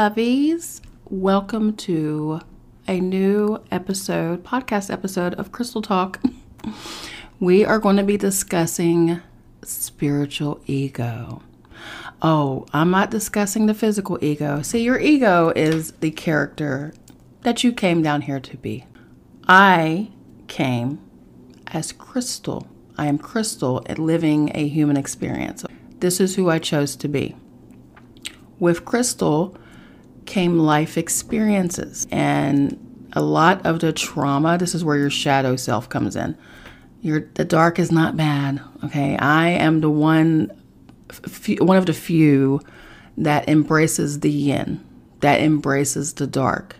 lovies. 0.00 0.80
Welcome 1.10 1.76
to 1.76 2.40
a 2.88 3.00
new 3.00 3.62
episode, 3.70 4.42
podcast 4.42 4.90
episode 4.90 5.34
of 5.34 5.52
Crystal 5.52 5.82
Talk. 5.82 6.22
We 7.38 7.66
are 7.66 7.78
going 7.78 7.96
to 7.96 8.02
be 8.02 8.16
discussing 8.16 9.20
spiritual 9.62 10.62
ego. 10.64 11.42
Oh, 12.22 12.64
I'm 12.72 12.90
not 12.90 13.10
discussing 13.10 13.66
the 13.66 13.74
physical 13.74 14.18
ego. 14.22 14.62
See, 14.62 14.82
your 14.82 14.98
ego 14.98 15.52
is 15.54 15.92
the 16.00 16.12
character 16.12 16.94
that 17.42 17.62
you 17.62 17.70
came 17.70 18.02
down 18.02 18.22
here 18.22 18.40
to 18.40 18.56
be. 18.56 18.86
I 19.48 20.12
came 20.48 20.98
as 21.66 21.92
Crystal. 21.92 22.66
I 22.96 23.06
am 23.06 23.18
Crystal 23.18 23.82
at 23.84 23.98
living 23.98 24.50
a 24.54 24.66
human 24.66 24.96
experience. 24.96 25.62
This 25.98 26.20
is 26.20 26.36
who 26.36 26.48
I 26.48 26.58
chose 26.58 26.96
to 26.96 27.08
be. 27.08 27.36
With 28.58 28.86
Crystal 28.86 29.54
came 30.30 30.58
life 30.60 30.96
experiences 30.96 32.06
and 32.12 32.78
a 33.14 33.20
lot 33.20 33.66
of 33.66 33.80
the 33.80 33.92
trauma. 33.92 34.56
This 34.56 34.76
is 34.76 34.84
where 34.84 34.96
your 34.96 35.10
shadow 35.10 35.56
self 35.56 35.88
comes 35.88 36.14
in. 36.14 36.38
The 37.02 37.44
dark 37.44 37.80
is 37.80 37.90
not 37.90 38.16
bad. 38.16 38.60
Okay, 38.84 39.16
I 39.16 39.48
am 39.48 39.80
the 39.80 39.90
one, 39.90 40.52
one 41.58 41.76
of 41.76 41.86
the 41.86 41.92
few 41.92 42.60
that 43.18 43.48
embraces 43.48 44.20
the 44.20 44.30
yin, 44.30 44.84
that 45.18 45.40
embraces 45.40 46.14
the 46.14 46.28
dark, 46.28 46.76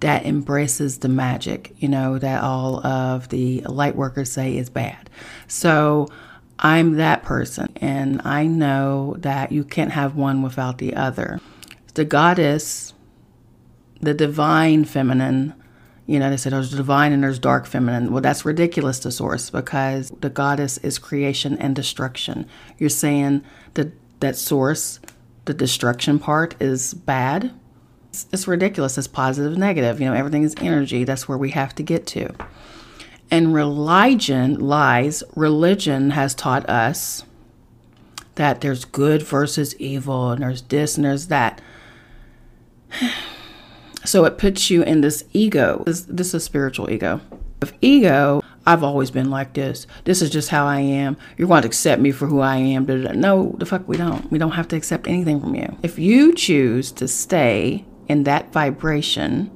that 0.00 0.24
embraces 0.24 0.98
the 0.98 1.08
magic. 1.08 1.74
You 1.78 1.88
know 1.88 2.18
that 2.18 2.42
all 2.42 2.84
of 2.86 3.28
the 3.28 3.60
light 3.62 3.94
workers 3.94 4.32
say 4.32 4.56
is 4.56 4.70
bad. 4.70 5.10
So 5.48 6.08
I'm 6.58 6.96
that 6.96 7.24
person, 7.24 7.72
and 7.76 8.22
I 8.24 8.46
know 8.46 9.16
that 9.18 9.52
you 9.52 9.64
can't 9.64 9.92
have 9.92 10.16
one 10.16 10.40
without 10.42 10.78
the 10.78 10.94
other. 10.94 11.40
The 11.94 12.04
goddess, 12.04 12.94
the 14.00 14.14
divine 14.14 14.84
feminine, 14.84 15.54
you 16.06 16.18
know, 16.18 16.30
they 16.30 16.36
said 16.36 16.52
oh, 16.52 16.56
there's 16.56 16.70
divine 16.70 17.12
and 17.12 17.22
there's 17.22 17.38
dark 17.38 17.66
feminine. 17.66 18.12
Well, 18.12 18.22
that's 18.22 18.44
ridiculous 18.44 18.98
to 19.00 19.12
source 19.12 19.50
because 19.50 20.10
the 20.20 20.30
goddess 20.30 20.78
is 20.78 20.98
creation 20.98 21.56
and 21.58 21.74
destruction. 21.74 22.46
You're 22.78 22.90
saying 22.90 23.44
that 23.74 23.92
that 24.20 24.36
source, 24.36 25.00
the 25.44 25.54
destruction 25.54 26.18
part, 26.18 26.54
is 26.60 26.94
bad. 26.94 27.52
It's, 28.10 28.26
it's 28.32 28.48
ridiculous. 28.48 28.98
It's 28.98 29.06
positive, 29.06 29.56
negative. 29.56 30.00
You 30.00 30.06
know, 30.06 30.14
everything 30.14 30.42
is 30.42 30.54
energy. 30.58 31.04
That's 31.04 31.28
where 31.28 31.38
we 31.38 31.50
have 31.50 31.74
to 31.76 31.82
get 31.82 32.06
to. 32.08 32.34
And 33.30 33.54
religion 33.54 34.58
lies. 34.58 35.22
Religion 35.36 36.10
has 36.10 36.34
taught 36.34 36.68
us 36.68 37.24
that 38.34 38.60
there's 38.60 38.84
good 38.84 39.22
versus 39.22 39.76
evil, 39.76 40.30
and 40.30 40.42
there's 40.42 40.62
this 40.62 40.96
and 40.96 41.04
there's 41.04 41.28
that. 41.28 41.60
So 44.04 44.24
it 44.24 44.38
puts 44.38 44.70
you 44.70 44.82
in 44.82 45.02
this 45.02 45.24
ego. 45.32 45.82
This, 45.86 46.02
this 46.02 46.34
is 46.34 46.42
spiritual 46.42 46.90
ego. 46.90 47.20
With 47.60 47.74
ego, 47.82 48.42
I've 48.66 48.82
always 48.82 49.10
been 49.10 49.30
like 49.30 49.52
this. 49.52 49.86
This 50.04 50.22
is 50.22 50.30
just 50.30 50.48
how 50.48 50.66
I 50.66 50.80
am. 50.80 51.16
You're 51.36 51.48
going 51.48 51.62
to 51.62 51.68
accept 51.68 52.00
me 52.00 52.10
for 52.10 52.26
who 52.26 52.40
I 52.40 52.56
am. 52.56 52.86
No, 52.86 53.54
the 53.58 53.66
fuck 53.66 53.86
we 53.86 53.96
don't. 53.96 54.30
We 54.30 54.38
don't 54.38 54.52
have 54.52 54.68
to 54.68 54.76
accept 54.76 55.06
anything 55.06 55.40
from 55.40 55.54
you. 55.54 55.76
If 55.82 55.98
you 55.98 56.34
choose 56.34 56.92
to 56.92 57.06
stay 57.08 57.84
in 58.08 58.24
that 58.24 58.52
vibration 58.52 59.50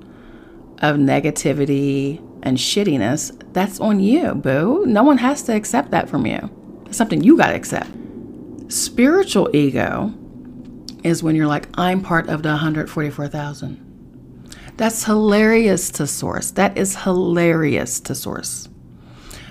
of 0.81 0.97
negativity 0.97 2.19
and 2.43 2.59
shittiness, 2.59 3.33
that's 3.55 3.81
on 3.81 4.01
you, 4.01 4.35
boo. 4.35 4.85
No 4.87 5.03
one 5.03 5.19
has 5.19 5.43
to 5.45 5.55
accept 5.55 5.91
that 5.93 6.09
from 6.09 6.27
you. 6.27 6.51
It's 6.87 6.99
something 6.99 7.23
you 7.23 7.37
got 7.39 7.49
to 7.49 7.55
accept. 7.55 7.91
Spiritual 8.69 9.49
ego 9.55 10.13
is 11.05 11.23
when 11.23 11.37
you're 11.37 11.47
like, 11.47 11.69
I'm 11.75 12.01
part 12.01 12.29
of 12.29 12.43
the 12.43 12.49
144,000. 12.49 13.93
That's 14.77 15.05
hilarious 15.05 15.91
to 15.91 16.07
source. 16.07 16.51
That 16.53 16.77
is 16.77 16.97
hilarious 16.97 18.01
to 18.01 18.15
source. 18.15 18.69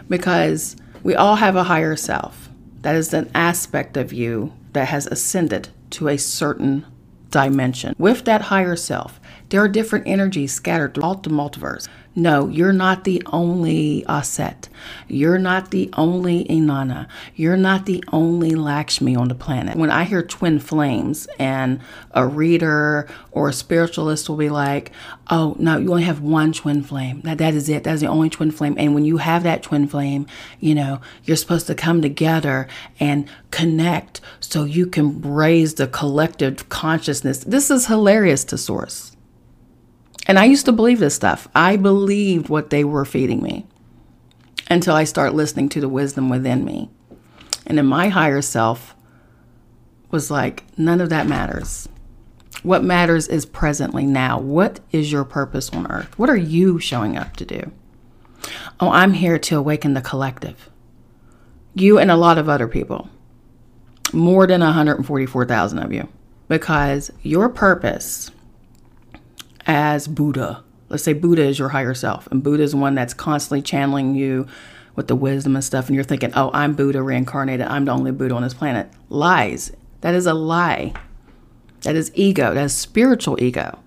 Because 0.10 0.76
we 1.04 1.16
all 1.16 1.38
have 1.38 1.56
a 1.56 1.64
higher 1.64 1.96
self. 1.96 2.50
That 2.82 2.96
is 2.96 3.14
an 3.14 3.32
aspect 3.34 3.96
of 3.96 4.12
you 4.12 4.52
that 4.74 4.90
has 4.90 5.08
ascended 5.08 5.70
to 5.92 6.10
a 6.10 6.18
certain 6.18 6.86
dimension. 7.30 7.96
With 7.98 8.26
that 8.26 8.42
higher 8.42 8.76
self, 8.76 9.22
there 9.50 9.62
are 9.62 9.70
different 9.70 10.08
energies 10.08 10.54
scattered 10.54 10.96
throughout 10.96 11.24
the 11.24 11.30
multiverse. 11.30 11.88
No, 12.16 12.48
you're 12.48 12.74
not 12.74 13.06
the 13.06 13.24
only 13.28 14.06
Aset. 14.08 14.70
You're 15.08 15.40
not 15.40 15.72
the 15.72 15.90
only 15.94 16.46
Inanna. 16.46 17.08
You're 17.36 17.58
not 17.58 17.88
the 17.88 18.04
only 18.14 18.52
Lakshmi 18.52 19.16
on 19.16 19.30
the 19.30 19.36
planet. 19.36 19.78
When 19.78 19.90
I 19.90 20.04
hear 20.04 20.22
twin 20.22 20.60
flames 20.60 21.28
and 21.40 21.80
a 22.12 22.28
reader 22.28 23.08
or 23.32 23.50
a 23.50 23.54
spiritualist 23.54 24.30
will 24.30 24.38
be 24.38 24.52
like, 24.52 24.92
oh, 25.32 25.56
no, 25.58 25.78
you 25.78 25.90
only 25.90 26.04
have 26.04 26.22
one 26.22 26.54
twin 26.54 26.84
flame. 26.84 27.22
That, 27.22 27.40
that 27.40 27.56
is 27.56 27.68
it. 27.68 27.84
That's 27.84 28.02
the 28.02 28.08
only 28.08 28.30
twin 28.30 28.52
flame. 28.52 28.76
And 28.78 28.94
when 28.94 29.06
you 29.06 29.18
have 29.18 29.42
that 29.44 29.64
twin 29.64 29.88
flame, 29.88 30.28
you 30.60 30.76
know, 30.76 31.02
you're 31.24 31.36
supposed 31.38 31.66
to 31.66 31.76
come 31.76 32.04
together 32.04 32.68
and 33.00 33.28
connect 33.50 34.22
so 34.40 34.66
you 34.66 34.86
can 34.86 35.20
raise 35.22 35.74
the 35.76 35.88
collective 35.88 36.70
consciousness. 36.70 37.40
This 37.40 37.72
is 37.72 37.88
hilarious 37.88 38.44
to 38.46 38.58
source. 38.60 39.13
And 40.28 40.40
I 40.40 40.46
used 40.46 40.66
to 40.66 40.72
believe 40.72 41.00
this 41.00 41.16
stuff. 41.16 41.48
I 41.54 41.76
believed 41.76 42.50
what 42.50 42.70
they 42.70 42.84
were 42.84 43.06
feeding 43.06 43.42
me 43.42 43.66
until 44.70 44.96
I 44.96 45.04
start 45.04 45.34
listening 45.34 45.70
to 45.70 45.82
the 45.82 45.90
wisdom 45.90 46.30
within 46.30 46.64
me. 46.64 46.90
And 47.66 47.78
then 47.78 47.86
my 47.86 48.10
higher 48.10 48.42
self 48.42 48.96
was 50.12 50.32
like, 50.32 50.64
none 50.78 51.02
of 51.02 51.10
that 51.10 51.28
matters. 51.28 51.90
What 52.62 52.84
matters 52.84 53.28
is 53.28 53.46
presently 53.46 54.06
now. 54.06 54.40
What 54.40 54.80
is 54.92 55.12
your 55.12 55.26
purpose 55.26 55.70
on 55.72 55.92
earth? 55.92 56.18
What 56.18 56.30
are 56.30 56.38
you 56.38 56.80
showing 56.80 57.18
up 57.18 57.36
to 57.38 57.46
do? 57.46 57.72
Oh, 58.80 58.90
I'm 58.90 59.14
here 59.14 59.38
to 59.40 59.58
awaken 59.58 59.94
the 59.94 60.02
collective. 60.02 60.70
You 61.74 61.98
and 61.98 62.12
a 62.12 62.16
lot 62.16 62.38
of 62.38 62.48
other 62.48 62.68
people. 62.68 63.10
More 64.14 64.48
than 64.48 64.62
144,000 64.62 65.80
of 65.80 65.92
you. 65.92 66.08
Because 66.48 67.12
your 67.22 67.50
purpose 67.50 68.32
as 69.66 70.08
Buddha. 70.08 70.64
Let's 70.90 71.04
say 71.04 71.14
Buddha 71.14 71.44
is 71.44 71.58
your 71.58 71.70
higher 71.70 71.94
self, 71.94 72.28
and 72.28 72.44
Buddha 72.44 72.64
is 72.64 72.76
one 72.76 72.96
that's 72.96 73.14
constantly 73.14 73.62
channeling 73.62 74.16
you 74.16 74.48
with 74.96 75.08
the 75.08 75.16
wisdom 75.16 75.56
and 75.56 75.64
stuff, 75.64 75.88
and 75.88 75.96
you're 75.96 76.04
thinking, 76.04 76.32
oh, 76.36 76.52
I'm 76.54 76.74
Buddha 76.74 77.02
reincarnated. 77.02 77.66
I'm 77.66 77.86
the 77.86 77.92
only 77.92 78.12
Buddha 78.12 78.36
on 78.36 78.44
this 78.44 78.54
planet. 78.54 78.90
Lies. 79.10 79.72
That 80.02 80.14
is 80.14 80.26
a 80.26 80.34
lie. 80.34 80.94
That 81.82 81.96
is 81.96 82.12
ego. 82.14 82.54
That 82.54 82.66
is 82.66 82.76
spiritual 82.76 83.42
ego. 83.42 83.80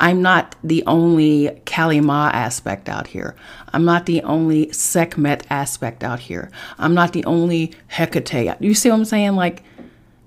I'm 0.00 0.22
not 0.22 0.56
the 0.64 0.82
only 0.86 1.62
Kali 1.66 2.00
Ma 2.00 2.28
aspect 2.32 2.88
out 2.88 3.06
here. 3.06 3.36
I'm 3.72 3.84
not 3.84 4.06
the 4.06 4.22
only 4.22 4.72
Sekhmet 4.72 5.46
aspect 5.48 6.02
out 6.02 6.18
here. 6.18 6.50
I'm 6.78 6.94
not 6.94 7.12
the 7.12 7.24
only 7.24 7.72
Hecate. 7.88 8.60
You 8.60 8.74
see 8.74 8.90
what 8.90 8.96
I'm 8.96 9.04
saying? 9.04 9.36
Like, 9.36 9.62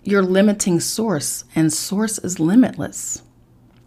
you're 0.03 0.23
limiting 0.23 0.79
source, 0.79 1.43
and 1.53 1.73
source 1.73 2.17
is 2.19 2.39
limitless. 2.39 3.23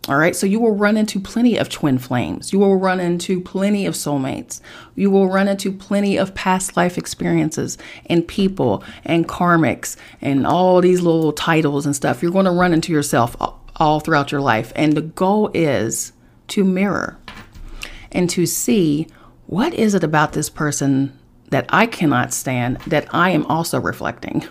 All 0.09 0.17
right, 0.17 0.35
so 0.35 0.47
you 0.47 0.59
will 0.59 0.75
run 0.75 0.97
into 0.97 1.21
plenty 1.21 1.59
of 1.59 1.69
twin 1.69 1.99
flames. 1.99 2.55
You 2.55 2.59
will 2.59 2.77
run 2.77 3.01
into 3.01 3.39
plenty 3.41 3.85
of 3.85 3.95
soulmates. 3.95 4.63
You 4.95 5.11
will 5.11 5.29
run 5.29 5.47
into 5.47 5.71
plenty 5.71 6.17
of 6.17 6.35
past 6.35 6.75
life 6.75 6.97
experiences 6.97 7.77
and 8.07 8.27
people 8.27 8.83
and 9.05 9.29
karmics 9.29 9.97
and 10.23 10.47
all 10.47 10.81
these 10.81 11.03
little 11.03 11.33
titles 11.33 11.85
and 11.85 11.95
stuff. 11.95 12.23
You're 12.23 12.33
going 12.33 12.47
to 12.47 12.51
run 12.51 12.73
into 12.73 12.93
yourself 12.93 13.37
all 13.77 14.01
throughout 14.01 14.33
your 14.33 14.41
life. 14.41 14.73
And 14.75 14.95
the 14.95 15.03
goal 15.03 15.51
is 15.53 16.13
to 16.49 16.65
mirror 16.65 17.19
and 18.11 18.29
to 18.31 18.47
see 18.47 19.07
what 19.47 19.75
is 19.75 19.95
it 19.95 20.03
about 20.03 20.33
this 20.33 20.49
person 20.49 21.17
that 21.51 21.67
I 21.69 21.87
cannot 21.87 22.33
stand 22.33 22.79
that 22.87 23.07
I 23.15 23.31
am 23.31 23.45
also 23.47 23.79
reflecting. 23.79 24.47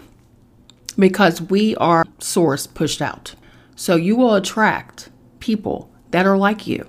Because 0.98 1.42
we 1.42 1.76
are 1.78 2.06
source 2.20 2.68
pushed 2.68 3.02
out. 3.02 3.34
So 3.76 3.96
you 3.96 4.16
will 4.16 4.36
attract 4.36 5.10
people 5.50 5.90
that 6.12 6.28
are 6.28 6.38
like 6.38 6.68
you. 6.68 6.86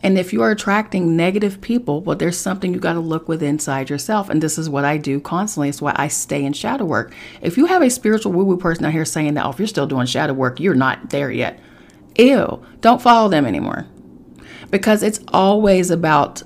And 0.00 0.18
if 0.18 0.30
you 0.30 0.42
are 0.42 0.50
attracting 0.50 1.16
negative 1.16 1.62
people, 1.62 2.02
well, 2.02 2.14
there's 2.14 2.36
something 2.36 2.74
you 2.74 2.78
got 2.78 2.92
to 2.92 3.00
look 3.00 3.28
with 3.28 3.42
inside 3.42 3.88
yourself. 3.88 4.28
And 4.28 4.42
this 4.42 4.58
is 4.58 4.68
what 4.68 4.84
I 4.84 4.98
do 4.98 5.20
constantly. 5.20 5.70
It's 5.70 5.80
why 5.80 5.94
I 5.96 6.08
stay 6.08 6.44
in 6.44 6.52
shadow 6.52 6.84
work. 6.84 7.14
If 7.40 7.56
you 7.56 7.64
have 7.64 7.80
a 7.80 7.88
spiritual 7.88 8.32
woo 8.32 8.44
woo 8.44 8.58
person 8.58 8.84
out 8.84 8.92
here 8.92 9.06
saying 9.06 9.32
that, 9.34 9.46
oh, 9.46 9.50
if 9.50 9.58
you're 9.58 9.66
still 9.66 9.86
doing 9.86 10.04
shadow 10.04 10.34
work, 10.34 10.60
you're 10.60 10.74
not 10.74 11.08
there 11.08 11.30
yet. 11.30 11.58
Ew, 12.18 12.62
don't 12.82 13.00
follow 13.00 13.30
them 13.30 13.46
anymore. 13.46 13.86
Because 14.70 15.02
it's 15.02 15.20
always 15.28 15.90
about 15.90 16.42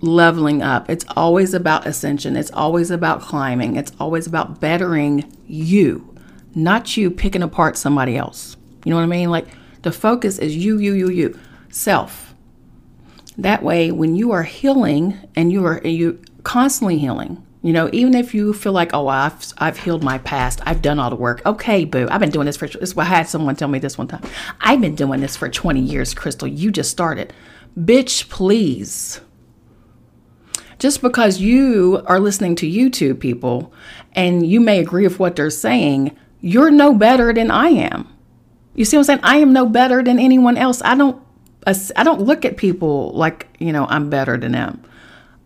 leveling 0.00 0.62
up, 0.62 0.88
it's 0.88 1.04
always 1.14 1.52
about 1.52 1.86
ascension, 1.86 2.36
it's 2.36 2.50
always 2.52 2.90
about 2.90 3.20
climbing, 3.20 3.76
it's 3.76 3.92
always 4.00 4.26
about 4.26 4.60
bettering 4.60 5.30
you, 5.46 6.14
not 6.54 6.96
you 6.96 7.10
picking 7.10 7.42
apart 7.42 7.76
somebody 7.76 8.16
else. 8.16 8.56
You 8.84 8.90
know 8.90 8.96
what 8.96 9.02
I 9.02 9.06
mean? 9.06 9.30
Like, 9.30 9.48
the 9.84 9.92
focus 9.92 10.38
is 10.38 10.56
you, 10.56 10.78
you, 10.78 10.94
you, 10.94 11.10
you, 11.10 11.38
self. 11.70 12.34
That 13.38 13.62
way, 13.62 13.92
when 13.92 14.16
you 14.16 14.32
are 14.32 14.42
healing 14.42 15.18
and 15.36 15.52
you 15.52 15.64
are 15.64 15.80
you 15.86 16.20
constantly 16.42 16.98
healing, 16.98 17.44
You 17.62 17.72
know, 17.72 17.88
even 17.94 18.14
if 18.14 18.34
you 18.34 18.52
feel 18.52 18.72
like, 18.72 18.92
oh, 18.92 19.08
I've, 19.08 19.42
I've 19.56 19.78
healed 19.78 20.04
my 20.04 20.18
past, 20.18 20.60
I've 20.66 20.82
done 20.82 20.98
all 20.98 21.08
the 21.08 21.16
work. 21.16 21.40
Okay, 21.46 21.86
boo, 21.86 22.06
I've 22.10 22.20
been 22.20 22.30
doing 22.30 22.44
this 22.44 22.58
for, 22.58 22.68
this, 22.68 22.96
I 22.96 23.04
had 23.04 23.26
someone 23.26 23.56
tell 23.56 23.68
me 23.68 23.78
this 23.78 23.96
one 23.96 24.06
time. 24.06 24.22
I've 24.60 24.82
been 24.82 24.94
doing 24.94 25.20
this 25.20 25.34
for 25.34 25.48
20 25.48 25.80
years, 25.80 26.12
Crystal. 26.12 26.46
You 26.46 26.70
just 26.70 26.90
started. 26.90 27.32
Bitch, 27.78 28.28
please. 28.28 29.22
Just 30.78 31.00
because 31.00 31.40
you 31.40 32.02
are 32.06 32.20
listening 32.20 32.54
to 32.56 32.70
YouTube 32.70 33.18
people 33.18 33.72
and 34.12 34.46
you 34.46 34.60
may 34.60 34.78
agree 34.78 35.04
with 35.04 35.18
what 35.18 35.34
they're 35.34 35.48
saying, 35.48 36.14
you're 36.42 36.70
no 36.70 36.94
better 36.94 37.32
than 37.32 37.50
I 37.50 37.68
am. 37.68 38.13
You 38.74 38.84
see 38.84 38.96
what 38.96 39.02
I'm 39.02 39.04
saying? 39.04 39.20
I 39.22 39.36
am 39.36 39.52
no 39.52 39.66
better 39.66 40.02
than 40.02 40.18
anyone 40.18 40.56
else. 40.56 40.82
I 40.82 40.94
don't 40.94 41.22
I 41.66 42.04
don't 42.04 42.20
look 42.20 42.44
at 42.44 42.56
people 42.56 43.12
like, 43.12 43.48
you 43.58 43.72
know, 43.72 43.86
I'm 43.86 44.10
better 44.10 44.36
than 44.36 44.52
them. 44.52 44.82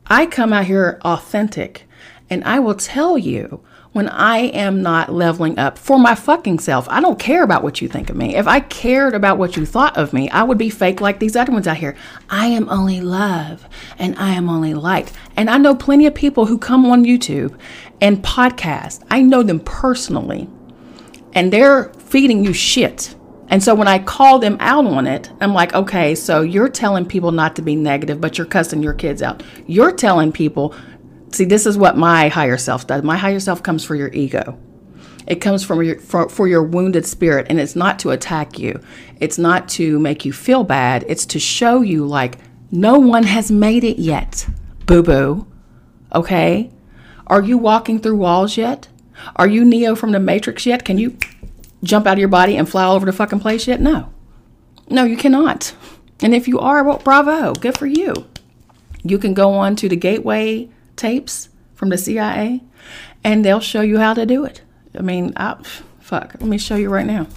I 0.06 0.26
come 0.26 0.52
out 0.52 0.64
here 0.64 0.98
authentic. 1.04 1.84
And 2.30 2.44
I 2.44 2.58
will 2.58 2.74
tell 2.74 3.16
you 3.16 3.62
when 3.92 4.08
I 4.08 4.38
am 4.38 4.82
not 4.82 5.12
leveling 5.12 5.58
up 5.58 5.78
for 5.78 5.98
my 5.98 6.14
fucking 6.14 6.58
self. 6.58 6.86
I 6.90 7.00
don't 7.00 7.18
care 7.18 7.42
about 7.42 7.62
what 7.62 7.80
you 7.80 7.88
think 7.88 8.10
of 8.10 8.16
me. 8.16 8.36
If 8.36 8.46
I 8.46 8.60
cared 8.60 9.14
about 9.14 9.38
what 9.38 9.56
you 9.56 9.64
thought 9.64 9.96
of 9.96 10.12
me, 10.12 10.28
I 10.30 10.42
would 10.42 10.58
be 10.58 10.68
fake 10.68 11.00
like 11.00 11.20
these 11.20 11.36
other 11.36 11.52
ones 11.52 11.66
out 11.66 11.78
here. 11.78 11.96
I 12.28 12.46
am 12.48 12.68
only 12.68 13.00
love 13.00 13.66
and 13.98 14.18
I 14.18 14.34
am 14.34 14.48
only 14.50 14.74
light. 14.74 15.12
And 15.36 15.48
I 15.48 15.56
know 15.56 15.74
plenty 15.74 16.06
of 16.06 16.14
people 16.14 16.46
who 16.46 16.58
come 16.58 16.84
on 16.86 17.04
YouTube 17.04 17.58
and 18.00 18.22
podcast. 18.22 19.04
I 19.10 19.22
know 19.22 19.42
them 19.42 19.60
personally. 19.60 20.48
And 21.32 21.52
they're 21.52 21.84
feeding 21.94 22.44
you 22.44 22.52
shit. 22.52 23.14
And 23.50 23.62
so 23.62 23.74
when 23.74 23.88
I 23.88 23.98
call 23.98 24.38
them 24.38 24.56
out 24.60 24.84
on 24.84 25.06
it, 25.06 25.30
I'm 25.40 25.54
like, 25.54 25.74
okay, 25.74 26.14
so 26.14 26.42
you're 26.42 26.68
telling 26.68 27.06
people 27.06 27.32
not 27.32 27.56
to 27.56 27.62
be 27.62 27.76
negative, 27.76 28.20
but 28.20 28.36
you're 28.36 28.46
cussing 28.46 28.82
your 28.82 28.92
kids 28.92 29.22
out. 29.22 29.42
You're 29.66 29.92
telling 29.92 30.32
people 30.32 30.74
See, 31.32 31.44
this 31.44 31.66
is 31.66 31.76
what 31.76 31.96
my 31.96 32.28
higher 32.28 32.56
self 32.56 32.86
does. 32.86 33.02
My 33.02 33.16
higher 33.16 33.40
self 33.40 33.62
comes 33.62 33.84
for 33.84 33.94
your 33.94 34.12
ego. 34.12 34.58
It 35.26 35.36
comes 35.36 35.62
from 35.62 35.82
your 35.82 35.98
for, 35.98 36.28
for 36.28 36.48
your 36.48 36.62
wounded 36.62 37.04
spirit, 37.04 37.46
and 37.50 37.60
it's 37.60 37.76
not 37.76 37.98
to 38.00 38.10
attack 38.10 38.58
you. 38.58 38.80
It's 39.20 39.36
not 39.36 39.68
to 39.70 39.98
make 39.98 40.24
you 40.24 40.32
feel 40.32 40.64
bad. 40.64 41.04
It's 41.06 41.26
to 41.26 41.38
show 41.38 41.82
you 41.82 42.06
like 42.06 42.38
no 42.70 42.98
one 42.98 43.24
has 43.24 43.50
made 43.50 43.84
it 43.84 43.98
yet, 43.98 44.48
boo 44.86 45.02
boo. 45.02 45.46
Okay, 46.14 46.70
are 47.26 47.42
you 47.42 47.58
walking 47.58 47.98
through 47.98 48.16
walls 48.16 48.56
yet? 48.56 48.88
Are 49.36 49.48
you 49.48 49.64
Neo 49.64 49.94
from 49.94 50.12
the 50.12 50.20
Matrix 50.20 50.64
yet? 50.64 50.84
Can 50.84 50.96
you 50.96 51.18
jump 51.82 52.06
out 52.06 52.14
of 52.14 52.18
your 52.18 52.28
body 52.28 52.56
and 52.56 52.68
fly 52.68 52.84
all 52.84 52.94
over 52.94 53.06
the 53.06 53.12
fucking 53.12 53.40
place 53.40 53.66
yet? 53.66 53.80
No, 53.80 54.12
no, 54.88 55.04
you 55.04 55.16
cannot. 55.16 55.74
And 56.20 56.34
if 56.34 56.48
you 56.48 56.58
are, 56.58 56.82
well, 56.82 56.98
bravo, 56.98 57.54
good 57.54 57.78
for 57.78 57.86
you. 57.86 58.26
You 59.04 59.18
can 59.18 59.34
go 59.34 59.52
on 59.52 59.76
to 59.76 59.88
the 59.88 59.96
Gateway 59.96 60.68
tapes 60.96 61.48
from 61.74 61.90
the 61.90 61.98
CIA, 61.98 62.60
and 63.22 63.44
they'll 63.44 63.60
show 63.60 63.82
you 63.82 63.98
how 63.98 64.14
to 64.14 64.26
do 64.26 64.44
it. 64.44 64.62
I 64.98 65.02
mean, 65.02 65.32
I, 65.36 65.56
fuck. 66.00 66.34
Let 66.40 66.48
me 66.48 66.58
show 66.58 66.76
you 66.76 66.90
right 66.90 67.06
now. 67.06 67.28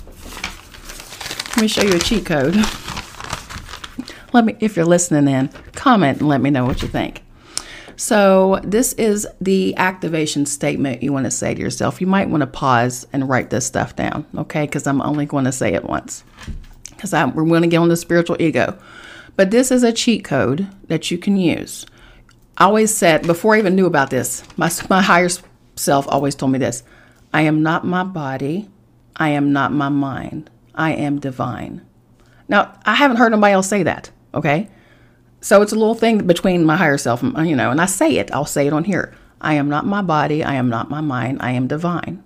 Let 1.49 1.61
me 1.61 1.67
show 1.67 1.83
you 1.83 1.95
a 1.95 1.99
cheat 1.99 2.25
code. 2.25 2.55
Let 4.33 4.45
me, 4.45 4.55
if 4.59 4.75
you're 4.75 4.85
listening 4.85 5.31
in, 5.31 5.49
comment 5.73 6.19
and 6.19 6.29
let 6.29 6.39
me 6.39 6.49
know 6.49 6.65
what 6.65 6.81
you 6.81 6.87
think. 6.87 7.21
So, 8.01 8.59
this 8.63 8.93
is 8.93 9.27
the 9.41 9.77
activation 9.77 10.47
statement 10.47 11.03
you 11.03 11.13
want 11.13 11.25
to 11.25 11.31
say 11.31 11.53
to 11.53 11.61
yourself. 11.61 12.01
You 12.01 12.07
might 12.07 12.29
want 12.29 12.41
to 12.41 12.47
pause 12.47 13.05
and 13.13 13.29
write 13.29 13.51
this 13.51 13.67
stuff 13.67 13.95
down, 13.95 14.25
okay? 14.35 14.65
Because 14.65 14.87
I'm 14.87 15.03
only 15.03 15.27
going 15.27 15.45
to 15.45 15.51
say 15.51 15.75
it 15.75 15.83
once. 15.83 16.23
Because 16.89 17.13
we're 17.13 17.45
going 17.45 17.61
to 17.61 17.67
get 17.67 17.77
on 17.77 17.89
the 17.89 17.95
spiritual 17.95 18.41
ego. 18.41 18.75
But 19.35 19.51
this 19.51 19.69
is 19.69 19.83
a 19.83 19.93
cheat 19.93 20.23
code 20.23 20.67
that 20.87 21.11
you 21.11 21.19
can 21.19 21.37
use. 21.37 21.85
I 22.57 22.65
always 22.65 22.91
said, 22.91 23.27
before 23.27 23.53
I 23.53 23.59
even 23.59 23.75
knew 23.75 23.85
about 23.85 24.09
this, 24.09 24.43
my, 24.57 24.71
my 24.89 25.03
higher 25.03 25.29
self 25.75 26.07
always 26.07 26.33
told 26.33 26.53
me 26.53 26.57
this 26.57 26.81
I 27.31 27.43
am 27.43 27.61
not 27.61 27.85
my 27.85 28.03
body. 28.03 28.67
I 29.15 29.29
am 29.29 29.53
not 29.53 29.73
my 29.73 29.89
mind. 29.89 30.49
I 30.73 30.93
am 30.93 31.19
divine. 31.19 31.85
Now, 32.49 32.79
I 32.83 32.95
haven't 32.95 33.17
heard 33.17 33.31
anybody 33.31 33.53
else 33.53 33.69
say 33.69 33.83
that, 33.83 34.09
okay? 34.33 34.69
So 35.41 35.61
it's 35.61 35.73
a 35.73 35.75
little 35.75 35.95
thing 35.95 36.25
between 36.27 36.63
my 36.65 36.77
higher 36.77 36.97
self, 36.97 37.23
you 37.23 37.55
know, 37.55 37.71
and 37.71 37.81
I 37.81 37.87
say 37.87 38.17
it, 38.17 38.31
I'll 38.31 38.45
say 38.45 38.67
it 38.67 38.73
on 38.73 38.83
here. 38.83 39.13
I 39.41 39.55
am 39.55 39.69
not 39.69 39.87
my 39.87 40.03
body. 40.03 40.43
I 40.43 40.53
am 40.53 40.69
not 40.69 40.89
my 40.89 41.01
mind. 41.01 41.39
I 41.41 41.51
am 41.51 41.67
divine. 41.67 42.23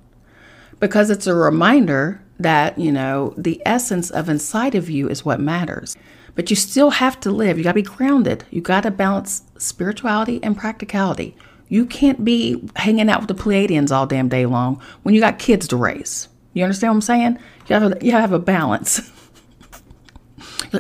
Because 0.82 1.10
it's 1.10 1.26
a 1.26 1.34
reminder 1.34 2.22
that, 2.40 2.78
you 2.78 2.92
know, 2.92 3.34
the 3.38 3.62
essence 3.66 4.12
of 4.12 4.28
inside 4.28 4.76
of 4.76 4.90
you 4.90 5.08
is 5.08 5.24
what 5.24 5.40
matters. 5.40 5.96
But 6.36 6.50
you 6.50 6.58
still 6.58 6.90
have 6.90 7.18
to 7.22 7.32
live. 7.32 7.58
You 7.58 7.64
got 7.64 7.72
to 7.72 7.76
be 7.76 7.82
grounded. 7.82 8.44
You 8.52 8.60
got 8.60 8.84
to 8.84 8.92
balance 8.92 9.44
spirituality 9.58 10.42
and 10.44 10.58
practicality. 10.58 11.38
You 11.70 11.86
can't 11.86 12.26
be 12.26 12.62
hanging 12.76 13.10
out 13.10 13.22
with 13.22 13.30
the 13.30 13.42
Pleiadians 13.42 13.92
all 13.92 14.06
damn 14.06 14.28
day 14.28 14.46
long 14.46 14.82
when 15.04 15.16
you 15.16 15.22
got 15.22 15.40
kids 15.40 15.70
to 15.70 15.78
raise. 15.78 16.28
You 16.54 16.64
understand 16.64 16.92
what 16.92 16.96
I'm 16.96 17.02
saying? 17.02 17.40
You 17.68 17.80
have 17.80 17.92
a, 17.92 18.06
you 18.06 18.12
have 18.12 18.34
a 18.34 18.40
balance. 18.40 19.10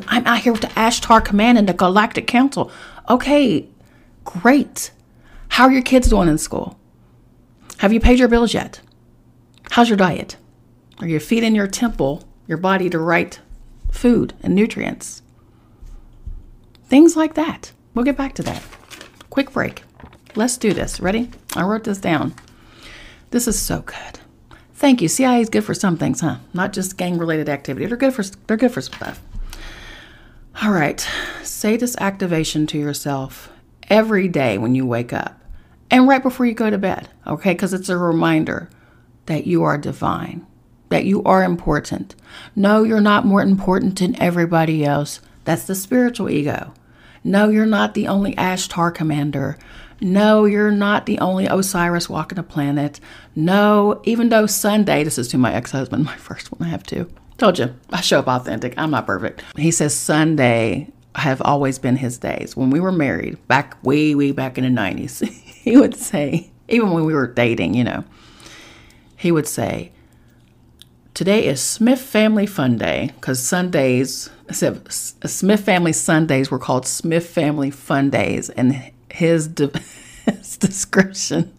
I'm 0.08 0.26
out 0.26 0.40
here 0.40 0.52
with 0.52 0.62
the 0.62 0.68
Ashtar 0.70 1.24
Command 1.24 1.58
and 1.58 1.68
the 1.68 1.74
Galactic 1.74 2.28
Council. 2.28 2.72
Okay, 3.10 3.68
great. 4.24 4.92
How 5.50 5.66
are 5.66 5.72
your 5.72 5.82
kids 5.82 6.10
doing 6.10 6.28
in 6.28 6.38
school? 6.38 6.80
Have 7.78 7.94
you 7.94 8.00
paid 8.00 8.20
your 8.20 8.28
bills 8.28 8.54
yet? 8.54 8.82
How's 9.72 9.90
your 9.90 9.98
diet? 9.98 10.38
Are 11.00 11.08
you 11.08 11.20
feeding 11.20 11.56
your 11.56 11.68
temple, 11.68 12.24
your 12.48 12.58
body, 12.58 12.90
the 12.90 13.00
right 13.00 13.40
food 13.92 14.34
and 14.42 14.56
nutrients? 14.56 15.22
Things 16.86 17.16
like 17.16 17.34
that. 17.34 17.72
We'll 17.94 18.06
get 18.06 18.18
back 18.18 18.34
to 18.36 18.44
that. 18.44 18.64
Quick 19.30 19.52
break. 19.52 19.84
Let's 20.36 20.58
do 20.58 20.74
this. 20.74 21.00
Ready? 21.00 21.32
I 21.56 21.64
wrote 21.64 21.84
this 21.84 21.98
down. 21.98 22.34
This 23.32 23.48
is 23.48 23.60
so 23.60 23.82
good. 23.82 24.20
Thank 24.74 25.02
you. 25.02 25.08
CIA 25.08 25.42
is 25.42 25.50
good 25.50 25.64
for 25.64 25.74
some 25.74 25.98
things, 25.98 26.22
huh? 26.22 26.38
Not 26.54 26.74
just 26.74 26.98
gang-related 26.98 27.50
activity. 27.50 27.86
They're 27.86 27.98
good 27.98 28.14
for 28.14 28.24
they're 28.24 28.58
good 28.58 28.72
for 28.72 28.82
stuff. 28.82 29.22
All 30.64 30.72
right. 30.72 31.06
Say 31.44 31.76
this 31.76 31.98
activation 32.00 32.66
to 32.68 32.78
yourself 32.78 33.52
every 33.90 34.30
day 34.30 34.58
when 34.58 34.74
you 34.74 34.86
wake 34.86 35.12
up 35.12 35.42
and 35.92 36.08
right 36.08 36.24
before 36.24 36.46
you 36.46 36.54
go 36.54 36.70
to 36.70 36.78
bed, 36.78 37.10
okay? 37.28 37.54
Because 37.54 37.74
it's 37.74 37.90
a 37.90 37.98
reminder 37.98 38.70
that 39.26 39.46
you 39.46 39.64
are 39.64 39.78
divine, 39.78 40.46
that 40.90 41.04
you 41.04 41.22
are 41.24 41.44
important. 41.44 42.16
No, 42.56 42.84
you're 42.84 43.02
not 43.02 43.26
more 43.26 43.42
important 43.42 44.00
than 44.00 44.20
everybody 44.22 44.86
else. 44.86 45.20
That's 45.44 45.66
the 45.66 45.76
spiritual 45.76 46.30
ego. 46.30 46.74
No, 47.24 47.50
you're 47.50 47.66
not 47.66 47.94
the 47.94 48.08
only 48.08 48.34
Ashtar 48.36 48.94
commander. 48.94 49.58
No, 50.00 50.46
you're 50.46 50.72
not 50.72 51.06
the 51.06 51.20
only 51.20 51.48
Osiris 51.48 52.10
walking 52.10 52.38
the 52.38 52.44
planet. 52.44 53.00
No, 53.36 54.02
even 54.06 54.30
though 54.30 54.46
Sunday, 54.46 55.04
this 55.04 55.18
is 55.18 55.28
to 55.30 55.38
my 55.38 55.54
ex 55.54 55.72
husband, 55.72 56.06
my 56.06 56.16
first 56.18 56.52
one, 56.52 56.66
I 56.66 56.72
have 56.72 56.84
two. 56.84 57.10
Told 57.38 57.60
you, 57.60 57.76
I 57.90 58.02
show 58.02 58.20
up 58.20 58.28
authentic. 58.28 58.74
I'm 58.78 58.92
not 58.92 59.06
perfect. 59.06 59.44
He 59.58 59.72
says 59.72 59.96
Sunday 59.96 60.90
have 61.16 61.42
always 61.42 61.80
been 61.80 61.98
his 61.98 62.18
days. 62.18 62.56
When 62.56 62.70
we 62.70 62.80
were 62.80 62.92
married, 62.92 63.46
back 63.48 63.82
way, 63.84 64.16
way 64.16 64.32
back 64.32 64.58
in 64.58 64.64
the 64.64 64.82
90s, 64.82 65.28
he 65.64 65.78
would 65.78 65.96
say, 65.96 66.52
even 66.70 66.92
when 66.92 67.06
we 67.06 67.14
were 67.14 67.28
dating, 67.28 67.74
you 67.74 67.84
know, 67.84 68.04
he 69.18 69.32
would 69.32 69.48
say, 69.48 69.92
Today 71.14 71.46
is 71.46 71.62
Smith 71.62 72.02
Family 72.02 72.46
Fun 72.46 72.78
Day 72.78 73.12
because 73.16 73.42
Sundays, 73.42 74.30
uh, 74.50 74.74
Smith 74.90 75.62
Family 75.62 75.94
Sundays 75.94 76.52
were 76.52 76.60
called 76.60 76.86
Smith 76.86 77.26
Family 77.30 77.72
Fun 77.72 78.10
Days, 78.10 78.50
and 78.50 78.92
his, 79.10 79.48
de- 79.50 79.72
his 80.26 80.58
description 80.58 81.58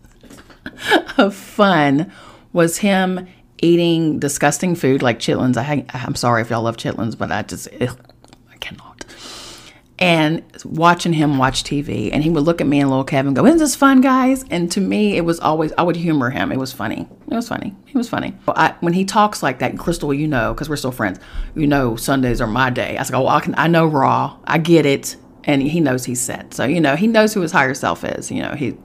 of 1.16 1.34
fun 1.34 2.12
was 2.52 2.78
him 2.78 3.26
eating 3.58 4.18
disgusting 4.18 4.74
food 4.74 5.02
like 5.02 5.18
chitlins. 5.18 5.56
I, 5.56 5.84
I'm 5.94 6.14
sorry 6.14 6.42
if 6.42 6.50
y'all 6.50 6.62
love 6.62 6.76
chitlins, 6.76 7.16
but 7.16 7.32
I 7.32 7.42
just 7.42 7.68
ugh, 7.80 7.98
I 8.50 8.56
cannot 8.56 8.96
and 9.98 10.42
watching 10.64 11.12
him 11.12 11.38
watch 11.38 11.64
TV. 11.64 12.10
And 12.12 12.22
he 12.22 12.30
would 12.30 12.44
look 12.44 12.60
at 12.60 12.66
me 12.66 12.80
and 12.80 12.90
little 12.90 13.04
Kevin 13.04 13.34
go, 13.34 13.46
Isn't 13.46 13.58
this 13.58 13.74
fun, 13.74 14.00
guys? 14.00 14.44
And 14.50 14.70
to 14.72 14.80
me, 14.80 15.16
it 15.16 15.22
was 15.22 15.40
always, 15.40 15.72
I 15.78 15.82
would 15.82 15.96
humor 15.96 16.30
him. 16.30 16.52
It 16.52 16.58
was 16.58 16.72
funny. 16.72 17.08
It 17.30 17.34
was 17.34 17.48
funny. 17.48 17.74
He 17.86 17.96
was 17.96 18.08
funny. 18.08 18.36
I, 18.48 18.74
when 18.80 18.92
he 18.92 19.04
talks 19.04 19.42
like 19.42 19.60
that, 19.60 19.78
Crystal, 19.78 20.12
you 20.12 20.28
know, 20.28 20.52
because 20.52 20.68
we're 20.68 20.76
still 20.76 20.92
friends, 20.92 21.18
you 21.54 21.66
know, 21.66 21.96
Sundays 21.96 22.40
are 22.40 22.46
my 22.46 22.70
day. 22.70 22.98
I 22.98 23.02
said, 23.02 23.16
Oh, 23.16 23.26
I, 23.26 23.40
can, 23.40 23.54
I 23.56 23.68
know 23.68 23.86
Raw. 23.86 24.38
I 24.44 24.58
get 24.58 24.86
it. 24.86 25.16
And 25.46 25.62
he 25.62 25.80
knows 25.80 26.04
he's 26.04 26.20
set. 26.20 26.52
So, 26.52 26.64
you 26.64 26.80
know, 26.80 26.96
he 26.96 27.06
knows 27.06 27.32
who 27.32 27.40
his 27.40 27.52
higher 27.52 27.74
self 27.74 28.04
is, 28.04 28.30
you 28.30 28.42
know, 28.42 28.52
he, 28.54 28.76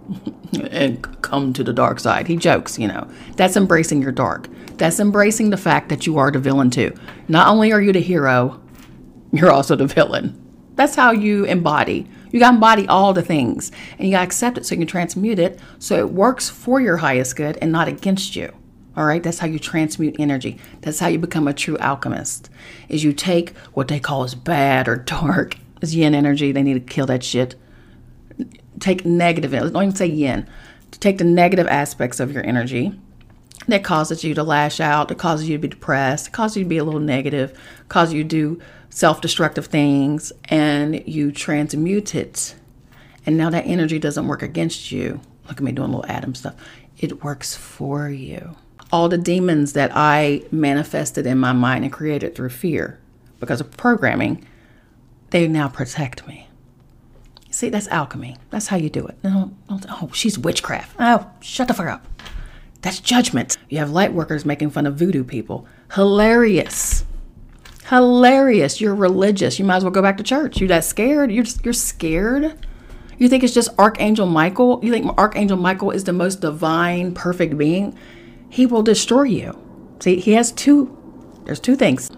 and 0.72 1.22
come 1.22 1.54
to 1.54 1.64
the 1.64 1.74
dark 1.74 2.00
side. 2.00 2.28
He 2.28 2.38
jokes, 2.38 2.78
you 2.78 2.88
know, 2.88 3.10
that's 3.36 3.58
embracing 3.58 4.02
your 4.02 4.12
dark. 4.12 4.48
That's 4.78 5.00
embracing 5.00 5.50
the 5.50 5.58
fact 5.58 5.90
that 5.90 6.06
you 6.06 6.18
are 6.18 6.32
the 6.32 6.40
villain 6.40 6.70
too. 6.70 6.94
Not 7.28 7.48
only 7.48 7.72
are 7.72 7.82
you 7.82 7.92
the 7.92 8.00
hero, 8.00 8.62
you're 9.32 9.52
also 9.52 9.76
the 9.76 9.88
villain. 9.88 10.38
That's 10.76 10.96
how 10.96 11.12
you 11.12 11.46
embody. 11.46 12.08
You 12.32 12.40
got 12.40 12.50
to 12.50 12.56
embody 12.56 12.88
all 12.88 13.14
the 13.14 13.22
things 13.22 13.72
and 13.98 14.08
you 14.08 14.14
got 14.14 14.20
to 14.20 14.26
accept 14.26 14.58
it 14.58 14.66
so 14.66 14.76
you 14.76 14.80
can 14.80 14.88
transmute 14.88 15.40
it 15.40 15.60
so 15.80 15.98
it 15.98 16.12
works 16.12 16.50
for 16.50 16.80
your 16.80 16.98
highest 16.98 17.36
good 17.36 17.58
and 17.62 17.72
not 17.72 17.88
against 17.88 18.36
you. 18.36 18.54
All 18.96 19.06
right, 19.06 19.24
that's 19.24 19.40
how 19.40 19.48
you 19.48 19.58
transmute 19.60 20.18
energy. 20.20 20.58
That's 20.82 21.00
how 21.00 21.08
you 21.08 21.18
become 21.18 21.48
a 21.48 21.54
true 21.54 21.78
alchemist. 21.78 22.50
Is 22.90 23.04
you 23.04 23.14
take 23.14 23.56
what 23.74 23.88
they 23.88 24.00
call 24.00 24.24
as 24.24 24.36
bad 24.36 24.88
or 24.88 24.98
dark 24.98 25.56
as 25.82 25.96
yin 25.96 26.16
energy. 26.16 26.52
They 26.52 26.64
need 26.64 26.74
to 26.74 26.94
kill 26.94 27.06
that 27.08 27.24
shit. 27.24 27.56
Take 28.80 29.06
negative. 29.06 29.52
Don't 29.52 29.76
even 29.76 29.96
say 29.96 30.08
yin. 30.08 30.48
take 30.92 31.18
the 31.18 31.24
negative 31.24 31.68
aspects 31.68 32.20
of 32.20 32.32
your 32.32 32.46
energy 32.46 32.94
that 33.68 33.84
causes 33.84 34.24
you 34.24 34.34
to 34.34 34.44
lash 34.44 34.80
out, 34.80 35.08
that 35.08 35.18
causes 35.18 35.48
you 35.48 35.58
to 35.58 35.62
be 35.62 35.68
depressed, 35.68 36.32
causes 36.32 36.58
you 36.58 36.64
to 36.64 36.70
be 36.70 36.78
a 36.78 36.84
little 36.84 37.00
negative, 37.00 37.58
causes 37.90 38.14
you 38.14 38.24
to 38.24 38.30
do 38.30 38.62
self 38.90 39.22
destructive 39.22 39.68
things, 39.68 40.32
and 40.46 41.08
you 41.08 41.32
transmute 41.32 42.16
it. 42.16 42.56
And 43.26 43.38
now 43.38 43.50
that 43.52 43.66
energy 43.66 44.00
doesn't 44.00 44.28
work 44.28 44.42
against 44.42 44.92
you. 44.92 45.22
Look 45.48 45.58
at 45.58 45.64
me 45.64 45.72
doing 45.72 45.90
little 45.92 46.06
Adam 46.08 46.34
stuff. 46.34 46.56
It 46.98 47.24
works 47.24 47.56
for 47.56 48.10
you. 48.10 48.56
All 48.92 49.10
the 49.10 49.18
demons 49.18 49.74
that 49.74 49.92
I 49.94 50.44
manifested 50.52 51.26
in 51.26 51.38
my 51.38 51.54
mind 51.54 51.84
and 51.84 51.94
created 51.94 52.36
through 52.36 52.50
fear 52.50 53.00
because 53.40 53.62
of 53.62 53.72
programming, 53.78 54.46
they 55.32 55.48
now 55.48 55.68
protect 55.68 56.28
me. 56.28 56.48
See, 57.50 57.70
that's 57.70 57.88
alchemy. 57.88 58.38
That's 58.50 58.68
how 58.68 58.78
you 58.78 58.90
do 58.90 59.06
it. 59.08 59.18
No, 59.24 59.52
oh, 59.70 60.10
she's 60.14 60.40
witchcraft. 60.40 60.96
Oh, 61.00 61.30
shut 61.42 61.68
the 61.68 61.74
fuck 61.74 61.88
up. 61.88 62.08
That's 62.82 63.00
judgment. 63.00 63.58
You 63.70 63.80
have 63.80 63.92
light 63.92 64.14
workers 64.14 64.46
making 64.46 64.70
fun 64.70 64.86
of 64.86 64.96
voodoo 64.96 65.24
people. 65.24 65.68
Hilarious. 65.94 67.06
Hilarious. 67.90 68.80
You're 68.80 68.96
religious. 68.96 69.60
You 69.60 69.66
might 69.66 69.78
as 69.78 69.84
well 69.84 69.92
go 69.92 70.02
back 70.02 70.18
to 70.18 70.24
church. 70.24 70.60
You're 70.60 70.70
that 70.70 70.86
scared? 70.86 71.32
You're 71.32 71.44
just, 71.44 71.64
you're 71.66 71.74
scared? 71.74 72.66
You 73.18 73.28
think 73.28 73.44
it's 73.44 73.54
just 73.54 73.78
Archangel 73.78 74.26
Michael? 74.26 74.80
You 74.82 74.92
think 74.92 75.14
Archangel 75.18 75.58
Michael 75.58 75.92
is 75.92 76.06
the 76.06 76.14
most 76.14 76.42
divine, 76.42 77.14
perfect 77.14 77.58
being? 77.58 77.98
He 78.50 78.66
will 78.66 78.82
destroy 78.82 79.24
you. 79.24 79.58
See, 80.00 80.20
he 80.20 80.34
has 80.34 80.52
two 80.52 80.98
there's 81.46 81.60
two 81.60 81.76
things. 81.76 82.10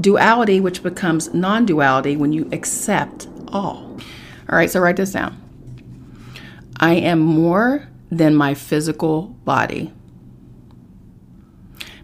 Duality, 0.00 0.60
which 0.60 0.82
becomes 0.82 1.34
non-duality 1.34 2.16
when 2.16 2.32
you 2.32 2.48
accept 2.52 3.26
all. 3.48 3.98
All 4.48 4.56
right, 4.56 4.70
so 4.70 4.80
write 4.80 4.96
this 4.96 5.12
down. 5.12 5.42
I 6.78 6.94
am 6.94 7.18
more 7.18 7.88
than 8.10 8.34
my 8.34 8.54
physical 8.54 9.22
body. 9.44 9.92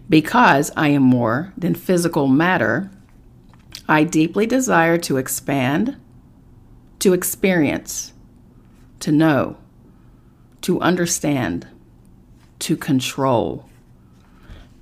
Because 0.09 0.71
I 0.75 0.89
am 0.89 1.03
more 1.03 1.53
than 1.57 1.73
physical 1.73 2.27
matter, 2.27 2.91
I 3.87 4.03
deeply 4.03 4.45
desire 4.45 4.97
to 4.99 5.17
expand, 5.17 5.95
to 6.99 7.13
experience, 7.13 8.13
to 8.99 9.11
know, 9.11 9.57
to 10.61 10.79
understand, 10.81 11.67
to 12.59 12.75
control, 12.75 13.69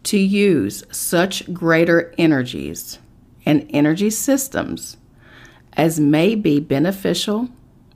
to 0.04 0.18
use 0.18 0.84
such 0.92 1.54
greater 1.54 2.14
energies 2.18 3.00
and 3.46 3.66
energy 3.70 4.10
systems 4.10 4.98
as 5.74 6.00
may 6.00 6.36
be 6.36 6.60
beneficial 6.60 7.50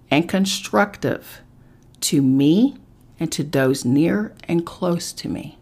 and 0.10 0.28
constructive 0.28 1.42
to 2.02 2.22
me 2.22 2.78
and 3.20 3.32
to 3.32 3.44
those 3.44 3.86
near 3.86 4.36
and 4.48 4.66
close 4.66 5.12
to 5.14 5.30
me. 5.30 5.58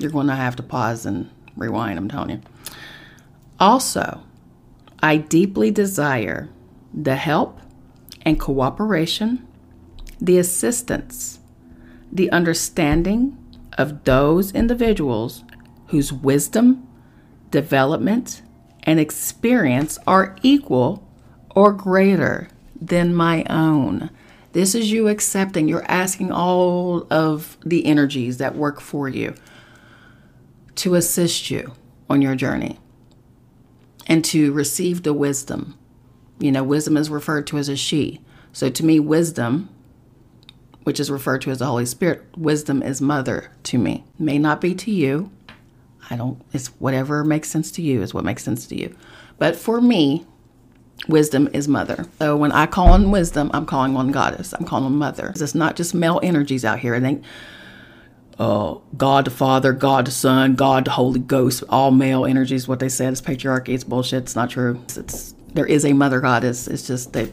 You're 0.00 0.10
going 0.10 0.26
to 0.28 0.34
have 0.34 0.56
to 0.56 0.62
pause 0.62 1.06
and 1.06 1.30
rewind, 1.56 1.98
I'm 1.98 2.08
telling 2.08 2.30
you. 2.30 2.40
Also, 3.60 4.22
I 5.00 5.16
deeply 5.16 5.70
desire 5.70 6.48
the 6.92 7.16
help 7.16 7.60
and 8.22 8.38
cooperation, 8.38 9.46
the 10.20 10.38
assistance, 10.38 11.40
the 12.10 12.30
understanding 12.30 13.38
of 13.78 14.04
those 14.04 14.52
individuals 14.52 15.44
whose 15.88 16.12
wisdom, 16.12 16.86
development, 17.52 18.42
and 18.82 18.98
experience 18.98 19.96
are 20.08 20.36
equal 20.42 21.08
or 21.54 21.72
greater 21.72 22.48
than 22.80 23.14
my 23.14 23.44
own. 23.48 24.10
This 24.52 24.74
is 24.74 24.90
you 24.90 25.08
accepting, 25.08 25.68
you're 25.68 25.88
asking 25.90 26.32
all 26.32 27.06
of 27.10 27.56
the 27.64 27.86
energies 27.86 28.38
that 28.38 28.56
work 28.56 28.80
for 28.80 29.08
you 29.08 29.34
to 30.74 30.94
assist 30.94 31.50
you 31.50 31.72
on 32.10 32.20
your 32.20 32.34
journey 32.34 32.78
and 34.06 34.24
to 34.26 34.52
receive 34.52 35.04
the 35.04 35.14
wisdom. 35.14 35.78
You 36.38 36.50
know, 36.50 36.64
wisdom 36.64 36.96
is 36.96 37.08
referred 37.08 37.46
to 37.48 37.58
as 37.58 37.68
a 37.68 37.76
she. 37.76 38.20
So 38.52 38.68
to 38.68 38.84
me, 38.84 38.98
wisdom, 38.98 39.68
which 40.82 40.98
is 40.98 41.10
referred 41.10 41.42
to 41.42 41.50
as 41.50 41.60
the 41.60 41.66
Holy 41.66 41.86
Spirit, 41.86 42.24
wisdom 42.36 42.82
is 42.82 43.00
mother 43.00 43.52
to 43.64 43.78
me. 43.78 44.04
May 44.18 44.38
not 44.38 44.60
be 44.60 44.74
to 44.74 44.90
you. 44.90 45.30
I 46.10 46.16
don't, 46.16 46.40
it's 46.52 46.68
whatever 46.78 47.24
makes 47.24 47.48
sense 47.48 47.70
to 47.72 47.82
you 47.82 48.02
is 48.02 48.12
what 48.12 48.24
makes 48.24 48.42
sense 48.42 48.66
to 48.66 48.76
you. 48.76 48.94
But 49.38 49.56
for 49.56 49.80
me, 49.80 50.26
Wisdom 51.08 51.48
is 51.52 51.66
mother. 51.66 52.06
So 52.20 52.36
when 52.36 52.52
I 52.52 52.66
call 52.66 52.88
on 52.88 53.10
wisdom, 53.10 53.50
I'm 53.52 53.66
calling 53.66 53.96
on 53.96 54.12
goddess. 54.12 54.52
I'm 54.52 54.64
calling 54.64 54.84
on 54.84 54.94
mother. 54.94 55.32
It's 55.34 55.54
not 55.54 55.74
just 55.74 55.94
male 55.94 56.20
energies 56.22 56.64
out 56.64 56.78
here. 56.78 56.94
I 56.94 57.00
think 57.00 57.24
uh, 58.38 58.76
God 58.96 59.24
the 59.24 59.30
Father, 59.30 59.72
God 59.72 60.06
the 60.06 60.12
Son, 60.12 60.54
God 60.54 60.84
the 60.84 60.92
Holy 60.92 61.18
Ghost, 61.18 61.64
all 61.68 61.90
male 61.90 62.24
energies. 62.24 62.68
What 62.68 62.78
they 62.78 62.88
said 62.88 63.12
is 63.12 63.20
patriarchy. 63.20 63.70
It's 63.70 63.84
bullshit. 63.84 64.24
It's 64.24 64.36
not 64.36 64.50
true. 64.50 64.80
It's, 64.84 64.96
it's 64.96 65.34
there 65.54 65.66
is 65.66 65.84
a 65.84 65.92
mother 65.92 66.20
goddess. 66.20 66.68
It's 66.68 66.86
just 66.86 67.12
that 67.14 67.32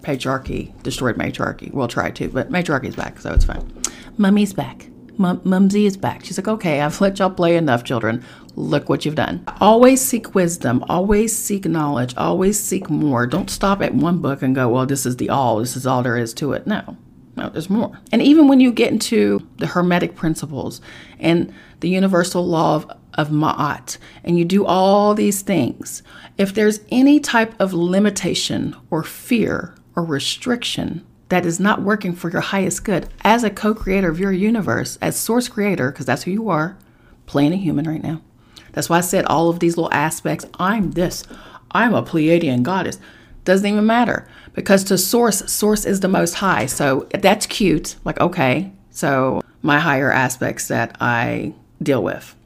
patriarchy 0.00 0.72
destroyed 0.82 1.16
matriarchy. 1.16 1.70
We'll 1.72 1.88
try 1.88 2.10
to, 2.10 2.28
but 2.28 2.50
matriarchy's 2.50 2.96
back, 2.96 3.20
so 3.20 3.32
it's 3.32 3.44
fine. 3.44 3.70
Mummy's 4.16 4.54
back. 4.54 4.88
Mum- 5.18 5.40
Mumsy 5.44 5.86
is 5.86 5.96
back. 5.96 6.24
She's 6.24 6.38
like, 6.38 6.48
okay, 6.48 6.80
I've 6.80 7.00
let 7.00 7.18
y'all 7.18 7.30
play 7.30 7.56
enough, 7.56 7.84
children. 7.84 8.24
Look 8.56 8.88
what 8.88 9.04
you've 9.04 9.14
done. 9.14 9.44
Always 9.60 10.00
seek 10.00 10.34
wisdom. 10.34 10.84
Always 10.88 11.36
seek 11.36 11.64
knowledge. 11.64 12.14
Always 12.16 12.58
seek 12.60 12.88
more. 12.88 13.26
Don't 13.26 13.50
stop 13.50 13.82
at 13.82 13.94
one 13.94 14.18
book 14.18 14.42
and 14.42 14.54
go, 14.54 14.68
well, 14.68 14.86
this 14.86 15.06
is 15.06 15.16
the 15.16 15.30
all. 15.30 15.58
This 15.58 15.76
is 15.76 15.86
all 15.86 16.02
there 16.02 16.16
is 16.16 16.34
to 16.34 16.52
it. 16.52 16.66
No. 16.66 16.96
No, 17.36 17.48
there's 17.48 17.70
more. 17.70 17.98
And 18.12 18.22
even 18.22 18.46
when 18.46 18.60
you 18.60 18.70
get 18.72 18.92
into 18.92 19.46
the 19.56 19.66
Hermetic 19.66 20.14
principles 20.14 20.80
and 21.18 21.52
the 21.80 21.88
universal 21.88 22.46
law 22.46 22.76
of, 22.76 22.90
of 23.14 23.28
Ma'at, 23.28 23.98
and 24.22 24.38
you 24.38 24.44
do 24.44 24.64
all 24.64 25.14
these 25.14 25.42
things, 25.42 26.02
if 26.38 26.54
there's 26.54 26.80
any 26.90 27.18
type 27.18 27.54
of 27.60 27.72
limitation 27.72 28.76
or 28.90 29.02
fear 29.02 29.74
or 29.96 30.04
restriction 30.04 31.04
that 31.34 31.44
is 31.44 31.58
not 31.58 31.82
working 31.82 32.14
for 32.14 32.30
your 32.30 32.40
highest 32.40 32.84
good 32.84 33.08
as 33.24 33.42
a 33.42 33.50
co 33.50 33.74
creator 33.74 34.08
of 34.08 34.20
your 34.20 34.30
universe, 34.30 34.96
as 35.02 35.16
source 35.16 35.48
creator, 35.48 35.90
because 35.90 36.06
that's 36.06 36.22
who 36.22 36.30
you 36.30 36.48
are, 36.48 36.78
playing 37.26 37.52
a 37.52 37.56
human 37.56 37.88
right 37.88 38.04
now. 38.04 38.22
That's 38.70 38.88
why 38.88 38.98
I 38.98 39.00
said 39.00 39.24
all 39.24 39.50
of 39.50 39.58
these 39.58 39.76
little 39.76 39.92
aspects. 39.92 40.46
I'm 40.60 40.92
this, 40.92 41.24
I'm 41.72 41.92
a 41.92 42.04
Pleiadian 42.04 42.62
goddess. 42.62 43.00
Doesn't 43.44 43.66
even 43.66 43.84
matter 43.84 44.28
because 44.52 44.84
to 44.84 44.96
source, 44.96 45.50
source 45.52 45.84
is 45.84 45.98
the 45.98 46.08
most 46.08 46.34
high. 46.34 46.66
So 46.66 47.08
that's 47.12 47.46
cute. 47.46 47.96
Like, 48.04 48.20
okay, 48.20 48.70
so 48.90 49.42
my 49.60 49.80
higher 49.80 50.12
aspects 50.12 50.68
that 50.68 50.96
I 51.00 51.52
deal 51.82 52.02
with. 52.04 52.36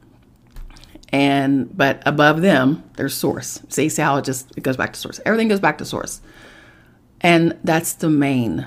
And, 1.11 1.77
but 1.77 2.03
above 2.07 2.41
them, 2.41 2.85
there's 2.97 3.15
source. 3.15 3.61
See, 3.69 3.91
see 3.91 4.01
how 4.01 4.17
it 4.17 4.25
just, 4.25 4.51
it 4.57 4.63
goes 4.63 4.79
back 4.79 4.95
to 4.95 4.99
source. 4.99 5.21
Everything 5.27 5.49
goes 5.49 5.61
back 5.61 5.77
to 5.77 5.85
source. 5.85 6.23
And 7.21 7.59
that's 7.63 7.93
the 7.93 8.09
main 8.09 8.67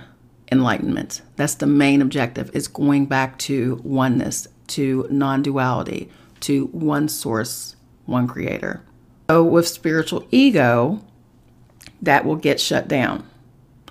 enlightenment. 0.51 1.22
That's 1.36 1.55
the 1.55 1.67
main 1.67 2.01
objective 2.01 2.53
is 2.53 2.67
going 2.67 3.05
back 3.05 3.38
to 3.39 3.81
oneness, 3.84 4.48
to 4.67 5.08
non-duality, 5.10 6.10
to 6.41 6.65
one 6.67 7.08
source, 7.08 7.75
one 8.05 8.27
creator. 8.27 8.84
So 9.29 9.43
with 9.43 9.67
spiritual 9.67 10.27
ego, 10.31 11.01
that 12.01 12.25
will 12.25 12.36
get 12.36 12.60
shut 12.60 12.88
down. 12.88 13.27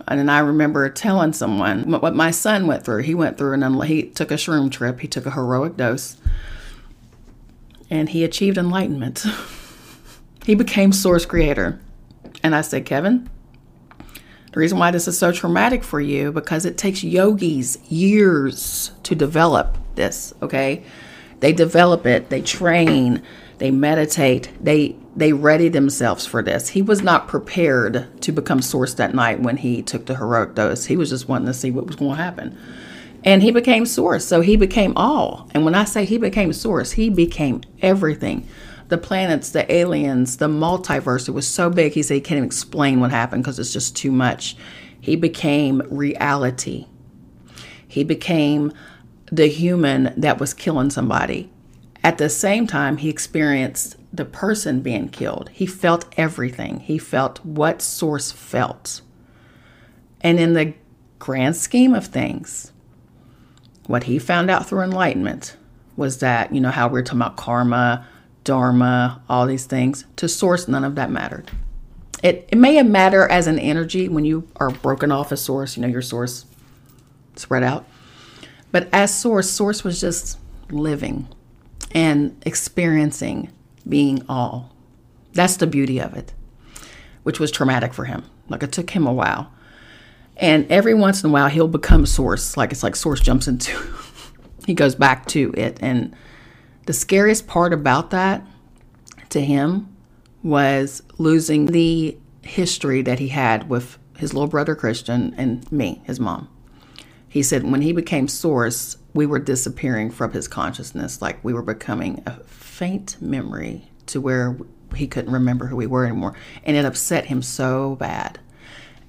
And 0.09 0.31
I 0.31 0.41
remember 0.41 0.89
telling 0.89 1.33
someone 1.33 1.91
what 1.91 2.15
my 2.15 2.31
son 2.31 2.67
went 2.67 2.85
through. 2.85 3.03
He 3.03 3.15
went 3.15 3.39
through 3.39 3.55
and 3.55 3.85
he 3.85 4.03
took 4.05 4.31
a 4.31 4.35
shroom 4.35 4.71
trip. 4.71 5.01
He 5.01 5.09
took 5.09 5.27
a 5.27 5.31
heroic 5.31 5.77
dose, 5.77 6.17
and 7.89 8.09
he 8.09 8.25
achieved 8.25 8.59
enlightenment. 8.59 9.25
he 10.45 10.55
became 10.55 10.93
source 10.93 11.27
creator. 11.27 11.81
And 12.43 12.55
I 12.55 12.63
said, 12.63 12.87
Kevin, 12.87 13.29
the 14.53 14.61
reason 14.61 14.79
why 14.79 14.91
this 14.91 15.07
is 15.07 15.17
so 15.17 15.31
traumatic 15.33 15.85
for 15.85 16.01
you 16.01 16.33
because 16.33 16.65
it 16.65 16.77
takes 16.77 17.05
yogis 17.05 17.79
years 17.89 18.93
to 19.05 19.15
develop 19.15 19.79
this, 19.95 20.35
okay? 20.43 20.83
They 21.39 21.53
develop 21.53 22.05
it, 22.05 22.31
they 22.31 22.43
train, 22.43 23.23
they 23.59 23.71
meditate, 23.71 24.51
they 24.61 24.97
they 25.17 25.33
ready 25.33 25.69
themselves 25.69 26.25
for 26.25 26.43
this. 26.43 26.69
He 26.69 26.83
was 26.83 27.03
not 27.03 27.27
prepared 27.27 28.23
to 28.23 28.33
become 28.33 28.63
source 28.63 28.95
that 28.95 29.15
night 29.15 29.41
when 29.41 29.57
he 29.57 29.83
took 29.83 30.07
the 30.07 30.17
heroic 30.17 30.55
dose. 30.55 30.87
He 30.87 30.97
was 30.97 31.11
just 31.11 31.29
wanting 31.29 31.49
to 31.49 31.55
see 31.55 31.71
what 31.71 31.87
was 31.87 31.97
going 31.97 32.17
to 32.17 32.23
happen. 32.23 32.57
And 33.25 33.43
he 33.43 33.51
became 33.51 33.87
source. 33.87 34.25
So 34.25 34.41
he 34.41 34.57
became 34.57 34.93
all. 34.97 35.51
And 35.53 35.65
when 35.65 35.75
I 35.75 35.85
say 35.85 36.05
he 36.05 36.17
became 36.17 36.53
source, 36.53 36.93
he 36.93 37.11
became 37.11 37.61
everything 37.83 38.49
the 38.91 38.99
planets, 38.99 39.51
the 39.51 39.73
aliens, 39.73 40.37
the 40.37 40.49
multiverse. 40.49 41.29
It 41.29 41.33
was 41.33 41.49
so 41.49 41.71
big, 41.71 41.93
he 41.93 42.03
said 42.03 42.15
he 42.15 42.21
can't 42.21 42.37
even 42.37 42.47
explain 42.47 43.01
what 43.01 43.11
happened 43.11 43.43
because 43.43 43.59
it's 43.59 43.73
just 43.73 43.97
too 43.97 44.13
much. 44.13 44.57
He 45.01 45.17
became 45.17 45.83
reality. 45.91 46.87
He 47.89 48.05
became 48.05 48.73
the 49.33 49.47
human 49.47 50.13
that 50.17 50.39
was 50.39 50.53
killing 50.53 50.91
somebody. 50.91 51.51
At 52.03 52.19
the 52.19 52.29
same 52.29 52.67
time, 52.67 52.99
he 52.99 53.09
experienced 53.09 53.97
the 54.13 54.25
person 54.25 54.81
being 54.81 55.09
killed. 55.09 55.51
He 55.53 55.67
felt 55.67 56.13
everything. 56.17 56.81
He 56.81 56.99
felt 56.99 57.45
what 57.45 57.81
Source 57.81 58.33
felt. 58.33 59.03
And 60.21 60.39
in 60.39 60.55
the 60.55 60.75
grand 61.19 61.57
scheme 61.57 61.95
of 61.95 62.07
things, 62.07 62.73
what 63.87 64.05
he 64.05 64.19
found 64.19 64.51
out 64.51 64.67
through 64.67 64.83
enlightenment 64.83 65.57
was 65.97 66.19
that, 66.19 66.55
you 66.55 66.61
know, 66.61 66.71
how 66.71 66.89
we're 66.89 67.03
talking 67.03 67.21
about 67.21 67.37
karma, 67.37 68.07
dharma, 68.45 69.23
all 69.29 69.47
these 69.47 69.67
things, 69.67 70.05
to 70.17 70.29
source, 70.29 70.69
none 70.69 70.85
of 70.85 70.95
that 70.95 71.11
mattered. 71.11 71.51
It, 72.23 72.49
it 72.51 72.59
may 72.59 72.75
have 72.75 72.87
matter 72.87 73.29
as 73.29 73.47
an 73.47 73.59
energy 73.59 74.09
when 74.09 74.25
you 74.25 74.47
are 74.57 74.71
broken 74.71 75.11
off 75.11 75.33
a 75.33 75.37
source, 75.37 75.77
you 75.77 75.83
know, 75.83 75.89
your 75.89 76.03
source 76.03 76.45
spread 77.37 77.63
out. 77.63 77.87
But 78.73 78.89
as 78.93 79.17
source, 79.17 79.51
source 79.51 79.83
was 79.83 80.01
just 80.01 80.39
living 80.71 81.29
and 81.93 82.41
experiencing 82.47 83.51
being 83.89 84.23
all. 84.29 84.75
That's 85.33 85.57
the 85.57 85.67
beauty 85.67 86.01
of 86.01 86.15
it, 86.15 86.33
which 87.23 87.41
was 87.41 87.51
traumatic 87.51 87.95
for 87.95 88.05
him. 88.05 88.25
Like 88.49 88.63
it 88.63 88.73
took 88.73 88.91
him 88.91 89.07
a 89.07 89.13
while. 89.13 89.53
And 90.37 90.71
every 90.71 90.95
once 90.95 91.23
in 91.23 91.31
a 91.31 91.33
while, 91.33 91.49
he'll 91.49 91.69
become 91.69 92.07
source. 92.07 92.57
Like 92.57 92.73
it's 92.73 92.83
like 92.83 92.97
source 92.97 93.21
jumps 93.21 93.49
into, 93.49 93.77
he 94.67 94.75
goes 94.75 94.95
back 94.95 95.27
to 95.29 95.53
it. 95.57 95.79
And 95.81 96.15
the 96.91 96.95
scariest 96.95 97.47
part 97.47 97.73
about 97.73 98.11
that 98.11 98.45
to 99.29 99.41
him 99.41 99.97
was 100.43 101.05
losing 101.19 101.67
the 101.67 102.19
history 102.43 103.01
that 103.01 103.21
he 103.21 103.29
had 103.29 103.71
with 103.71 103.97
his 104.19 104.35
little 104.35 104.49
brother 104.49 104.75
Christian 104.75 105.33
and 105.37 105.71
me, 105.71 106.03
his 106.03 106.19
mom. 106.19 106.49
He 107.29 107.45
said 107.45 107.63
when 107.63 107.83
he 107.83 107.93
became 107.93 108.27
source, 108.27 108.97
we 109.15 109.25
were 109.25 109.39
disappearing 109.39 110.11
from 110.11 110.33
his 110.33 110.49
consciousness, 110.49 111.23
like 111.23 111.39
we 111.45 111.53
were 111.53 111.63
becoming 111.63 112.25
a 112.27 112.41
faint 112.43 113.17
memory 113.23 113.89
to 114.07 114.21
where 114.21 114.59
he 114.97 115.07
couldn't 115.07 115.33
remember 115.33 115.67
who 115.67 115.77
we 115.77 115.87
were 115.87 116.07
anymore. 116.07 116.35
And 116.65 116.77
it 116.77 116.85
upset 116.85 117.27
him 117.27 117.41
so 117.41 117.95
bad. 118.01 118.41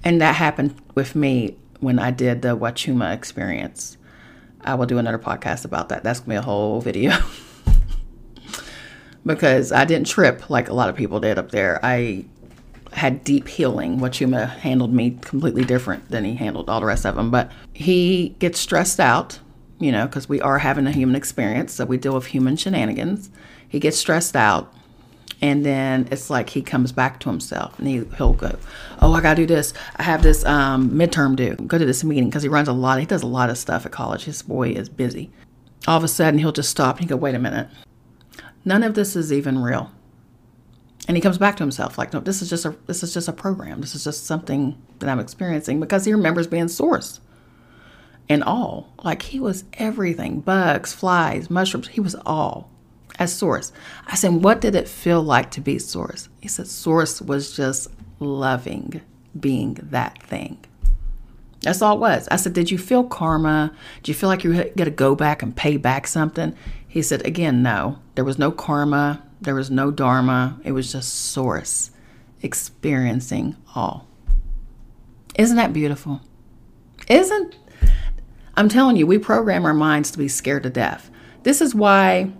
And 0.04 0.20
that 0.20 0.36
happened 0.36 0.80
with 0.94 1.16
me 1.16 1.56
when 1.80 1.98
I 1.98 2.12
did 2.12 2.42
the 2.42 2.56
Wachuma 2.56 3.12
experience. 3.12 3.96
I 4.60 4.76
will 4.76 4.86
do 4.86 4.98
another 4.98 5.18
podcast 5.18 5.64
about 5.64 5.88
that. 5.88 6.04
That's 6.04 6.20
going 6.20 6.26
to 6.26 6.30
be 6.30 6.36
a 6.36 6.42
whole 6.42 6.80
video. 6.80 7.14
because 9.24 9.72
I 9.72 9.84
didn't 9.84 10.06
trip 10.06 10.50
like 10.50 10.68
a 10.68 10.74
lot 10.74 10.88
of 10.88 10.96
people 10.96 11.20
did 11.20 11.38
up 11.38 11.50
there. 11.50 11.80
I 11.82 12.24
had 12.92 13.24
deep 13.24 13.48
healing. 13.48 13.98
Wachuma 14.00 14.48
handled 14.48 14.92
me 14.92 15.18
completely 15.22 15.64
different 15.64 16.10
than 16.10 16.24
he 16.24 16.34
handled 16.34 16.68
all 16.68 16.80
the 16.80 16.86
rest 16.86 17.06
of 17.06 17.14
them. 17.14 17.30
But 17.30 17.50
he 17.72 18.30
gets 18.38 18.58
stressed 18.58 19.00
out, 19.00 19.38
you 19.78 19.92
know, 19.92 20.06
because 20.06 20.28
we 20.28 20.40
are 20.40 20.58
having 20.58 20.86
a 20.86 20.92
human 20.92 21.16
experience. 21.16 21.72
So 21.72 21.84
we 21.84 21.96
deal 21.96 22.14
with 22.14 22.26
human 22.26 22.56
shenanigans. 22.56 23.30
He 23.68 23.80
gets 23.80 23.96
stressed 23.96 24.36
out 24.36 24.74
and 25.42 25.66
then 25.66 26.08
it's 26.10 26.30
like 26.30 26.50
he 26.50 26.62
comes 26.62 26.92
back 26.92 27.18
to 27.20 27.28
himself 27.28 27.78
and 27.78 27.88
he, 27.88 28.04
he'll 28.16 28.32
go 28.32 28.56
oh 29.00 29.12
i 29.12 29.20
gotta 29.20 29.36
do 29.36 29.46
this 29.46 29.74
i 29.96 30.02
have 30.02 30.22
this 30.22 30.44
um, 30.44 30.88
midterm 30.90 31.36
due 31.36 31.54
go 31.66 31.76
to 31.76 31.84
this 31.84 32.04
meeting 32.04 32.28
because 32.30 32.42
he 32.42 32.48
runs 32.48 32.68
a 32.68 32.72
lot 32.72 32.98
he 33.00 33.04
does 33.04 33.22
a 33.22 33.26
lot 33.26 33.50
of 33.50 33.58
stuff 33.58 33.84
at 33.84 33.92
college 33.92 34.24
his 34.24 34.40
boy 34.42 34.70
is 34.70 34.88
busy 34.88 35.30
all 35.86 35.98
of 35.98 36.04
a 36.04 36.08
sudden 36.08 36.38
he'll 36.38 36.52
just 36.52 36.70
stop 36.70 36.96
and 36.96 37.04
he 37.04 37.08
go 37.08 37.16
wait 37.16 37.34
a 37.34 37.38
minute 37.38 37.68
none 38.64 38.82
of 38.82 38.94
this 38.94 39.16
is 39.16 39.32
even 39.32 39.58
real 39.62 39.90
and 41.08 41.16
he 41.16 41.20
comes 41.20 41.38
back 41.38 41.56
to 41.56 41.62
himself 41.62 41.98
like 41.98 42.12
no 42.12 42.20
this 42.20 42.42
is 42.42 42.50
just 42.50 42.64
a 42.64 42.76
this 42.86 43.02
is 43.02 43.12
just 43.12 43.28
a 43.28 43.32
program 43.32 43.80
this 43.80 43.94
is 43.94 44.04
just 44.04 44.26
something 44.26 44.80
that 44.98 45.08
i'm 45.08 45.20
experiencing 45.20 45.80
because 45.80 46.04
he 46.04 46.12
remembers 46.12 46.46
being 46.46 46.68
source 46.68 47.20
and 48.28 48.42
all 48.44 48.92
like 49.02 49.22
he 49.22 49.40
was 49.40 49.64
everything 49.74 50.40
bugs 50.40 50.92
flies 50.92 51.50
mushrooms 51.50 51.88
he 51.88 52.00
was 52.00 52.14
all 52.26 52.72
as 53.18 53.34
source. 53.34 53.72
I 54.06 54.16
said, 54.16 54.42
What 54.42 54.60
did 54.60 54.74
it 54.74 54.88
feel 54.88 55.22
like 55.22 55.50
to 55.52 55.60
be 55.60 55.78
source? 55.78 56.28
He 56.40 56.48
said, 56.48 56.66
Source 56.66 57.20
was 57.20 57.54
just 57.54 57.88
loving 58.18 59.00
being 59.38 59.78
that 59.82 60.22
thing. 60.22 60.64
That's 61.62 61.80
all 61.80 61.96
it 61.96 62.00
was. 62.00 62.28
I 62.30 62.36
said, 62.36 62.52
Did 62.52 62.70
you 62.70 62.78
feel 62.78 63.04
karma? 63.04 63.72
Do 64.02 64.10
you 64.10 64.14
feel 64.14 64.28
like 64.28 64.44
you 64.44 64.64
got 64.76 64.84
to 64.84 64.90
go 64.90 65.14
back 65.14 65.42
and 65.42 65.56
pay 65.56 65.76
back 65.76 66.06
something? 66.06 66.54
He 66.86 67.02
said, 67.02 67.26
Again, 67.26 67.62
no. 67.62 67.98
There 68.14 68.24
was 68.24 68.38
no 68.38 68.50
karma. 68.50 69.22
There 69.40 69.54
was 69.54 69.70
no 69.70 69.90
dharma. 69.90 70.60
It 70.64 70.72
was 70.72 70.92
just 70.92 71.12
source 71.12 71.90
experiencing 72.42 73.56
all. 73.74 74.06
Isn't 75.36 75.56
that 75.56 75.72
beautiful? 75.72 76.20
Isn't 77.08 77.56
I'm 78.54 78.68
telling 78.68 78.96
you, 78.96 79.06
we 79.06 79.18
program 79.18 79.64
our 79.64 79.72
minds 79.72 80.10
to 80.10 80.18
be 80.18 80.28
scared 80.28 80.64
to 80.64 80.70
death. 80.70 81.10
This 81.42 81.60
is 81.60 81.74
why 81.74 82.30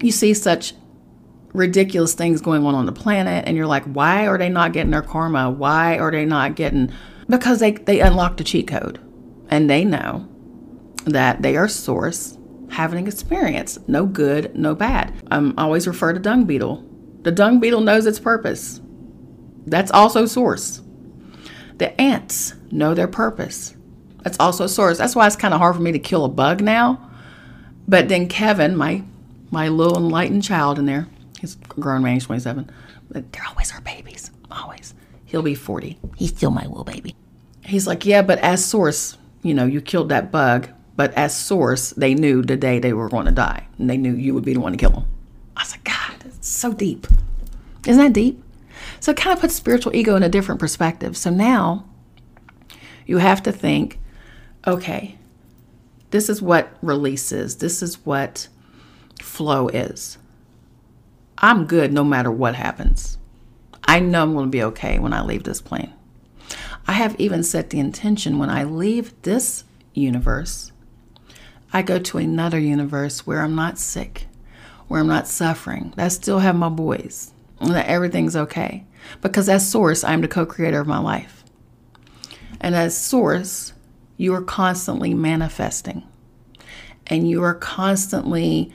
you 0.00 0.10
see 0.10 0.34
such 0.34 0.74
ridiculous 1.52 2.14
things 2.14 2.40
going 2.40 2.64
on 2.64 2.74
on 2.74 2.86
the 2.86 2.92
planet 2.92 3.44
and 3.46 3.58
you're 3.58 3.66
like 3.66 3.84
why 3.84 4.26
are 4.26 4.38
they 4.38 4.48
not 4.48 4.72
getting 4.72 4.90
their 4.90 5.02
karma 5.02 5.50
why 5.50 5.98
are 5.98 6.10
they 6.10 6.24
not 6.24 6.56
getting 6.56 6.90
because 7.28 7.60
they 7.60 7.72
they 7.72 8.00
unlocked 8.00 8.38
the 8.38 8.44
cheat 8.44 8.68
code. 8.68 9.00
And 9.48 9.68
they 9.68 9.84
know 9.84 10.28
that 11.04 11.42
they 11.42 11.56
are 11.56 11.68
source 11.68 12.38
having 12.70 13.06
experience. 13.06 13.78
No 13.86 14.06
good 14.06 14.56
no 14.56 14.74
bad. 14.74 15.14
I'm 15.30 15.58
always 15.58 15.86
refer 15.86 16.12
to 16.12 16.20
dung 16.20 16.44
beetle. 16.44 16.84
The 17.22 17.32
dung 17.32 17.60
beetle 17.60 17.80
knows 17.82 18.06
its 18.06 18.18
purpose. 18.18 18.80
That's 19.66 19.90
also 19.92 20.26
source. 20.26 20.82
The 21.78 21.98
ants 22.00 22.54
know 22.70 22.94
their 22.94 23.08
purpose. 23.08 23.76
That's 24.22 24.38
also 24.38 24.66
source. 24.66 24.98
That's 24.98 25.16
why 25.16 25.26
it's 25.26 25.36
kind 25.36 25.54
of 25.54 25.60
hard 25.60 25.76
for 25.76 25.82
me 25.82 25.92
to 25.92 25.98
kill 25.98 26.24
a 26.24 26.28
bug 26.28 26.60
now. 26.62 27.10
But 27.86 28.08
then 28.08 28.28
kevin 28.28 28.76
my 28.76 29.04
my 29.50 29.68
little 29.68 29.98
enlightened 29.98 30.42
child 30.42 30.78
in 30.78 30.86
there. 30.86 31.06
He's 31.40 31.56
grown 31.56 32.02
man, 32.02 32.14
he's 32.14 32.24
27. 32.24 32.70
But 33.10 33.32
they're 33.32 33.46
always 33.46 33.72
our 33.72 33.80
babies, 33.82 34.30
always. 34.50 34.94
He'll 35.32 35.42
be 35.42 35.54
40. 35.54 35.98
He's 36.14 36.28
still 36.28 36.50
my 36.50 36.66
little 36.66 36.84
baby. 36.84 37.16
He's 37.62 37.86
like, 37.86 38.04
yeah, 38.04 38.20
but 38.20 38.38
as 38.40 38.62
source, 38.62 39.16
you 39.42 39.54
know, 39.54 39.64
you 39.64 39.80
killed 39.80 40.10
that 40.10 40.30
bug, 40.30 40.68
but 40.94 41.14
as 41.14 41.34
source, 41.34 41.90
they 41.92 42.12
knew 42.14 42.42
the 42.42 42.58
day 42.58 42.78
they 42.78 42.92
were 42.92 43.08
going 43.08 43.24
to 43.24 43.32
die, 43.32 43.66
and 43.78 43.88
they 43.88 43.96
knew 43.96 44.12
you 44.12 44.34
would 44.34 44.44
be 44.44 44.52
the 44.52 44.60
one 44.60 44.72
to 44.72 44.78
kill 44.78 44.90
them. 44.90 45.04
I 45.56 45.62
was 45.62 45.70
like, 45.70 45.84
God, 45.84 46.44
so 46.44 46.74
deep. 46.74 47.06
Isn't 47.86 48.02
that 48.04 48.12
deep? 48.12 48.44
So 49.00 49.12
it 49.12 49.16
kind 49.16 49.34
of 49.34 49.40
puts 49.40 49.54
spiritual 49.54 49.96
ego 49.96 50.16
in 50.16 50.22
a 50.22 50.28
different 50.28 50.60
perspective. 50.60 51.16
So 51.16 51.30
now 51.30 51.88
you 53.06 53.16
have 53.16 53.42
to 53.44 53.52
think, 53.52 53.98
okay, 54.66 55.16
this 56.10 56.28
is 56.28 56.42
what 56.42 56.76
release 56.82 57.32
is. 57.32 57.56
This 57.56 57.82
is 57.82 58.04
what 58.04 58.48
flow 59.18 59.68
is. 59.68 60.18
I'm 61.38 61.64
good 61.64 61.90
no 61.90 62.04
matter 62.04 62.30
what 62.30 62.54
happens. 62.54 63.16
I 63.84 64.00
know 64.00 64.22
I'm 64.22 64.32
going 64.32 64.46
to 64.46 64.50
be 64.50 64.62
okay 64.64 64.98
when 64.98 65.12
I 65.12 65.22
leave 65.22 65.44
this 65.44 65.60
plane. 65.60 65.92
I 66.86 66.92
have 66.92 67.18
even 67.20 67.42
set 67.42 67.70
the 67.70 67.78
intention 67.78 68.38
when 68.38 68.50
I 68.50 68.64
leave 68.64 69.20
this 69.22 69.64
universe, 69.94 70.72
I 71.72 71.82
go 71.82 71.98
to 71.98 72.18
another 72.18 72.58
universe 72.58 73.26
where 73.26 73.40
I'm 73.40 73.54
not 73.54 73.78
sick, 73.78 74.26
where 74.88 75.00
I'm 75.00 75.06
not 75.06 75.26
suffering, 75.26 75.92
that 75.96 76.04
I 76.04 76.08
still 76.08 76.40
have 76.40 76.56
my 76.56 76.68
boys, 76.68 77.32
and 77.60 77.70
that 77.70 77.86
everything's 77.86 78.36
okay. 78.36 78.84
Because 79.20 79.48
as 79.48 79.68
source, 79.68 80.04
I'm 80.04 80.20
the 80.20 80.28
co 80.28 80.44
creator 80.44 80.80
of 80.80 80.86
my 80.86 80.98
life. 80.98 81.44
And 82.60 82.74
as 82.74 82.96
source, 82.96 83.72
you 84.16 84.34
are 84.34 84.42
constantly 84.42 85.14
manifesting 85.14 86.04
and 87.08 87.28
you 87.28 87.42
are 87.42 87.54
constantly 87.54 88.72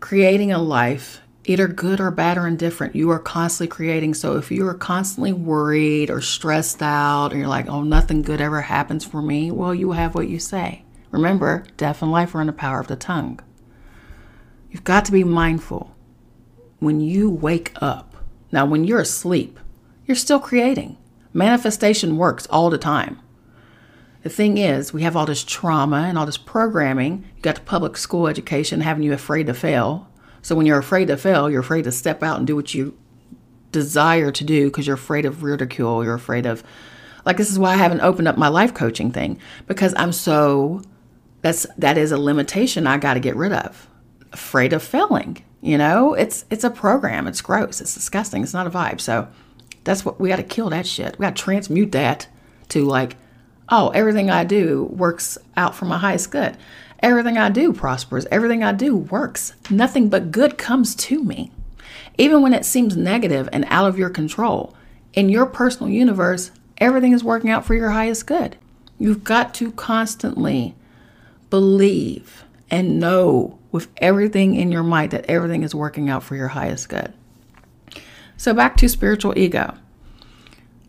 creating 0.00 0.52
a 0.52 0.58
life, 0.58 1.20
either 1.44 1.68
good 1.68 2.00
or 2.00 2.10
bad 2.10 2.38
or 2.38 2.46
indifferent, 2.46 2.96
you 2.96 3.10
are 3.10 3.18
constantly 3.18 3.68
creating. 3.68 4.14
So 4.14 4.36
if 4.36 4.50
you 4.50 4.66
are 4.66 4.74
constantly 4.74 5.32
worried 5.32 6.10
or 6.10 6.20
stressed 6.20 6.82
out, 6.82 7.32
or 7.32 7.36
you're 7.36 7.48
like, 7.48 7.68
oh, 7.68 7.82
nothing 7.82 8.22
good 8.22 8.40
ever 8.40 8.62
happens 8.62 9.04
for 9.04 9.20
me, 9.20 9.50
well, 9.50 9.74
you 9.74 9.92
have 9.92 10.14
what 10.14 10.28
you 10.28 10.38
say. 10.38 10.84
Remember, 11.10 11.64
death 11.76 12.02
and 12.02 12.10
life 12.10 12.34
are 12.34 12.40
in 12.40 12.46
the 12.46 12.52
power 12.52 12.80
of 12.80 12.88
the 12.88 12.96
tongue. 12.96 13.40
You've 14.70 14.84
got 14.84 15.04
to 15.04 15.12
be 15.12 15.22
mindful 15.22 15.94
when 16.80 17.00
you 17.00 17.30
wake 17.30 17.72
up. 17.80 18.16
Now, 18.50 18.66
when 18.66 18.84
you're 18.84 19.00
asleep, 19.00 19.60
you're 20.06 20.16
still 20.16 20.40
creating. 20.40 20.96
Manifestation 21.32 22.16
works 22.16 22.46
all 22.46 22.70
the 22.70 22.78
time. 22.78 23.20
The 24.22 24.30
thing 24.30 24.56
is, 24.56 24.92
we 24.92 25.02
have 25.02 25.16
all 25.16 25.26
this 25.26 25.44
trauma 25.44 26.06
and 26.08 26.16
all 26.16 26.26
this 26.26 26.38
programming. 26.38 27.24
You 27.36 27.42
got 27.42 27.56
the 27.56 27.60
public 27.60 27.96
school 27.96 28.26
education 28.26 28.80
having 28.80 29.02
you 29.02 29.12
afraid 29.12 29.46
to 29.46 29.54
fail. 29.54 30.08
So 30.44 30.54
when 30.54 30.66
you're 30.66 30.78
afraid 30.78 31.08
to 31.08 31.16
fail, 31.16 31.50
you're 31.50 31.62
afraid 31.62 31.84
to 31.84 31.90
step 31.90 32.22
out 32.22 32.36
and 32.36 32.46
do 32.46 32.54
what 32.54 32.74
you 32.74 32.96
desire 33.72 34.30
to 34.30 34.44
do 34.44 34.66
because 34.66 34.86
you're 34.86 34.94
afraid 34.94 35.24
of 35.24 35.42
ridicule. 35.42 36.04
You're 36.04 36.14
afraid 36.14 36.44
of, 36.44 36.62
like, 37.24 37.38
this 37.38 37.50
is 37.50 37.58
why 37.58 37.72
I 37.72 37.76
haven't 37.76 38.02
opened 38.02 38.28
up 38.28 38.36
my 38.36 38.48
life 38.48 38.74
coaching 38.74 39.10
thing 39.10 39.40
because 39.66 39.94
I'm 39.96 40.12
so, 40.12 40.82
that's, 41.40 41.66
that 41.78 41.96
is 41.96 42.12
a 42.12 42.18
limitation 42.18 42.86
I 42.86 42.98
got 42.98 43.14
to 43.14 43.20
get 43.20 43.36
rid 43.36 43.52
of. 43.52 43.88
Afraid 44.32 44.74
of 44.74 44.82
failing. 44.82 45.42
You 45.62 45.78
know, 45.78 46.12
it's, 46.12 46.44
it's 46.50 46.62
a 46.62 46.68
program. 46.68 47.26
It's 47.26 47.40
gross. 47.40 47.80
It's 47.80 47.94
disgusting. 47.94 48.42
It's 48.42 48.52
not 48.52 48.66
a 48.66 48.70
vibe. 48.70 49.00
So 49.00 49.26
that's 49.84 50.04
what 50.04 50.20
we 50.20 50.28
got 50.28 50.36
to 50.36 50.42
kill 50.42 50.68
that 50.70 50.86
shit. 50.86 51.18
We 51.18 51.22
got 51.22 51.36
to 51.36 51.42
transmute 51.42 51.92
that 51.92 52.28
to 52.68 52.84
like, 52.84 53.16
oh, 53.70 53.88
everything 53.94 54.30
I 54.30 54.44
do 54.44 54.84
works 54.92 55.38
out 55.56 55.74
for 55.74 55.86
my 55.86 55.96
highest 55.96 56.30
good. 56.30 56.58
Everything 57.04 57.36
I 57.36 57.50
do 57.50 57.74
prospers. 57.74 58.26
Everything 58.30 58.64
I 58.64 58.72
do 58.72 58.96
works. 58.96 59.52
Nothing 59.68 60.08
but 60.08 60.32
good 60.32 60.56
comes 60.56 60.94
to 60.94 61.22
me. 61.22 61.52
Even 62.16 62.40
when 62.40 62.54
it 62.54 62.64
seems 62.64 62.96
negative 62.96 63.46
and 63.52 63.66
out 63.68 63.86
of 63.86 63.98
your 63.98 64.08
control, 64.08 64.74
in 65.12 65.28
your 65.28 65.44
personal 65.44 65.90
universe, 65.90 66.50
everything 66.78 67.12
is 67.12 67.22
working 67.22 67.50
out 67.50 67.66
for 67.66 67.74
your 67.74 67.90
highest 67.90 68.26
good. 68.26 68.56
You've 68.98 69.22
got 69.22 69.52
to 69.56 69.72
constantly 69.72 70.74
believe 71.50 72.44
and 72.70 72.98
know 72.98 73.58
with 73.70 73.88
everything 73.98 74.54
in 74.54 74.72
your 74.72 74.82
might 74.82 75.10
that 75.10 75.26
everything 75.26 75.62
is 75.62 75.74
working 75.74 76.08
out 76.08 76.22
for 76.22 76.36
your 76.36 76.48
highest 76.48 76.88
good. 76.88 77.12
So, 78.38 78.54
back 78.54 78.78
to 78.78 78.88
spiritual 78.88 79.38
ego. 79.38 79.74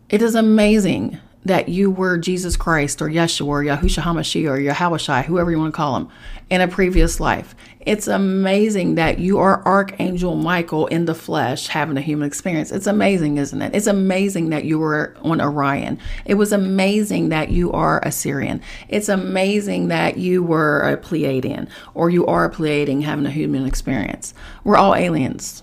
It 0.08 0.22
is 0.22 0.34
amazing 0.34 1.20
that 1.46 1.68
you 1.68 1.90
were 1.90 2.18
Jesus 2.18 2.56
Christ 2.56 3.00
or 3.00 3.08
Yeshua 3.08 3.46
or 3.46 3.62
Yahushua 3.62 4.02
HaMashiach 4.02 4.50
or 4.50 4.58
Yahweh 4.58 5.22
whoever 5.22 5.50
you 5.50 5.58
want 5.58 5.72
to 5.72 5.76
call 5.76 5.96
him, 5.96 6.08
in 6.50 6.60
a 6.60 6.68
previous 6.68 7.18
life. 7.20 7.54
It's 7.80 8.08
amazing 8.08 8.96
that 8.96 9.20
you 9.20 9.38
are 9.38 9.64
Archangel 9.64 10.34
Michael 10.34 10.86
in 10.88 11.04
the 11.04 11.14
flesh 11.14 11.68
having 11.68 11.96
a 11.96 12.00
human 12.00 12.26
experience. 12.26 12.72
It's 12.72 12.88
amazing, 12.88 13.36
isn't 13.38 13.62
it? 13.62 13.74
It's 13.74 13.86
amazing 13.86 14.50
that 14.50 14.64
you 14.64 14.78
were 14.78 15.16
on 15.22 15.40
Orion. 15.40 15.98
It 16.24 16.34
was 16.34 16.52
amazing 16.52 17.28
that 17.28 17.50
you 17.50 17.70
are 17.70 17.98
a 17.98 18.08
Sirian. 18.08 18.60
It's 18.88 19.08
amazing 19.08 19.88
that 19.88 20.16
you 20.16 20.42
were 20.42 20.80
a 20.80 20.96
Pleiadian 20.96 21.68
or 21.94 22.10
you 22.10 22.26
are 22.26 22.44
a 22.44 22.50
Pleiadian 22.50 23.02
having 23.02 23.26
a 23.26 23.30
human 23.30 23.66
experience. 23.66 24.34
We're 24.64 24.76
all 24.76 24.96
aliens, 24.96 25.62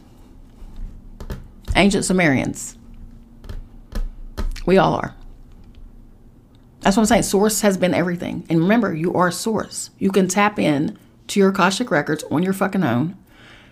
ancient 1.76 2.06
Sumerians. 2.06 2.78
We 4.66 4.78
all 4.78 4.94
are. 4.94 5.14
That's 6.84 6.98
what 6.98 7.04
I'm 7.04 7.08
saying. 7.08 7.24
Source 7.24 7.62
has 7.62 7.78
been 7.78 7.94
everything. 7.94 8.46
And 8.50 8.60
remember, 8.60 8.94
you 8.94 9.14
are 9.14 9.32
source. 9.32 9.90
You 10.00 10.12
can 10.12 10.28
tap 10.28 10.60
in 10.60 10.98
to 11.28 11.40
your 11.40 11.50
Akashic 11.50 11.90
records 11.90 12.24
on 12.26 12.44
your 12.44 12.52
fucking 12.52 12.84
own. 12.84 13.18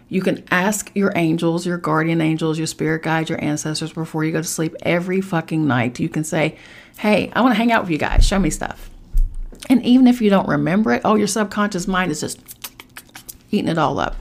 You 0.07 0.21
can 0.21 0.43
ask 0.49 0.91
your 0.95 1.11
angels, 1.15 1.65
your 1.65 1.77
guardian 1.77 2.21
angels, 2.21 2.57
your 2.57 2.67
spirit 2.67 3.03
guides, 3.03 3.29
your 3.29 3.43
ancestors 3.43 3.91
before 3.91 4.23
you 4.23 4.31
go 4.31 4.41
to 4.41 4.47
sleep 4.47 4.75
every 4.83 5.19
fucking 5.19 5.67
night. 5.67 5.99
You 5.99 6.07
can 6.07 6.23
say, 6.23 6.57
Hey, 6.97 7.31
I 7.33 7.41
want 7.41 7.51
to 7.51 7.57
hang 7.57 7.71
out 7.71 7.83
with 7.83 7.91
you 7.91 7.97
guys. 7.97 8.25
Show 8.25 8.39
me 8.39 8.49
stuff. 8.49 8.89
And 9.69 9.83
even 9.83 10.07
if 10.07 10.21
you 10.21 10.29
don't 10.29 10.47
remember 10.47 10.91
it, 10.91 11.01
oh, 11.03 11.15
your 11.15 11.27
subconscious 11.27 11.87
mind 11.87 12.11
is 12.11 12.21
just 12.21 12.39
eating 13.51 13.69
it 13.69 13.77
all 13.77 13.99
up. 13.99 14.15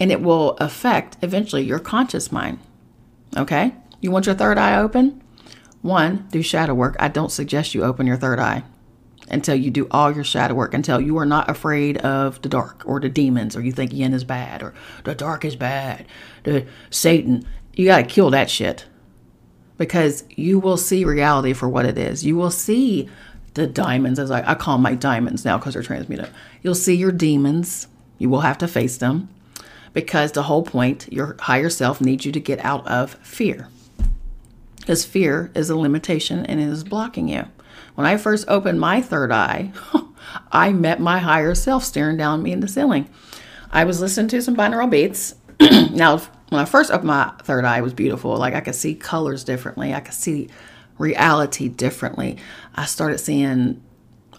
And 0.00 0.10
it 0.10 0.20
will 0.20 0.56
affect 0.58 1.16
eventually 1.22 1.62
your 1.62 1.78
conscious 1.78 2.32
mind. 2.32 2.58
Okay? 3.36 3.74
You 4.00 4.10
want 4.10 4.26
your 4.26 4.34
third 4.34 4.58
eye 4.58 4.76
open? 4.78 5.22
One, 5.82 6.28
do 6.30 6.42
shadow 6.42 6.74
work. 6.74 6.96
I 6.98 7.08
don't 7.08 7.32
suggest 7.32 7.74
you 7.74 7.84
open 7.84 8.06
your 8.06 8.16
third 8.16 8.38
eye 8.38 8.64
until 9.30 9.54
you 9.54 9.70
do 9.70 9.86
all 9.90 10.12
your 10.12 10.24
shadow 10.24 10.54
work, 10.54 10.74
until 10.74 11.00
you 11.00 11.16
are 11.16 11.26
not 11.26 11.48
afraid 11.48 11.96
of 11.98 12.42
the 12.42 12.48
dark 12.48 12.82
or 12.84 13.00
the 13.00 13.08
demons, 13.08 13.56
or 13.56 13.62
you 13.62 13.72
think 13.72 13.92
yin 13.92 14.12
is 14.12 14.24
bad, 14.24 14.62
or 14.62 14.74
the 15.04 15.14
dark 15.14 15.44
is 15.44 15.56
bad, 15.56 16.04
the 16.42 16.66
Satan. 16.90 17.46
You 17.74 17.86
got 17.86 17.98
to 17.98 18.02
kill 18.04 18.30
that 18.30 18.50
shit 18.50 18.86
because 19.78 20.24
you 20.30 20.58
will 20.58 20.76
see 20.76 21.04
reality 21.04 21.52
for 21.52 21.68
what 21.68 21.86
it 21.86 21.96
is. 21.96 22.26
You 22.26 22.36
will 22.36 22.50
see 22.50 23.08
the 23.54 23.66
diamonds, 23.66 24.18
as 24.18 24.30
I, 24.30 24.50
I 24.50 24.54
call 24.54 24.78
my 24.78 24.94
diamonds 24.94 25.44
now 25.44 25.56
because 25.56 25.74
they're 25.74 25.82
transmuted. 25.82 26.28
You'll 26.62 26.74
see 26.74 26.94
your 26.94 27.12
demons. 27.12 27.86
You 28.18 28.28
will 28.28 28.40
have 28.40 28.58
to 28.58 28.68
face 28.68 28.98
them 28.98 29.30
because 29.94 30.32
the 30.32 30.42
whole 30.42 30.62
point, 30.62 31.10
your 31.10 31.36
higher 31.40 31.70
self 31.70 32.00
needs 32.00 32.26
you 32.26 32.32
to 32.32 32.40
get 32.40 32.62
out 32.64 32.86
of 32.86 33.14
fear 33.14 33.68
because 34.90 35.04
fear 35.04 35.52
is 35.54 35.70
a 35.70 35.76
limitation 35.76 36.44
and 36.46 36.58
it 36.58 36.68
is 36.68 36.82
blocking 36.82 37.28
you. 37.28 37.44
When 37.94 38.08
I 38.08 38.16
first 38.16 38.44
opened 38.48 38.80
my 38.80 39.00
third 39.00 39.30
eye, 39.30 39.70
I 40.50 40.72
met 40.72 40.98
my 40.98 41.20
higher 41.20 41.54
self 41.54 41.84
staring 41.84 42.16
down 42.16 42.40
at 42.40 42.42
me 42.42 42.50
in 42.50 42.58
the 42.58 42.66
ceiling. 42.66 43.08
I 43.70 43.84
was 43.84 44.00
listening 44.00 44.26
to 44.30 44.42
some 44.42 44.56
binaural 44.56 44.90
beats. 44.90 45.36
now, 45.60 46.18
when 46.48 46.60
I 46.60 46.64
first 46.64 46.90
opened 46.90 47.06
my 47.06 47.32
third 47.44 47.64
eye, 47.64 47.78
it 47.78 47.82
was 47.82 47.94
beautiful. 47.94 48.36
Like 48.36 48.54
I 48.54 48.60
could 48.60 48.74
see 48.74 48.96
colors 48.96 49.44
differently, 49.44 49.94
I 49.94 50.00
could 50.00 50.12
see 50.12 50.48
reality 50.98 51.68
differently. 51.68 52.38
I 52.74 52.86
started 52.86 53.18
seeing 53.18 53.80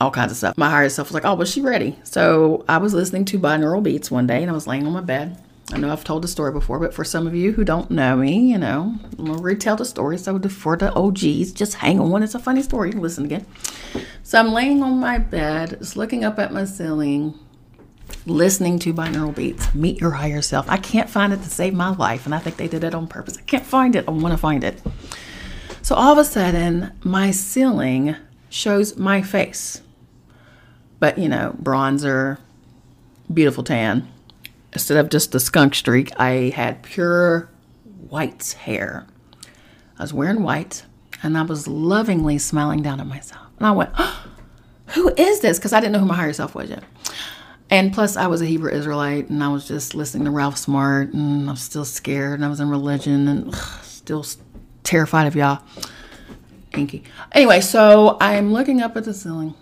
all 0.02 0.12
kinds 0.12 0.34
of 0.34 0.38
stuff. 0.38 0.58
My 0.58 0.70
higher 0.70 0.90
self 0.90 1.08
was 1.08 1.14
like, 1.14 1.24
oh, 1.24 1.36
was 1.36 1.50
she 1.50 1.62
ready? 1.62 1.98
So 2.04 2.66
I 2.68 2.80
was 2.80 2.94
listening 2.94 3.24
to 3.24 3.40
binaural 3.40 3.82
beats 3.82 4.12
one 4.12 4.28
day 4.28 4.42
and 4.42 4.52
I 4.52 4.54
was 4.54 4.68
laying 4.68 4.86
on 4.86 4.92
my 4.92 5.00
bed 5.00 5.42
I 5.74 5.78
know 5.78 5.92
I've 5.92 6.04
told 6.04 6.24
the 6.24 6.28
story 6.28 6.52
before, 6.52 6.80
but 6.80 6.94
for 6.94 7.06
some 7.06 7.28
of 7.28 7.34
you 7.34 7.54
who 7.54 7.64
don't 7.64 7.90
know 7.90 8.18
me, 8.18 8.52
you 8.52 8.58
know, 8.58 8.96
I'm 9.18 9.26
gonna 9.26 9.42
retell 9.42 9.78
the 9.78 9.86
story. 9.86 10.18
So 10.18 10.38
for 10.40 10.76
the 10.76 10.94
OGs, 10.94 11.54
just 11.54 11.76
hang 11.76 12.00
on. 12.00 12.24
It's 12.24 12.36
a 12.36 12.40
funny 12.40 12.62
story. 12.62 12.90
You 12.90 12.94
can 12.94 13.02
listen 13.02 13.26
again. 13.26 13.46
So 14.24 14.40
I'm 14.40 14.52
laying 14.52 14.84
on 14.84 15.00
my 15.00 15.18
bed, 15.18 15.78
just 15.80 15.96
looking 15.96 16.26
up 16.26 16.40
at 16.40 16.52
my 16.52 16.66
ceiling, 16.66 17.40
listening 18.26 18.80
to 18.80 18.94
binaural 18.94 19.34
beats. 19.34 19.74
Meet 19.74 20.02
your 20.02 20.12
higher 20.12 20.42
self. 20.42 20.70
I 20.70 20.78
can't 20.78 21.10
find 21.10 21.32
it 21.32 21.42
to 21.44 21.50
save 21.50 21.74
my 21.74 21.96
life, 21.96 22.26
and 22.26 22.36
I 22.36 22.40
think 22.40 22.58
they 22.58 22.68
did 22.68 22.84
it 22.84 22.94
on 22.94 23.08
purpose. 23.08 23.38
I 23.38 23.42
can't 23.42 23.66
find 23.66 23.96
it. 23.96 24.06
I 24.08 24.12
want 24.12 24.34
to 24.34 24.38
find 24.38 24.64
it. 24.66 24.82
So 25.82 25.96
all 25.96 26.12
of 26.12 26.18
a 26.18 26.26
sudden, 26.26 26.92
my 27.04 27.32
ceiling 27.32 28.16
shows 28.50 28.98
my 28.98 29.22
face, 29.22 29.82
but 31.00 31.18
you 31.18 31.30
know, 31.30 31.56
bronzer, 31.62 32.40
beautiful 33.34 33.64
tan 33.64 34.08
instead 34.74 34.98
of 34.98 35.10
just 35.10 35.36
a 35.36 35.40
skunk 35.40 35.76
streak, 35.76 36.12
I 36.20 36.52
had 36.56 36.84
pure 36.84 37.50
white 38.10 38.56
hair. 38.60 39.08
I 39.98 40.04
was 40.04 40.14
wearing 40.14 40.44
white 40.44 40.86
and 41.24 41.38
I 41.38 41.44
was 41.44 41.68
lovingly 41.68 42.38
smiling 42.38 42.82
down 42.82 43.00
at 43.00 43.08
myself. 43.08 43.46
And 43.58 43.68
I 43.68 43.72
went, 43.72 43.92
oh, 43.98 44.26
Who 44.94 45.14
is 45.16 45.40
this? 45.40 45.58
Because 45.58 45.74
I 45.74 45.80
didn't 45.80 45.94
know 45.94 46.00
who 46.00 46.06
my 46.06 46.16
higher 46.16 46.34
self 46.34 46.54
was 46.54 46.70
yet. 46.70 46.84
And 47.70 47.94
plus, 47.94 48.18
I 48.18 48.28
was 48.28 48.42
a 48.42 48.46
Hebrew 48.46 48.72
Israelite 48.72 49.30
and 49.30 49.42
I 49.42 49.48
was 49.48 49.66
just 49.66 49.96
listening 49.96 50.26
to 50.26 50.32
Ralph 50.32 50.58
Smart 50.58 51.14
and 51.14 51.50
I'm 51.50 51.56
still 51.56 51.86
scared 51.86 52.34
and 52.34 52.46
I 52.46 52.50
was 52.50 52.60
in 52.60 52.70
religion 52.70 53.30
and 53.30 53.48
ugh, 53.54 53.84
still 53.84 54.26
terrified 54.84 55.28
of 55.28 55.36
y'all. 55.36 55.62
Inky. 56.74 57.04
Anyway, 57.32 57.62
so 57.62 58.18
I'm 58.20 58.52
looking 58.52 58.82
up 58.82 58.98
at 58.98 59.06
the 59.06 59.14
ceiling 59.14 59.54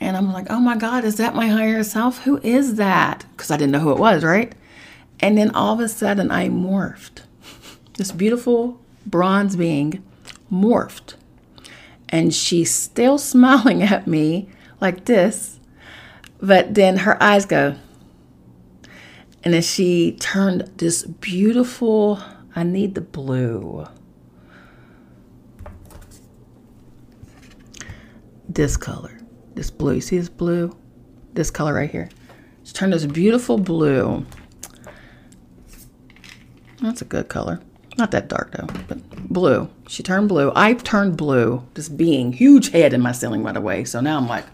and 0.00 0.16
I'm 0.16 0.32
like, 0.32 0.46
oh 0.48 0.60
my 0.60 0.76
God, 0.76 1.04
is 1.04 1.16
that 1.16 1.34
my 1.34 1.48
higher 1.48 1.82
self? 1.84 2.22
Who 2.24 2.38
is 2.38 2.76
that? 2.76 3.26
Because 3.32 3.50
I 3.50 3.58
didn't 3.58 3.72
know 3.72 3.80
who 3.80 3.92
it 3.92 3.98
was, 3.98 4.24
right? 4.24 4.54
And 5.20 5.36
then 5.36 5.50
all 5.54 5.74
of 5.74 5.80
a 5.80 5.88
sudden, 5.88 6.30
I 6.30 6.48
morphed. 6.48 7.22
This 7.94 8.12
beautiful 8.12 8.80
bronze 9.04 9.56
being 9.56 10.02
morphed. 10.50 11.16
And 12.08 12.32
she's 12.32 12.74
still 12.74 13.18
smiling 13.32 13.82
at 13.82 14.06
me 14.06 14.48
like 14.80 15.04
this. 15.04 15.60
But 16.40 16.74
then 16.74 16.98
her 16.98 17.22
eyes 17.22 17.44
go. 17.44 17.76
And 19.44 19.52
then 19.52 19.60
she 19.60 20.12
turned 20.12 20.62
this 20.78 21.02
beautiful, 21.04 22.20
I 22.56 22.62
need 22.62 22.94
the 22.94 23.02
blue. 23.02 23.86
This 28.48 28.78
color 28.78 29.19
this 29.60 29.70
blue. 29.70 30.00
See 30.00 30.16
this 30.16 30.30
blue? 30.30 30.74
This 31.34 31.50
color 31.50 31.74
right 31.74 31.90
here. 31.90 32.08
Just 32.64 32.76
turn 32.76 32.88
this 32.88 33.04
beautiful 33.04 33.58
blue. 33.58 34.24
That's 36.80 37.02
a 37.02 37.04
good 37.04 37.28
color. 37.28 37.60
Not 37.98 38.10
that 38.12 38.28
dark 38.28 38.52
though, 38.52 38.68
but 38.88 39.28
blue. 39.28 39.68
She 39.86 40.02
turned 40.02 40.30
blue. 40.30 40.50
I 40.56 40.72
turned 40.72 41.18
blue. 41.18 41.62
This 41.74 41.90
being, 41.90 42.32
huge 42.32 42.70
head 42.70 42.94
in 42.94 43.02
my 43.02 43.12
ceiling, 43.12 43.42
by 43.42 43.52
the 43.52 43.60
way. 43.60 43.84
So 43.84 44.00
now 44.00 44.16
I'm 44.16 44.26
like, 44.26 44.46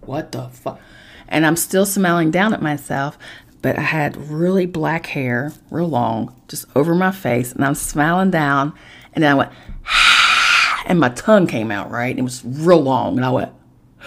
what 0.00 0.32
the 0.32 0.48
fuck? 0.48 0.80
And 1.28 1.46
I'm 1.46 1.54
still 1.54 1.86
smiling 1.86 2.32
down 2.32 2.52
at 2.52 2.60
myself, 2.60 3.16
but 3.62 3.78
I 3.78 3.82
had 3.82 4.16
really 4.16 4.66
black 4.66 5.06
hair, 5.06 5.52
real 5.70 5.86
long, 5.86 6.34
just 6.48 6.64
over 6.74 6.96
my 6.96 7.12
face, 7.12 7.52
and 7.52 7.64
I'm 7.64 7.76
smiling 7.76 8.32
down. 8.32 8.72
And 9.12 9.22
then 9.22 9.30
I 9.30 9.34
went, 9.36 9.52
and 10.86 10.98
my 10.98 11.10
tongue 11.10 11.46
came 11.46 11.70
out, 11.70 11.92
right? 11.92 12.18
It 12.18 12.22
was 12.22 12.44
real 12.44 12.82
long. 12.82 13.18
And 13.18 13.24
I 13.24 13.30
went, 13.30 13.52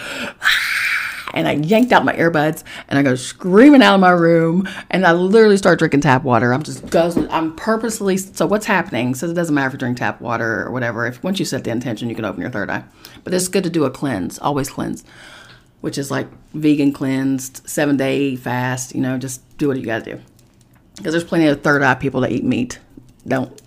and 1.34 1.48
I 1.48 1.54
yanked 1.54 1.92
out 1.92 2.06
my 2.06 2.14
earbuds 2.14 2.64
and 2.88 3.00
I 3.00 3.04
go 3.04 3.16
screaming 3.16 3.82
out 3.82 3.96
of 3.96 4.02
my 4.02 4.12
room 4.12 4.68
and 4.90 5.06
I 5.06 5.14
literally 5.14 5.58
start 5.58 5.80
drinking 5.80 6.02
tap 6.02 6.24
water. 6.24 6.54
I'm 6.54 6.64
just 6.64 6.90
guzzling. 6.90 7.30
I'm 7.30 7.56
purposely. 7.56 8.18
So 8.18 8.46
what's 8.46 8.66
happening? 8.66 9.16
So 9.16 9.30
it 9.30 9.34
doesn't 9.34 9.54
matter 9.54 9.68
if 9.68 9.74
you 9.74 9.80
drink 9.80 9.98
tap 9.98 10.22
water 10.22 10.66
or 10.66 10.72
whatever. 10.72 11.06
If 11.06 11.24
once 11.24 11.40
you 11.40 11.46
set 11.46 11.64
the 11.64 11.72
intention, 11.72 12.10
you 12.10 12.16
can 12.16 12.26
open 12.26 12.42
your 12.42 12.52
third 12.52 12.70
eye. 12.70 12.84
But 13.24 13.34
it's 13.34 13.48
good 13.48 13.64
to 13.64 13.70
do 13.70 13.86
a 13.86 13.92
cleanse. 13.92 14.40
Always 14.40 14.70
cleanse, 14.70 15.04
which 15.82 15.98
is 15.98 16.12
like 16.12 16.28
vegan 16.54 16.92
cleansed, 16.94 17.68
seven 17.68 17.98
day 17.98 18.36
fast. 18.36 18.94
You 18.96 19.02
know, 19.02 19.18
just 19.18 19.58
do 19.58 19.68
what 19.68 19.78
you 19.78 19.86
got 19.86 20.04
to 20.04 20.16
do. 20.16 20.22
Because 20.98 21.14
there's 21.14 21.24
plenty 21.24 21.48
of 21.48 21.62
third 21.62 21.82
eye 21.82 21.96
people 21.96 22.22
that 22.22 22.32
eat 22.32 22.44
meat. 22.44 22.80
Don't 23.28 23.60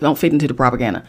don't 0.00 0.18
feed 0.18 0.32
into 0.32 0.48
the 0.48 0.54
propaganda. 0.54 1.04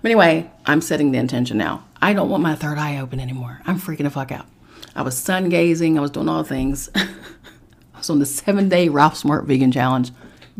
But 0.00 0.10
anyway, 0.10 0.50
I'm 0.66 0.80
setting 0.80 1.12
the 1.12 1.18
intention 1.18 1.58
now. 1.58 1.84
I 2.04 2.12
don't 2.12 2.28
want 2.28 2.42
my 2.42 2.54
third 2.54 2.76
eye 2.76 2.98
open 2.98 3.18
anymore. 3.18 3.62
I'm 3.64 3.80
freaking 3.80 4.02
the 4.02 4.10
fuck 4.10 4.30
out. 4.30 4.44
I 4.94 5.00
was 5.00 5.16
sun 5.16 5.48
gazing. 5.48 5.96
I 5.96 6.02
was 6.02 6.10
doing 6.10 6.28
all 6.28 6.42
the 6.42 6.48
things. 6.50 6.90
I 6.94 7.08
was 7.96 8.10
on 8.10 8.18
the 8.18 8.26
seven 8.26 8.68
day 8.68 8.90
Ralph 8.90 9.16
Smart 9.16 9.46
Vegan 9.46 9.72
Challenge, 9.72 10.10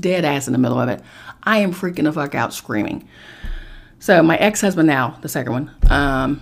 dead 0.00 0.24
ass 0.24 0.46
in 0.46 0.54
the 0.54 0.59
middle 0.59 0.80
of 0.80 0.88
it. 0.88 1.02
I 1.42 1.59
am 1.59 1.74
freaking 1.74 2.04
the 2.04 2.14
fuck 2.14 2.35
out 2.35 2.54
screaming. 2.54 3.07
So 3.98 4.22
my 4.22 4.38
ex 4.38 4.62
husband 4.62 4.87
now, 4.87 5.18
the 5.20 5.28
second 5.28 5.52
one, 5.52 5.70
um, 5.90 6.40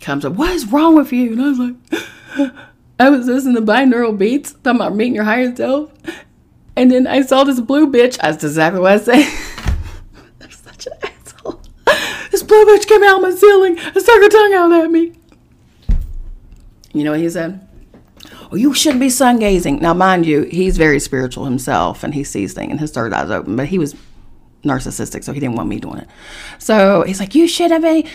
comes 0.00 0.24
up. 0.24 0.34
What 0.34 0.52
is 0.52 0.64
wrong 0.64 0.94
with 0.94 1.12
you? 1.12 1.32
And 1.32 1.42
I 1.42 1.48
was 1.48 1.58
like, 1.58 2.52
I 3.00 3.10
was 3.10 3.26
listening 3.26 3.56
to 3.56 3.62
binaural 3.62 4.16
beats, 4.16 4.52
talking 4.52 4.76
about 4.76 4.94
meeting 4.94 5.16
your 5.16 5.24
higher 5.24 5.52
self. 5.56 5.92
And 6.76 6.88
then 6.88 7.08
I 7.08 7.22
saw 7.22 7.42
this 7.42 7.58
blue 7.58 7.90
bitch. 7.90 8.16
That's 8.18 8.44
exactly 8.44 8.80
what 8.80 8.92
I 8.92 8.98
say. 8.98 9.28
little 12.50 12.74
bitch 12.74 12.86
came 12.86 13.02
out 13.02 13.16
of 13.16 13.22
my 13.22 13.30
ceiling 13.30 13.78
and 13.78 13.96
stuck 13.96 14.20
her 14.20 14.28
tongue 14.28 14.54
out 14.54 14.72
at 14.72 14.90
me. 14.90 15.12
You 16.92 17.04
know 17.04 17.12
what 17.12 17.20
he 17.20 17.30
said? 17.30 17.66
Oh, 18.52 18.56
you 18.56 18.74
shouldn't 18.74 19.00
be 19.00 19.10
sun 19.10 19.38
gazing. 19.38 19.78
Now, 19.78 19.94
mind 19.94 20.26
you, 20.26 20.42
he's 20.42 20.76
very 20.76 20.98
spiritual 20.98 21.44
himself 21.44 22.02
and 22.02 22.14
he 22.14 22.24
sees 22.24 22.52
things 22.52 22.70
and 22.70 22.80
his 22.80 22.90
third 22.90 23.12
eye's 23.12 23.30
open, 23.30 23.56
but 23.56 23.66
he 23.66 23.78
was 23.78 23.94
narcissistic, 24.64 25.24
so 25.24 25.32
he 25.32 25.40
didn't 25.40 25.56
want 25.56 25.68
me 25.68 25.78
doing 25.78 25.98
it. 25.98 26.08
So 26.58 27.02
he's 27.02 27.20
like, 27.20 27.34
You 27.34 27.46
should 27.46 27.70
have 27.70 27.82
been. 27.82 28.08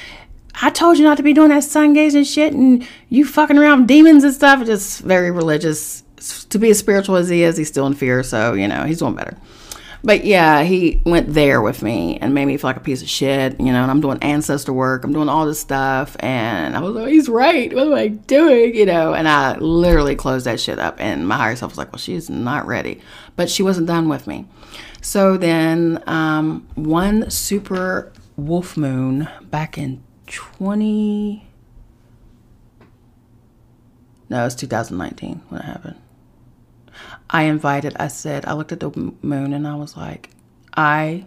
I 0.62 0.69
told 0.69 0.98
you 0.98 1.04
not 1.04 1.17
to 1.17 1.24
be 1.24 1.34
doing 1.34 1.50
that 1.50 1.63
sun 1.63 1.93
gazing 1.93 2.24
shit 2.24 2.54
and 2.54 2.88
you 3.10 3.26
fucking 3.26 3.58
around 3.58 3.80
with 3.80 3.88
demons 3.88 4.24
and 4.24 4.34
stuff. 4.34 4.65
Just 4.65 5.02
very 5.02 5.32
religious. 5.32 6.04
To 6.50 6.58
be 6.58 6.69
as 6.69 6.80
spiritual 6.80 7.17
as 7.17 7.30
he 7.30 7.43
is, 7.43 7.58
he's 7.58 7.67
still 7.67 7.86
in 7.86 7.93
fear, 7.93 8.24
so, 8.24 8.54
you 8.54 8.67
know, 8.67 8.84
he's 8.84 9.00
doing 9.00 9.15
better. 9.15 9.38
But 10.05 10.23
yeah, 10.23 10.61
he 10.61 11.01
went 11.03 11.33
there 11.33 11.63
with 11.63 11.81
me 11.81 12.19
and 12.19 12.35
made 12.35 12.45
me 12.45 12.57
feel 12.57 12.69
like 12.69 12.77
a 12.77 12.81
piece 12.81 13.01
of 13.01 13.09
shit, 13.09 13.59
you 13.59 13.73
know, 13.73 13.81
and 13.81 13.89
I'm 13.89 14.01
doing 14.01 14.19
ancestor 14.21 14.71
work, 14.71 15.03
I'm 15.03 15.11
doing 15.11 15.29
all 15.29 15.47
this 15.47 15.59
stuff, 15.59 16.15
and 16.19 16.77
I 16.77 16.79
was 16.79 16.93
like, 16.93 17.07
he's 17.07 17.27
right, 17.27 17.73
what 17.73 17.87
am 17.87 17.93
I 17.95 18.09
doing, 18.09 18.75
you 18.75 18.85
know, 18.85 19.15
and 19.15 19.27
I 19.27 19.57
literally 19.57 20.15
closed 20.15 20.45
that 20.45 20.59
shit 20.59 20.77
up, 20.77 20.97
and 20.99 21.27
my 21.27 21.37
higher 21.37 21.55
self 21.55 21.71
was 21.71 21.79
like, 21.79 21.91
well, 21.91 21.97
she's 21.97 22.29
not 22.29 22.67
ready, 22.67 23.01
but 23.35 23.49
she 23.49 23.63
wasn't 23.63 23.87
done 23.87 24.07
with 24.07 24.27
me. 24.27 24.45
So 25.01 25.37
then, 25.37 26.03
um, 26.05 26.67
one 26.75 27.31
super 27.31 28.13
wolf 28.37 28.77
moon 28.77 29.27
back 29.49 29.75
in 29.75 30.03
20, 30.27 31.47
no, 34.29 34.45
it's 34.45 34.53
2019 34.53 35.41
when 35.49 35.61
it 35.61 35.65
happened. 35.65 35.95
I 37.29 37.43
invited, 37.43 37.95
I 37.97 38.07
said, 38.07 38.45
I 38.45 38.53
looked 38.53 38.71
at 38.71 38.79
the 38.79 38.91
moon 39.21 39.53
and 39.53 39.67
I 39.67 39.75
was 39.75 39.97
like, 39.97 40.29
I 40.75 41.25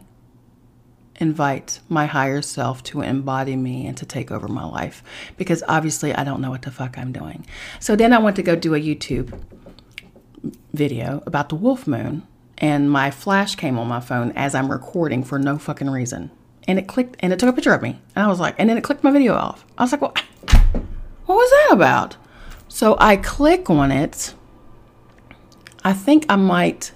invite 1.20 1.80
my 1.88 2.06
higher 2.06 2.40
self 2.40 2.82
to 2.84 3.02
embody 3.02 3.56
me 3.56 3.86
and 3.86 3.96
to 3.96 4.06
take 4.06 4.30
over 4.30 4.46
my 4.46 4.64
life 4.64 5.02
because 5.36 5.62
obviously 5.68 6.14
I 6.14 6.24
don't 6.24 6.40
know 6.40 6.50
what 6.50 6.62
the 6.62 6.70
fuck 6.70 6.96
I'm 6.96 7.12
doing. 7.12 7.46
So 7.80 7.96
then 7.96 8.12
I 8.12 8.18
went 8.18 8.36
to 8.36 8.42
go 8.42 8.54
do 8.54 8.74
a 8.74 8.80
YouTube 8.80 9.38
video 10.72 11.22
about 11.26 11.48
the 11.48 11.56
wolf 11.56 11.86
moon 11.86 12.26
and 12.58 12.90
my 12.90 13.10
flash 13.10 13.56
came 13.56 13.78
on 13.78 13.88
my 13.88 14.00
phone 14.00 14.32
as 14.32 14.54
I'm 14.54 14.70
recording 14.70 15.24
for 15.24 15.38
no 15.38 15.58
fucking 15.58 15.90
reason. 15.90 16.30
And 16.66 16.78
it 16.78 16.86
clicked 16.86 17.16
and 17.20 17.32
it 17.32 17.38
took 17.38 17.48
a 17.48 17.52
picture 17.52 17.72
of 17.72 17.82
me. 17.82 18.00
And 18.14 18.24
I 18.24 18.28
was 18.28 18.40
like, 18.40 18.54
and 18.58 18.68
then 18.68 18.76
it 18.76 18.84
clicked 18.84 19.02
my 19.02 19.10
video 19.10 19.34
off. 19.34 19.64
I 19.76 19.82
was 19.82 19.92
like, 19.92 20.02
well, 20.02 20.14
what 21.26 21.34
was 21.34 21.50
that 21.50 21.68
about? 21.72 22.16
So 22.68 22.96
I 22.98 23.16
click 23.16 23.70
on 23.70 23.90
it 23.90 24.34
I 25.84 25.92
think 25.92 26.26
I 26.28 26.36
might. 26.36 26.92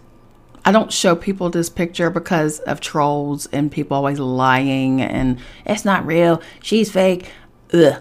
I 0.64 0.72
don't 0.72 0.92
show 0.92 1.16
people 1.16 1.50
this 1.50 1.68
picture 1.68 2.08
because 2.10 2.60
of 2.60 2.80
trolls 2.80 3.46
and 3.46 3.70
people 3.70 3.96
always 3.96 4.20
lying 4.20 5.00
and 5.00 5.40
it's 5.66 5.84
not 5.84 6.06
real. 6.06 6.40
She's 6.62 6.90
fake. 6.90 7.30
Ugh. 7.72 8.00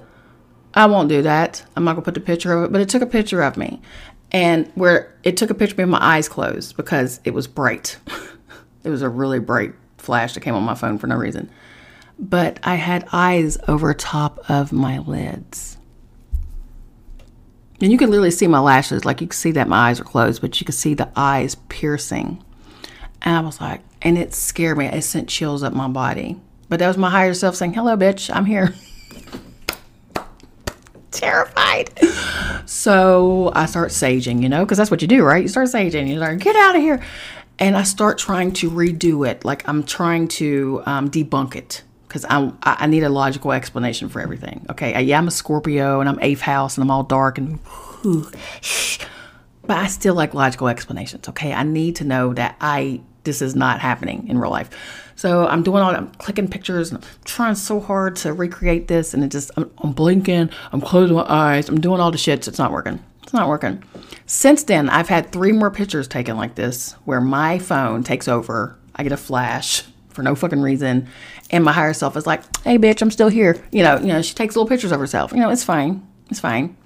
I 0.74 0.86
won't 0.86 1.10
do 1.10 1.22
that. 1.24 1.64
I'm 1.76 1.84
not 1.84 1.94
gonna 1.94 2.04
put 2.04 2.14
the 2.14 2.22
picture 2.22 2.54
of 2.54 2.66
it, 2.66 2.72
but 2.72 2.82
it 2.82 2.90
took 2.90 3.02
a 3.02 3.08
picture 3.08 3.42
of 3.42 3.58
me, 3.58 3.82
and 4.32 4.72
where 4.76 5.14
it 5.24 5.38
took 5.38 5.50
a 5.50 5.54
picture 5.54 5.74
of 5.74 5.78
me 5.80 5.84
with 5.86 5.92
my 5.92 6.16
eyes 6.16 6.30
closed 6.30 6.78
because 6.78 7.20
it 7.24 7.34
was 7.34 7.48
bright. 7.48 7.98
it 8.84 8.90
was 8.90 9.02
a 9.02 9.10
really 9.10 9.40
bright 9.40 9.74
flash 9.98 10.34
that 10.34 10.40
came 10.40 10.56
on 10.56 10.64
my 10.64 10.76
phone 10.76 10.98
for 10.98 11.08
no 11.08 11.16
reason. 11.16 11.50
But 12.18 12.60
I 12.64 12.76
had 12.76 13.08
eyes 13.12 13.58
over 13.68 13.94
top 13.94 14.40
of 14.50 14.72
my 14.72 15.00
lids. 15.00 15.78
And 17.82 17.92
you 17.92 17.98
can 17.98 18.10
literally 18.10 18.32
see 18.32 18.48
my 18.48 18.60
lashes. 18.60 19.06
Like 19.06 19.22
you 19.22 19.28
can 19.28 19.36
see 19.36 19.52
that 19.52 19.68
my 19.68 19.90
eyes 19.90 20.00
are 20.00 20.04
closed, 20.04 20.42
but 20.42 20.60
you 20.62 20.66
can 20.66 20.74
see 20.74 20.94
the 20.94 21.10
eyes 21.16 21.56
piercing. 21.68 22.44
And 23.24 23.36
I 23.36 23.40
was 23.42 23.60
like, 23.60 23.82
and 24.02 24.18
it 24.18 24.34
scared 24.34 24.78
me. 24.78 24.86
It 24.86 25.04
sent 25.04 25.28
chills 25.28 25.64
up 25.64 25.74
my 25.74 25.88
body. 25.88 26.40
But 26.70 26.80
that 26.80 26.88
was 26.88 26.98
my 26.98 27.10
higher 27.10 27.34
self 27.34 27.56
saying, 27.56 27.74
hello, 27.74 27.98
bitch, 27.98 28.34
I'm 28.34 28.46
here. 28.46 28.74
Terrified. 31.12 32.00
So 32.66 33.52
I 33.54 33.66
start 33.66 33.90
saging, 33.90 34.42
you 34.42 34.50
know, 34.50 34.64
because 34.64 34.78
that's 34.78 34.90
what 34.90 35.02
you 35.02 35.08
do, 35.08 35.24
right? 35.24 35.42
You 35.42 35.50
start 35.50 35.68
saging. 35.68 36.08
You're 36.08 36.20
like, 36.20 36.40
get 36.40 36.56
out 36.56 36.76
of 36.76 36.82
here. 36.82 37.02
And 37.60 37.76
I 37.76 37.84
start 37.84 38.18
trying 38.18 38.54
to 38.54 38.72
redo 38.72 39.28
it. 39.28 39.44
Like 39.44 39.68
I'm 39.68 39.84
trying 39.84 40.28
to 40.30 40.82
um, 40.86 41.10
debunk 41.10 41.56
it 41.56 41.84
because 42.12 42.26
I 42.26 42.52
I 42.62 42.88
need 42.88 43.04
a 43.04 43.10
logical 43.10 43.54
explanation 43.54 44.10
for 44.10 44.20
everything. 44.20 44.66
Okay, 44.70 45.02
yeah, 45.02 45.18
I'm 45.18 45.30
a 45.30 45.32
Scorpio 45.32 46.02
and 46.02 46.10
I'm 46.10 46.20
eighth 46.22 46.42
house 46.42 46.76
and 46.76 46.84
I'm 46.84 46.92
all 46.92 47.04
dark 47.04 47.38
and, 47.38 47.58
but 48.04 49.78
I 49.78 49.88
still 49.88 50.14
like 50.14 50.34
logical 50.34 50.68
explanations. 50.68 51.30
Okay, 51.30 51.54
I 51.54 51.64
need 51.64 51.96
to 51.98 52.04
know 52.04 52.34
that 52.34 52.58
I 52.60 53.00
this 53.24 53.42
is 53.42 53.56
not 53.56 53.80
happening 53.80 54.28
in 54.28 54.38
real 54.38 54.52
life. 54.52 54.70
So 55.16 55.48
I'm 55.48 55.64
doing 55.64 55.82
all 55.82 55.96
I'm 55.96 56.12
clicking 56.16 56.50
pictures 56.50 56.92
and 56.92 57.02
I'm 57.02 57.10
trying 57.24 57.56
so 57.56 57.80
hard 57.80 58.18
to 58.18 58.34
recreate 58.34 58.90
this 58.90 59.14
and 59.14 59.24
it 59.24 59.30
just 59.30 59.52
I'm, 59.56 59.72
I'm 59.78 59.94
blinking, 59.94 60.50
I'm 60.74 60.82
closing 60.82 61.16
my 61.16 61.26
eyes, 61.30 61.70
I'm 61.70 61.80
doing 61.80 62.02
all 62.02 62.12
the 62.12 62.18
shit. 62.18 62.46
It's 62.46 62.60
not 62.60 62.74
working. 62.74 63.02
It's 63.24 63.34
not 63.34 63.48
working. 63.48 63.82
Since 64.26 64.64
then, 64.64 64.90
I've 64.90 65.08
had 65.08 65.32
three 65.32 65.54
more 65.54 65.72
pictures 65.72 66.10
taken 66.10 66.36
like 66.36 66.56
this 66.56 66.94
where 67.06 67.22
my 67.22 67.58
phone 67.58 68.04
takes 68.04 68.28
over. 68.28 68.78
I 68.96 69.04
get 69.04 69.14
a 69.14 69.18
flash 69.18 69.86
for 70.12 70.24
no 70.24 70.36
fucking 70.36 70.62
reason. 70.62 71.08
And 71.52 71.64
my 71.64 71.72
higher 71.72 71.94
self 71.94 72.16
is 72.16 72.26
like, 72.26 72.42
hey, 72.64 72.78
bitch, 72.78 73.02
I'm 73.02 73.12
still 73.12 73.28
here. 73.28 73.62
You 73.72 73.84
know, 73.84 73.98
you 74.00 74.08
know, 74.08 74.22
she 74.22 74.34
takes 74.34 74.56
little 74.56 74.68
pictures 74.68 74.92
of 74.92 75.00
herself. 75.00 75.32
You 75.32 75.40
know, 75.40 75.50
it's 75.50 75.64
fine. 75.64 76.08
It's 76.30 76.40
fine. 76.40 76.78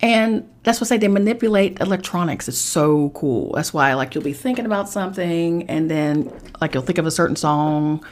And 0.00 0.48
that's 0.62 0.80
what 0.80 0.88
I 0.88 0.90
say 0.90 0.98
they 0.98 1.08
manipulate 1.08 1.80
electronics. 1.80 2.48
It's 2.48 2.58
so 2.58 3.10
cool. 3.10 3.52
That's 3.54 3.72
why 3.72 3.94
like 3.94 4.14
you'll 4.14 4.22
be 4.22 4.32
thinking 4.32 4.66
about 4.66 4.88
something 4.88 5.68
and 5.68 5.90
then 5.90 6.32
like 6.60 6.74
you'll 6.74 6.84
think 6.84 6.98
of 6.98 7.06
a 7.06 7.10
certain 7.10 7.34
song 7.34 8.04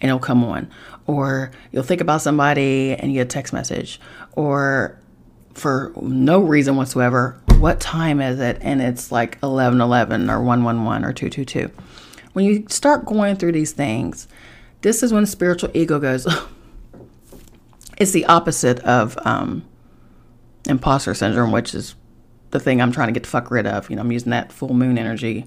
and 0.00 0.08
it'll 0.08 0.20
come 0.20 0.44
on. 0.44 0.70
Or 1.06 1.50
you'll 1.72 1.82
think 1.82 2.00
about 2.00 2.22
somebody 2.22 2.94
and 2.94 3.12
you 3.12 3.18
get 3.18 3.26
a 3.26 3.30
text 3.30 3.52
message. 3.52 4.00
Or 4.32 4.98
for 5.52 5.92
no 6.00 6.40
reason 6.40 6.76
whatsoever, 6.76 7.38
what 7.58 7.78
time 7.80 8.20
is 8.20 8.40
it? 8.40 8.58
And 8.62 8.80
it's 8.80 9.12
like 9.12 9.36
1111 9.40 10.30
or 10.30 10.42
111 10.42 11.04
or 11.04 11.12
222 11.12 11.70
when 12.34 12.44
you 12.44 12.66
start 12.68 13.06
going 13.06 13.36
through 13.36 13.52
these 13.52 13.72
things, 13.72 14.28
this 14.84 15.02
is 15.02 15.14
when 15.14 15.24
spiritual 15.24 15.70
ego 15.72 15.98
goes. 15.98 16.26
it's 17.98 18.12
the 18.12 18.26
opposite 18.26 18.80
of 18.80 19.18
um, 19.26 19.64
imposter 20.68 21.14
syndrome, 21.14 21.52
which 21.52 21.74
is 21.74 21.94
the 22.50 22.60
thing 22.60 22.82
I'm 22.82 22.92
trying 22.92 23.08
to 23.08 23.12
get 23.12 23.22
the 23.22 23.30
fuck 23.30 23.50
rid 23.50 23.66
of. 23.66 23.88
You 23.88 23.96
know, 23.96 24.02
I'm 24.02 24.12
using 24.12 24.30
that 24.30 24.52
full 24.52 24.74
moon 24.74 24.98
energy. 24.98 25.46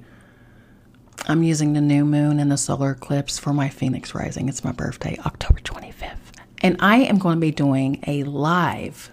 I'm 1.27 1.43
using 1.43 1.73
the 1.73 1.81
new 1.81 2.03
moon 2.03 2.39
and 2.39 2.51
the 2.51 2.57
solar 2.57 2.91
eclipse 2.91 3.37
for 3.37 3.53
my 3.53 3.69
Phoenix 3.69 4.15
rising. 4.15 4.49
It's 4.49 4.63
my 4.63 4.71
birthday, 4.71 5.19
October 5.23 5.59
25th. 5.59 6.17
And 6.63 6.75
I 6.79 6.97
am 6.97 7.19
going 7.19 7.35
to 7.35 7.41
be 7.41 7.51
doing 7.51 8.03
a 8.07 8.23
live 8.23 9.11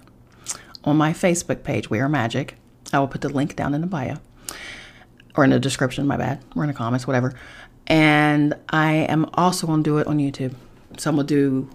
on 0.85 0.97
my 0.97 1.13
Facebook 1.13 1.65
page, 1.65 1.91
We 1.91 2.01
Are 2.01 2.09
Magick. 2.09 2.53
I 2.95 2.99
will 2.99 3.09
put 3.09 3.21
the 3.21 3.29
link 3.29 3.57
down 3.57 3.75
in 3.75 3.83
the 3.83 3.87
bio 3.87 4.17
or 5.37 5.45
in 5.45 5.51
the 5.51 5.61
description, 5.61 6.07
my 6.07 6.17
bad, 6.17 6.43
or 6.57 6.63
in 6.63 6.69
the 6.69 6.75
comments, 6.75 7.07
whatever. 7.07 7.35
And 7.87 8.55
I 8.69 8.93
am 8.93 9.29
also 9.35 9.67
going 9.67 9.83
to 9.83 9.91
do 9.91 9.99
it 9.99 10.07
on 10.07 10.19
YouTube. 10.19 10.55
So 10.97 11.11
I'm 11.11 11.17
going 11.17 11.27
to 11.27 11.35
do, 11.35 11.71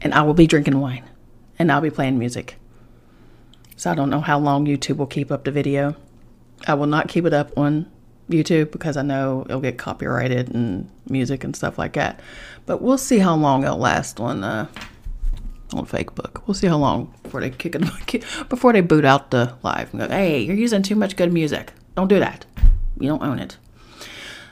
and 0.00 0.12
I 0.14 0.22
will 0.22 0.34
be 0.34 0.46
drinking 0.46 0.80
wine 0.80 1.08
and 1.58 1.72
I'll 1.72 1.80
be 1.80 1.90
playing 1.90 2.18
music. 2.18 2.56
So 3.76 3.90
I 3.90 3.94
don't 3.94 4.10
know 4.10 4.20
how 4.20 4.38
long 4.38 4.66
YouTube 4.66 4.96
will 4.96 5.06
keep 5.06 5.30
up 5.30 5.44
the 5.44 5.50
video. 5.50 5.94
I 6.66 6.74
will 6.74 6.86
not 6.86 7.08
keep 7.08 7.24
it 7.24 7.32
up 7.32 7.56
on 7.56 7.90
YouTube 8.28 8.72
because 8.72 8.96
I 8.96 9.02
know 9.02 9.44
it'll 9.48 9.60
get 9.60 9.78
copyrighted 9.78 10.54
and 10.54 10.90
music 11.08 11.44
and 11.44 11.54
stuff 11.54 11.78
like 11.78 11.94
that. 11.94 12.20
But 12.66 12.82
we'll 12.82 12.98
see 12.98 13.18
how 13.18 13.34
long 13.36 13.64
it'll 13.64 13.78
last 13.78 14.20
on 14.20 14.42
uh, 14.44 14.66
on 15.72 15.86
Facebook. 15.86 16.42
We'll 16.46 16.54
see 16.54 16.66
how 16.66 16.78
long 16.78 17.14
before 17.22 17.40
they 17.40 17.50
kick 17.50 17.76
it 17.76 18.24
before 18.48 18.72
they 18.72 18.80
boot 18.80 19.04
out 19.04 19.30
the 19.30 19.56
live 19.62 19.92
and 19.92 20.00
go, 20.00 20.08
"Hey, 20.08 20.40
you're 20.40 20.56
using 20.56 20.82
too 20.82 20.96
much 20.96 21.16
good 21.16 21.32
music. 21.32 21.72
Don't 21.94 22.08
do 22.08 22.18
that. 22.18 22.44
You 22.98 23.08
don't 23.08 23.22
own 23.22 23.38
it." 23.38 23.56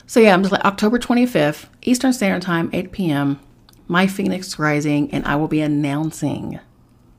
So 0.09 0.21
yeah, 0.21 0.33
I'm 0.33 0.41
just 0.41 0.53
like 0.53 0.63
October 0.63 0.97
25th, 0.99 1.65
Eastern 1.81 2.13
Standard 2.13 2.41
Time, 2.41 2.69
8 2.71 2.93
p.m. 2.93 3.41
My 3.89 4.07
Phoenix 4.07 4.57
Rising, 4.57 5.11
and 5.11 5.25
I 5.25 5.35
will 5.35 5.49
be 5.49 5.59
announcing 5.59 6.61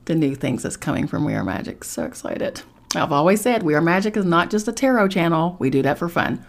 the 0.05 0.15
new 0.15 0.33
things 0.33 0.63
that's 0.63 0.75
coming 0.75 1.05
from 1.05 1.23
We 1.23 1.35
Are 1.35 1.43
Magick. 1.43 1.83
So 1.83 2.03
excited. 2.03 2.63
I've 2.95 3.11
always 3.11 3.41
said 3.41 3.61
We 3.61 3.75
Are 3.75 3.81
Magick 3.81 4.17
is 4.17 4.25
not 4.25 4.49
just 4.49 4.67
a 4.67 4.71
tarot 4.71 5.09
channel. 5.09 5.55
We 5.59 5.69
do 5.69 5.83
that 5.83 5.99
for 5.99 6.09
fun. 6.09 6.43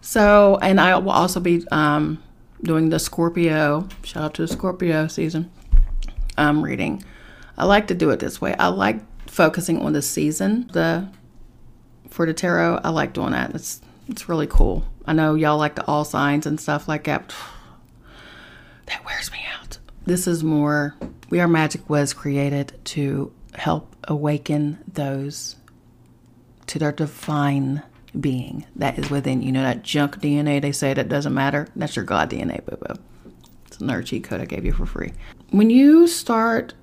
So, 0.00 0.60
and 0.62 0.80
I 0.80 0.96
will 0.96 1.10
also 1.10 1.40
be 1.40 1.66
um, 1.72 2.22
doing 2.62 2.90
the 2.90 3.00
Scorpio, 3.00 3.88
shout 4.04 4.22
out 4.22 4.34
to 4.34 4.42
the 4.42 4.48
Scorpio 4.48 5.08
season, 5.08 5.50
um, 6.38 6.62
reading. 6.62 7.02
I 7.58 7.64
like 7.64 7.88
to 7.88 7.96
do 7.96 8.10
it 8.10 8.20
this 8.20 8.40
way. 8.40 8.54
I 8.60 8.68
like 8.68 9.00
focusing 9.28 9.80
on 9.80 9.92
the 9.92 10.02
season, 10.02 10.68
the 10.72 11.08
for 12.10 12.26
the 12.26 12.34
tarot. 12.34 12.80
I 12.84 12.90
like 12.90 13.12
doing 13.12 13.32
that. 13.32 13.52
It's 13.56 13.80
it's 14.08 14.28
really 14.28 14.46
cool. 14.46 14.84
I 15.06 15.12
know 15.12 15.34
y'all 15.34 15.58
like 15.58 15.76
the 15.76 15.86
all 15.86 16.04
signs 16.04 16.46
and 16.46 16.60
stuff 16.60 16.88
like 16.88 17.04
that. 17.04 17.34
That 18.86 19.02
wears 19.06 19.32
me 19.32 19.38
out. 19.58 19.78
This 20.04 20.26
is 20.26 20.44
more, 20.44 20.94
We 21.30 21.40
Are 21.40 21.48
Magick 21.48 21.88
was 21.88 22.12
created 22.12 22.78
to 22.84 23.32
help 23.54 23.96
awaken 24.04 24.78
those 24.92 25.56
to 26.66 26.78
their 26.78 26.92
divine 26.92 27.82
being 28.20 28.66
that 28.76 28.98
is 28.98 29.10
within 29.10 29.42
you. 29.42 29.52
know 29.52 29.62
that 29.62 29.82
junk 29.82 30.20
DNA 30.20 30.60
they 30.60 30.72
say 30.72 30.92
that 30.94 31.08
doesn't 31.08 31.32
matter? 31.32 31.66
That's 31.74 31.96
your 31.96 32.04
God 32.04 32.30
DNA, 32.30 32.64
boo 32.64 32.76
boo. 32.76 33.00
It's 33.66 33.78
another 33.78 34.02
cheat 34.02 34.24
code 34.24 34.40
I 34.40 34.44
gave 34.44 34.64
you 34.64 34.72
for 34.72 34.86
free. 34.86 35.12
When 35.50 35.70
you 35.70 36.06
start 36.06 36.74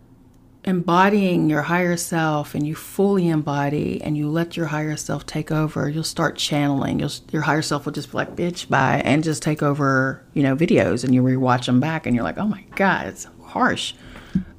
embodying 0.63 1.49
your 1.49 1.63
higher 1.63 1.97
self 1.97 2.53
and 2.53 2.67
you 2.67 2.75
fully 2.75 3.27
embody 3.27 4.01
and 4.01 4.15
you 4.15 4.29
let 4.29 4.55
your 4.55 4.67
higher 4.67 4.95
self 4.95 5.25
take 5.25 5.51
over, 5.51 5.89
you'll 5.89 6.03
start 6.03 6.37
channeling. 6.37 6.99
You'll, 6.99 7.11
your 7.31 7.41
higher 7.41 7.61
self 7.61 7.85
will 7.85 7.93
just 7.93 8.11
be 8.11 8.17
like, 8.17 8.35
bitch, 8.35 8.69
bye, 8.69 9.01
and 9.03 9.23
just 9.23 9.41
take 9.41 9.63
over, 9.63 10.23
you 10.33 10.43
know, 10.43 10.55
videos 10.55 11.03
and 11.03 11.15
you 11.15 11.23
rewatch 11.23 11.65
them 11.65 11.79
back 11.79 12.05
and 12.05 12.15
you're 12.15 12.23
like, 12.23 12.37
oh 12.37 12.47
my 12.47 12.63
God, 12.75 13.07
it's 13.07 13.27
harsh. 13.43 13.93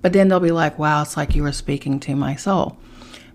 But 0.01 0.13
then 0.13 0.29
they'll 0.29 0.41
be 0.41 0.51
like, 0.51 0.79
wow, 0.79 1.03
it's 1.03 1.17
like 1.17 1.35
you 1.35 1.43
were 1.43 1.53
speaking 1.53 2.01
to 2.01 2.17
my 2.17 2.35
soul. 2.35 2.77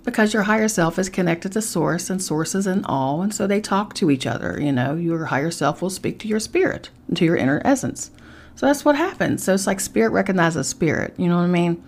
Because 0.03 0.33
your 0.33 0.43
higher 0.43 0.69
self 0.69 0.97
is 0.99 1.09
connected 1.09 1.51
to 1.53 1.61
source 1.61 2.09
and 2.09 2.21
sources 2.21 2.65
and 2.65 2.85
all, 2.85 3.21
and 3.21 3.33
so 3.33 3.45
they 3.45 3.59
talk 3.59 3.93
to 3.95 4.09
each 4.09 4.25
other. 4.25 4.57
You 4.61 4.71
know, 4.71 4.95
your 4.95 5.25
higher 5.25 5.51
self 5.51 5.81
will 5.81 5.89
speak 5.89 6.17
to 6.19 6.29
your 6.29 6.39
spirit, 6.39 6.89
to 7.15 7.25
your 7.25 7.35
inner 7.35 7.61
essence. 7.65 8.11
So 8.55 8.65
that's 8.65 8.85
what 8.85 8.95
happens. 8.95 9.43
So 9.43 9.53
it's 9.53 9.67
like 9.67 9.81
spirit 9.81 10.11
recognizes 10.11 10.67
spirit. 10.67 11.13
You 11.17 11.27
know 11.27 11.35
what 11.35 11.43
I 11.43 11.47
mean? 11.47 11.83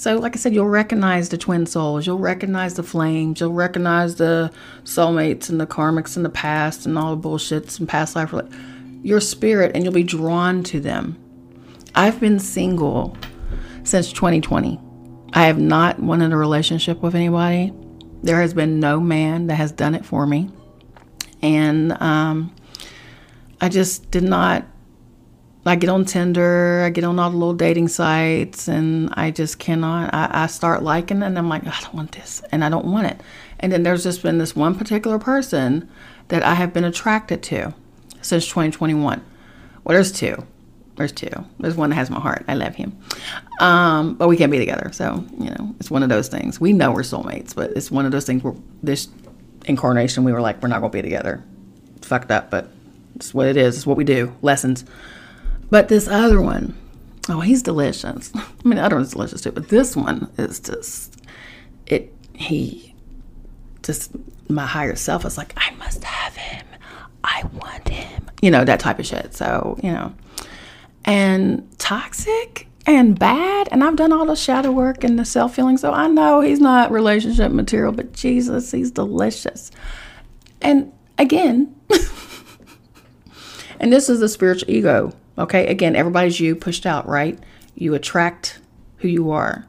So, 0.00 0.16
like 0.16 0.34
I 0.34 0.38
said, 0.38 0.54
you'll 0.54 0.66
recognize 0.66 1.28
the 1.28 1.36
twin 1.36 1.66
souls, 1.66 2.06
you'll 2.06 2.16
recognize 2.16 2.72
the 2.72 2.82
flames, 2.82 3.38
you'll 3.38 3.52
recognize 3.52 4.14
the 4.14 4.50
soulmates 4.82 5.50
and 5.50 5.60
the 5.60 5.66
karmics 5.66 6.16
in 6.16 6.22
the 6.22 6.30
past 6.30 6.86
and 6.86 6.96
all 6.96 7.14
the 7.14 7.28
bullshits 7.28 7.78
and 7.78 7.86
past 7.86 8.16
life. 8.16 8.32
Your 9.02 9.20
spirit, 9.20 9.72
and 9.74 9.84
you'll 9.84 9.92
be 9.92 10.02
drawn 10.02 10.62
to 10.62 10.80
them. 10.80 11.18
I've 11.94 12.18
been 12.18 12.38
single 12.38 13.14
since 13.84 14.10
2020. 14.10 14.80
I 15.34 15.44
have 15.44 15.58
not 15.58 16.00
wanted 16.00 16.32
a 16.32 16.36
relationship 16.38 17.02
with 17.02 17.14
anybody. 17.14 17.70
There 18.22 18.40
has 18.40 18.54
been 18.54 18.80
no 18.80 19.00
man 19.00 19.48
that 19.48 19.56
has 19.56 19.70
done 19.70 19.94
it 19.94 20.06
for 20.06 20.26
me. 20.26 20.50
And 21.42 21.92
um, 22.00 22.56
I 23.60 23.68
just 23.68 24.10
did 24.10 24.24
not 24.24 24.64
I 25.66 25.76
get 25.76 25.90
on 25.90 26.04
Tinder, 26.06 26.82
I 26.86 26.90
get 26.90 27.04
on 27.04 27.18
all 27.18 27.30
the 27.30 27.36
little 27.36 27.54
dating 27.54 27.88
sites, 27.88 28.66
and 28.66 29.10
I 29.12 29.30
just 29.30 29.58
cannot. 29.58 30.12
I, 30.14 30.44
I 30.44 30.46
start 30.46 30.82
liking 30.82 31.22
and 31.22 31.38
I'm 31.38 31.48
like, 31.48 31.66
I 31.66 31.78
don't 31.82 31.94
want 31.94 32.12
this, 32.12 32.42
and 32.50 32.64
I 32.64 32.70
don't 32.70 32.86
want 32.86 33.08
it. 33.08 33.20
And 33.58 33.70
then 33.70 33.82
there's 33.82 34.02
just 34.02 34.22
been 34.22 34.38
this 34.38 34.56
one 34.56 34.74
particular 34.74 35.18
person 35.18 35.88
that 36.28 36.42
I 36.42 36.54
have 36.54 36.72
been 36.72 36.84
attracted 36.84 37.42
to 37.44 37.74
since 38.22 38.46
2021. 38.46 39.22
Well, 39.84 39.94
there's 39.94 40.12
two. 40.12 40.46
There's 40.96 41.12
two. 41.12 41.30
There's 41.58 41.76
one 41.76 41.90
that 41.90 41.96
has 41.96 42.10
my 42.10 42.20
heart. 42.20 42.44
I 42.48 42.54
love 42.54 42.74
him. 42.74 42.98
Um, 43.60 44.14
but 44.14 44.28
we 44.28 44.36
can't 44.36 44.52
be 44.52 44.58
together. 44.58 44.90
So, 44.92 45.24
you 45.38 45.50
know, 45.50 45.74
it's 45.78 45.90
one 45.90 46.02
of 46.02 46.08
those 46.08 46.28
things. 46.28 46.60
We 46.60 46.72
know 46.72 46.92
we're 46.92 47.02
soulmates, 47.02 47.54
but 47.54 47.70
it's 47.72 47.90
one 47.90 48.06
of 48.06 48.12
those 48.12 48.24
things 48.24 48.42
where 48.42 48.54
this 48.82 49.08
incarnation, 49.66 50.24
we 50.24 50.32
were 50.32 50.40
like, 50.40 50.62
we're 50.62 50.68
not 50.68 50.80
going 50.80 50.92
to 50.92 50.98
be 50.98 51.02
together. 51.02 51.42
It's 51.96 52.06
fucked 52.06 52.30
up, 52.30 52.50
but 52.50 52.70
it's 53.14 53.32
what 53.32 53.46
it 53.46 53.56
is. 53.56 53.76
It's 53.76 53.86
what 53.86 53.96
we 53.96 54.04
do. 54.04 54.34
Lessons. 54.42 54.84
But 55.70 55.88
this 55.88 56.08
other 56.08 56.40
one, 56.40 56.76
oh, 57.28 57.40
he's 57.40 57.62
delicious. 57.62 58.32
I 58.34 58.44
mean, 58.64 58.76
the 58.76 58.84
other 58.84 58.96
one's 58.96 59.12
delicious 59.12 59.40
too, 59.40 59.52
but 59.52 59.68
this 59.68 59.96
one 59.96 60.30
is 60.36 60.60
just, 60.60 61.22
it, 61.86 62.12
he, 62.34 62.94
just 63.82 64.12
my 64.48 64.66
higher 64.66 64.96
self 64.96 65.24
is 65.24 65.38
like, 65.38 65.54
I 65.56 65.70
must 65.76 66.04
have 66.04 66.36
him. 66.36 66.66
I 67.22 67.44
want 67.52 67.88
him. 67.88 68.30
You 68.42 68.50
know, 68.50 68.64
that 68.64 68.80
type 68.80 68.98
of 68.98 69.06
shit. 69.06 69.34
So, 69.34 69.78
you 69.82 69.92
know, 69.92 70.14
and 71.04 71.68
toxic 71.78 72.66
and 72.86 73.18
bad. 73.18 73.68
And 73.70 73.84
I've 73.84 73.96
done 73.96 74.12
all 74.12 74.26
the 74.26 74.36
shadow 74.36 74.72
work 74.72 75.04
and 75.04 75.18
the 75.18 75.24
self 75.24 75.56
healing. 75.56 75.76
So 75.76 75.92
I 75.92 76.08
know 76.08 76.40
he's 76.40 76.60
not 76.60 76.90
relationship 76.90 77.52
material, 77.52 77.92
but 77.92 78.12
Jesus, 78.12 78.70
he's 78.70 78.90
delicious. 78.90 79.70
And 80.60 80.92
again, 81.18 81.74
and 83.80 83.92
this 83.92 84.08
is 84.08 84.20
the 84.20 84.28
spiritual 84.28 84.70
ego 84.70 85.12
Okay, 85.40 85.66
again, 85.66 85.96
everybody's 85.96 86.38
you 86.38 86.54
pushed 86.54 86.86
out, 86.86 87.08
right? 87.08 87.38
You 87.74 87.94
attract 87.94 88.60
who 88.98 89.08
you 89.08 89.30
are. 89.30 89.66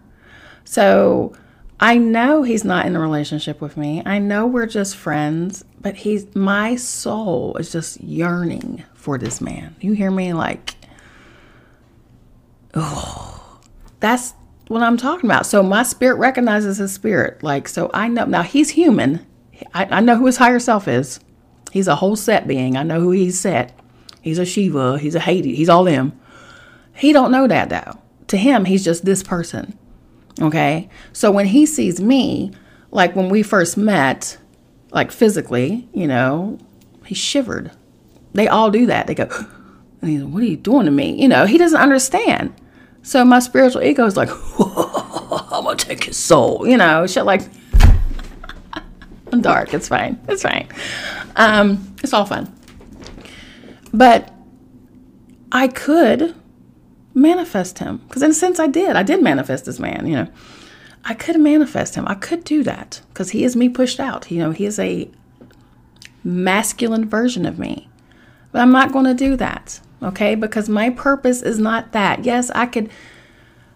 So 0.66 1.34
I 1.80 1.98
know 1.98 2.44
he's 2.44 2.64
not 2.64 2.86
in 2.86 2.96
a 2.96 3.00
relationship 3.00 3.62
with 3.62 3.78
me. 3.78 4.04
I 4.06 4.20
know 4.20 4.46
we're 4.46 4.68
just 4.68 4.96
friends, 4.96 5.66
but 5.80 5.96
he's 5.96 6.36
my 6.36 6.76
soul 6.76 7.56
is 7.58 7.72
just 7.72 8.02
yearning 8.02 8.84
for 8.94 9.18
this 9.18 9.42
man. 9.42 9.76
You 9.80 9.94
hear 9.94 10.12
me? 10.12 10.34
Like, 10.34 10.76
oh, 12.76 13.60
that's 14.00 14.34
what 14.68 14.84
I'm 14.84 14.98
talking 14.98 15.30
about. 15.30 15.46
So 15.46 15.64
my 15.64 15.84
spirit 15.84 16.16
recognizes 16.16 16.78
his 16.78 16.94
spirit. 16.94 17.42
Like, 17.42 17.68
so 17.68 17.90
I 17.94 18.10
know 18.10 18.26
now 18.26 18.44
he's 18.44 18.70
human. 18.70 19.26
I, 19.74 19.86
I 19.86 20.00
know 20.02 20.18
who 20.18 20.26
his 20.26 20.38
higher 20.38 20.60
self 20.60 20.88
is. 20.88 21.20
He's 21.72 21.88
a 21.88 21.96
whole 21.96 22.16
set 22.16 22.48
being. 22.48 22.76
I 22.76 22.84
know 22.84 23.00
who 23.00 23.12
he's 23.12 23.40
set. 23.40 23.78
He's 24.22 24.38
a 24.38 24.46
Shiva. 24.46 25.00
He's 25.00 25.16
a 25.16 25.20
Hades. 25.20 25.58
He's 25.58 25.70
all 25.70 25.84
them. 25.84 26.20
He 26.94 27.12
don't 27.12 27.32
know 27.32 27.48
that 27.48 27.70
though. 27.70 28.00
To 28.28 28.38
him, 28.38 28.66
he's 28.66 28.84
just 28.84 29.04
this 29.04 29.24
person. 29.24 29.78
Okay. 30.40 30.90
So 31.14 31.32
when 31.32 31.48
he 31.48 31.66
sees 31.66 32.00
me, 32.00 32.52
like 32.92 33.16
when 33.16 33.30
we 33.30 33.44
first 33.44 33.78
met, 33.78 34.38
like 34.92 35.12
physically, 35.12 35.88
you 35.94 36.08
know, 36.08 36.60
he 37.06 37.16
shivered. 37.16 37.72
They 38.34 38.48
all 38.48 38.72
do 38.72 38.86
that. 38.86 39.08
They 39.08 39.16
go, 39.16 39.24
and 40.02 40.10
he's 40.10 40.22
like, 40.22 40.34
what 40.34 40.44
are 40.44 40.46
you 40.46 40.58
doing 40.58 40.86
to 40.86 40.92
me? 40.92 41.22
You 41.22 41.28
know, 41.28 41.46
he 41.46 41.58
doesn't 41.58 41.80
understand. 41.80 42.54
So 43.04 43.26
my 43.26 43.40
spiritual 43.40 43.82
ego 43.82 44.06
is 44.06 44.16
like, 44.16 44.30
I'm 44.60 45.64
gonna 45.64 45.76
take 45.76 46.04
his 46.04 46.18
soul, 46.18 46.68
you 46.68 46.78
know, 46.78 47.08
shit 47.08 47.26
like 47.26 47.42
I'm 49.34 49.42
dark, 49.42 49.74
it's 49.74 49.88
fine. 49.88 50.20
It's 50.28 50.44
fine. 50.44 50.68
Um, 51.36 51.96
it's 52.04 52.14
all 52.14 52.26
fun. 52.26 52.54
But 53.94 54.34
I 55.52 55.68
could 55.68 56.36
manifest 57.14 57.80
him 57.80 57.98
because 58.08 58.24
in 58.24 58.32
a 58.32 58.34
sense 58.34 58.60
I 58.60 58.68
did. 58.68 58.96
I 58.96 59.04
did 59.04 59.22
manifest 59.22 59.66
this 59.66 59.80
man, 59.80 60.08
you 60.08 60.16
know. 60.16 60.28
I 61.04 61.14
could 61.14 61.40
manifest 61.40 61.96
him. 61.96 62.08
I 62.08 62.14
could 62.14 62.44
do 62.44 62.64
that 62.64 63.02
because 63.10 63.32
he 63.32 63.44
is 63.44 63.56
me 63.56 63.70
pushed 63.70 64.00
out. 64.00 64.30
You 64.30 64.40
know, 64.40 64.52
he 64.52 64.66
is 64.66 64.78
a 64.78 65.10
masculine 66.24 67.10
version 67.10 67.46
of 67.46 67.58
me. 67.58 67.90
But 68.52 68.62
I'm 68.62 68.72
not 68.72 68.92
going 68.92 69.06
to 69.06 69.14
do 69.14 69.36
that, 69.38 69.80
okay? 70.04 70.36
Because 70.36 70.70
my 70.70 70.90
purpose 70.90 71.42
is 71.42 71.58
not 71.58 71.94
that. 71.94 72.26
Yes, 72.26 72.52
I 72.52 72.66
could 72.66 72.90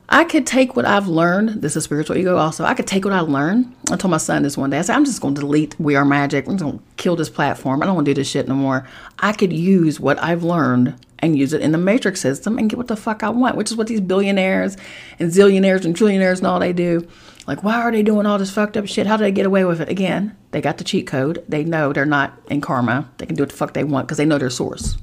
I 0.08 0.24
could 0.24 0.46
take 0.46 0.76
what 0.76 0.86
I've 0.86 1.08
learned. 1.08 1.62
This 1.62 1.76
is 1.76 1.84
spiritual 1.84 2.16
ego 2.16 2.38
also. 2.38 2.64
I 2.64 2.76
could 2.76 2.86
take 2.86 3.06
what 3.06 3.14
I 3.14 3.22
learned. 3.22 3.74
I 3.92 3.96
told 3.96 4.12
my 4.12 4.18
son 4.18 4.44
this 4.44 4.58
one 4.58 4.70
day. 4.70 4.78
I 4.78 4.82
said, 4.82 4.96
I'm 4.96 5.06
just 5.06 5.20
going 5.20 5.34
to 5.36 5.42
delete 5.42 5.80
We 5.80 5.96
Are 5.96 6.06
Magick. 6.06 6.48
I'm 6.48 6.58
going 6.58 6.78
to 6.78 6.84
kill 6.98 7.16
this 7.16 7.30
platform. 7.30 7.82
I 7.82 7.88
don't 7.88 7.96
want 7.96 8.06
to 8.06 8.14
do 8.14 8.22
this 8.22 8.30
shit 8.30 8.48
no 8.48 8.54
more. 8.54 8.88
I 9.20 9.34
could 9.34 9.52
use 9.52 10.00
what 10.00 10.22
I've 10.22 10.44
learned 10.44 10.96
and 11.20 11.38
use 11.38 11.54
it 11.54 11.62
in 11.62 11.72
the 11.72 11.80
matrix 11.80 12.22
system 12.22 12.60
and 12.60 12.70
get 12.70 12.78
what 12.78 12.88
the 12.88 12.96
fuck 12.96 13.24
I 13.24 13.30
want, 13.30 13.56
which 13.56 13.72
is 13.72 13.78
what 13.78 13.88
these 13.88 14.02
billionaires 14.02 14.78
and 15.18 15.32
zillionaires 15.32 15.86
and 15.86 15.96
trillionaires 15.96 16.38
and 16.38 16.48
all 16.48 16.60
they 16.60 16.74
do. 16.74 17.08
Like, 17.48 17.64
why 17.64 17.82
are 17.82 17.92
they 17.92 18.04
doing 18.04 18.28
all 18.28 18.38
this 18.38 18.52
fucked 18.52 18.78
up 18.78 18.88
shit? 18.88 19.08
How 19.08 19.18
do 19.18 19.24
they 19.24 19.32
get 19.32 19.46
away 19.46 19.66
with 19.66 19.82
it? 19.82 19.90
Again, 19.90 20.36
they 20.52 20.62
got 20.62 20.78
the 20.78 20.84
cheat 20.84 21.08
code. 21.08 21.44
They 21.50 21.64
know 21.64 21.94
they're 21.94 22.06
not 22.06 22.40
in 22.50 22.62
karma. 22.62 23.10
They 23.18 23.26
can 23.26 23.36
do 23.36 23.44
what 23.44 23.50
the 23.50 23.56
fuck 23.56 23.74
they 23.74 23.84
want 23.84 24.08
because 24.08 24.18
they 24.18 24.26
know 24.26 24.38
their 24.38 24.50
source. 24.50 24.98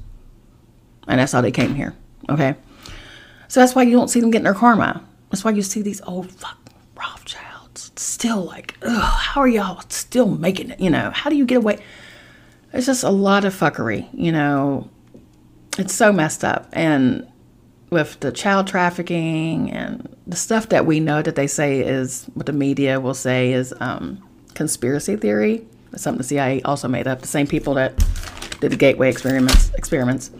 And 1.07 1.19
that's 1.19 1.33
how 1.33 1.41
they 1.41 1.51
came 1.51 1.75
here. 1.75 1.93
Okay? 2.29 2.55
So 3.53 3.59
that's 3.59 3.75
why 3.75 3.83
you 3.83 3.91
don't 3.91 4.07
see 4.07 4.19
them 4.19 4.31
getting 4.31 4.45
their 4.45 4.55
karma. 4.55 5.05
That's 5.29 5.43
why 5.43 5.51
you 5.51 5.61
see 5.61 5.83
these 5.83 6.01
old 6.07 6.31
fuck 6.31 6.57
Rothschilds 6.97 7.91
still 7.95 8.45
like, 8.45 8.75
how 8.83 9.41
are 9.41 9.47
y'all 9.47 9.79
still 9.89 10.27
making 10.27 10.71
it? 10.71 10.79
You 10.79 10.89
know, 10.89 11.11
how 11.11 11.29
do 11.29 11.35
you 11.35 11.45
get 11.45 11.57
away? 11.57 11.77
It's 12.73 12.87
just 12.87 13.03
a 13.03 13.11
lot 13.11 13.45
of 13.45 13.53
fuckery, 13.53 14.09
you 14.11 14.31
know. 14.31 14.89
It's 15.77 15.93
so 15.93 16.11
messed 16.11 16.43
up. 16.43 16.67
And 16.73 17.27
with 17.91 18.19
the 18.21 18.31
child 18.31 18.65
trafficking 18.65 19.69
and 19.69 20.17
the 20.25 20.35
stuff 20.35 20.69
that 20.69 20.87
we 20.87 20.99
know 20.99 21.21
that 21.21 21.35
they 21.35 21.45
say 21.45 21.81
is 21.81 22.25
what 22.33 22.47
the 22.47 22.53
media 22.53 22.99
will 22.99 23.13
say 23.13 23.53
is 23.53 23.71
um, 23.79 24.27
conspiracy 24.55 25.15
theory. 25.15 25.63
That's 25.91 26.01
something 26.01 26.17
the 26.17 26.23
CIA 26.23 26.63
also 26.63 26.87
made 26.87 27.05
up. 27.07 27.21
The 27.21 27.27
same 27.27 27.45
people 27.45 27.75
that 27.75 27.95
did 28.61 28.71
the 28.71 28.77
Gateway 28.77 29.11
experiments 29.11 29.69
experiments 29.75 30.31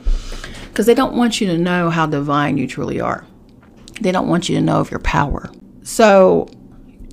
because 0.74 0.88
they 0.88 0.96
don't 0.96 1.14
want 1.14 1.40
you 1.40 1.46
to 1.46 1.58
know 1.58 1.92
how 1.92 2.08
divine 2.08 2.58
you 2.58 2.66
truly 2.66 3.00
are. 3.00 3.28
They 4.02 4.12
don't 4.12 4.28
want 4.28 4.50
you 4.50 4.56
to 4.56 4.62
know 4.62 4.80
of 4.80 4.90
your 4.90 5.02
power. 5.02 5.52
So 5.84 6.50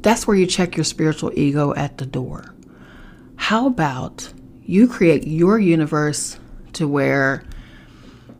that's 0.00 0.26
where 0.26 0.34
you 0.34 0.46
check 0.46 0.78
your 0.78 0.84
spiritual 0.84 1.30
ego 1.38 1.74
at 1.74 1.98
the 1.98 2.06
door. 2.06 2.54
How 3.36 3.66
about 3.66 4.32
you 4.62 4.88
create 4.88 5.26
your 5.26 5.58
universe 5.58 6.38
to 6.72 6.88
where 6.88 7.44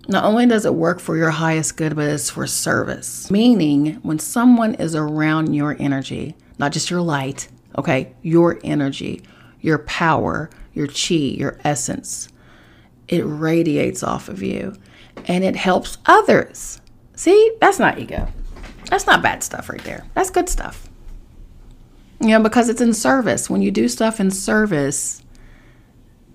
not 0.09 0.25
only 0.25 0.47
does 0.47 0.65
it 0.65 0.75
work 0.75 1.01
for 1.01 1.19
your 1.19 1.29
highest 1.29 1.77
good, 1.77 1.97
but 1.97 2.09
it's 2.09 2.31
for 2.31 2.47
service. 2.47 3.31
Meaning, 3.31 3.97
when 3.97 4.19
someone 4.19 4.75
is 4.77 4.95
around 4.95 5.53
your 5.53 5.77
energy, 5.79 6.35
not 6.59 6.73
just 6.73 6.89
your 6.89 7.03
light, 7.03 7.49
okay, 7.77 8.15
your 8.23 8.59
energy, 8.65 9.23
your 9.61 9.81
power, 9.81 10.49
your 10.73 10.87
chi, 10.87 11.15
your 11.15 11.59
essence, 11.63 12.31
it 13.07 13.21
radiates 13.21 14.03
off 14.03 14.31
of 14.31 14.43
you 14.43 14.75
and 15.27 15.45
it 15.45 15.57
helps 15.57 15.99
others. 16.07 16.81
See, 17.15 17.53
that's 17.61 17.79
not 17.79 17.99
ego. 17.99 18.29
That's 18.87 19.07
not 19.07 19.23
bad 19.23 19.43
stuff 19.43 19.69
right 19.69 19.83
there. 19.85 20.05
That's 20.15 20.31
good 20.31 20.49
stuff. 20.49 20.89
You 22.21 22.29
know, 22.29 22.43
because 22.43 22.69
it's 22.69 22.81
in 22.81 22.93
service. 22.93 23.49
When 23.49 23.63
you 23.63 23.71
do 23.71 23.89
stuff 23.89 24.21
in 24.21 24.31
service, 24.31 25.23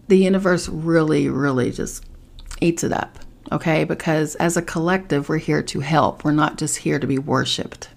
the 0.07 0.17
universe 0.17 0.69
really, 0.69 1.29
really 1.29 1.71
just 1.71 2.05
eats 2.61 2.83
it 2.83 2.91
up. 2.91 3.19
okay? 3.51 3.83
Because 3.83 4.35
as 4.35 4.57
a 4.57 4.61
collective, 4.61 5.29
we're 5.29 5.37
here 5.37 5.61
to 5.63 5.79
help. 5.81 6.23
We're 6.23 6.31
not 6.31 6.57
just 6.57 6.77
here 6.77 6.99
to 6.99 7.07
be 7.07 7.17
worshiped. 7.17 7.89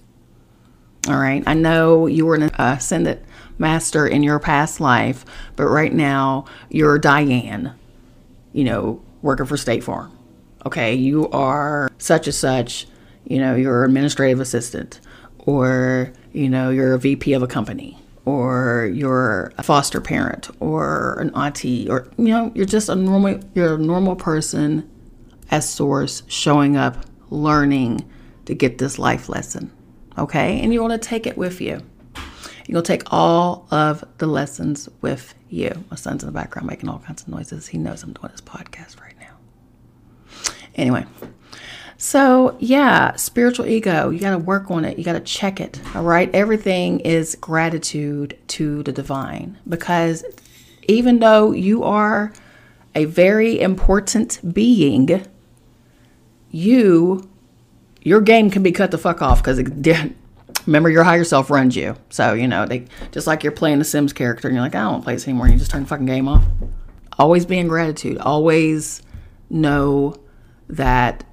All 1.09 1.16
right. 1.16 1.43
I 1.47 1.55
know 1.55 2.07
you 2.07 2.26
were 2.26 2.34
an 2.34 2.51
ascendant 2.59 3.22
master 3.57 4.07
in 4.07 4.22
your 4.22 4.39
past 4.39 4.80
life, 4.80 5.24
but 5.57 5.66
right 5.66 5.93
now 5.93 6.45
you're 6.68 6.99
Diane, 6.99 7.72
you 8.53 8.64
know, 8.64 9.03
working 9.22 9.47
for 9.47 9.57
State 9.57 9.84
Farm. 9.84 10.12
Okay. 10.66 10.94
You 10.94 11.28
are 11.30 11.90
such 11.98 12.26
and 12.26 12.34
such, 12.34 12.86
you 13.24 13.38
know, 13.38 13.54
you're 13.54 13.84
administrative 13.84 14.40
assistant, 14.40 15.00
or, 15.38 16.12
you 16.32 16.48
know, 16.48 16.70
you're 16.70 16.94
a 16.94 16.98
VP 16.98 17.32
of 17.32 17.42
a 17.42 17.46
company, 17.46 17.98
or 18.24 18.90
you're 18.92 19.52
a 19.59 19.62
foster 19.62 20.00
parent, 20.00 20.50
or 20.61 21.18
an 21.20 21.30
auntie, 21.34 21.88
or, 21.88 22.11
you 22.18 22.28
know, 22.28 22.52
you're 22.54 22.66
just 22.66 22.88
a 22.88 22.94
normal, 22.94 23.40
you're 23.54 23.74
a 23.74 23.78
normal 23.78 24.16
person 24.16 24.88
as 25.50 25.68
source 25.68 26.22
showing 26.26 26.76
up, 26.76 26.96
learning 27.30 28.04
to 28.46 28.54
get 28.54 28.78
this 28.78 28.98
life 28.98 29.28
lesson 29.28 29.70
okay? 30.18 30.61
And 30.61 30.72
you 30.72 30.82
want 30.82 31.00
to 31.00 31.09
take 31.09 31.26
it 31.26 31.38
with 31.38 31.61
you. 31.61 31.80
To 32.70 32.82
take 32.82 33.02
all 33.11 33.66
of 33.70 34.04
the 34.18 34.26
lessons 34.26 34.90
with 35.00 35.34
you. 35.48 35.84
My 35.90 35.96
son's 35.96 36.22
in 36.22 36.26
the 36.26 36.32
background 36.32 36.68
making 36.68 36.90
all 36.90 36.98
kinds 36.98 37.22
of 37.22 37.28
noises. 37.28 37.68
He 37.68 37.78
knows 37.78 38.02
I'm 38.02 38.12
doing 38.12 38.30
this 38.30 38.42
podcast 38.42 39.00
right. 39.00 39.07
Anyway, 40.78 41.04
so 42.00 42.56
yeah, 42.60 43.16
spiritual 43.16 43.66
ego, 43.66 44.10
you 44.10 44.20
got 44.20 44.30
to 44.30 44.38
work 44.38 44.70
on 44.70 44.84
it. 44.84 44.98
You 44.98 45.04
got 45.04 45.14
to 45.14 45.20
check 45.20 45.60
it. 45.60 45.80
All 45.96 46.04
right. 46.04 46.32
Everything 46.32 47.00
is 47.00 47.34
gratitude 47.34 48.38
to 48.48 48.84
the 48.84 48.92
divine 48.92 49.58
because 49.68 50.24
even 50.86 51.18
though 51.18 51.50
you 51.50 51.82
are 51.82 52.32
a 52.94 53.04
very 53.04 53.60
important 53.60 54.40
being, 54.54 55.26
you 56.52 57.28
your 58.02 58.20
game 58.20 58.48
can 58.48 58.62
be 58.62 58.70
cut 58.70 58.92
the 58.92 58.98
fuck 58.98 59.20
off 59.20 59.42
because 59.42 59.60
remember 60.66 60.88
your 60.88 61.02
higher 61.02 61.24
self 61.24 61.50
runs 61.50 61.74
you. 61.74 61.96
So 62.10 62.32
you 62.32 62.46
know 62.46 62.64
they 62.64 62.86
just 63.10 63.26
like 63.26 63.42
you're 63.42 63.50
playing 63.50 63.80
the 63.80 63.84
Sims 63.84 64.12
character 64.12 64.46
and 64.46 64.54
you're 64.54 64.64
like 64.64 64.76
I 64.76 64.82
don't 64.82 64.92
want 64.92 65.02
to 65.02 65.04
play 65.04 65.14
this 65.14 65.26
anymore. 65.26 65.46
And 65.46 65.54
you 65.54 65.58
just 65.58 65.72
turn 65.72 65.82
the 65.82 65.88
fucking 65.88 66.06
game 66.06 66.28
off. 66.28 66.44
Always 67.18 67.44
be 67.44 67.58
in 67.58 67.66
gratitude. 67.66 68.18
Always 68.18 69.02
know 69.50 70.14
that 70.68 71.24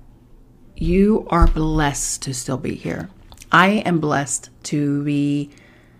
you 0.75 1.27
are 1.29 1.47
blessed 1.47 2.21
to 2.23 2.33
still 2.33 2.57
be 2.57 2.75
here. 2.75 3.09
I 3.51 3.67
am 3.85 3.99
blessed 3.99 4.49
to 4.63 5.03
be 5.03 5.51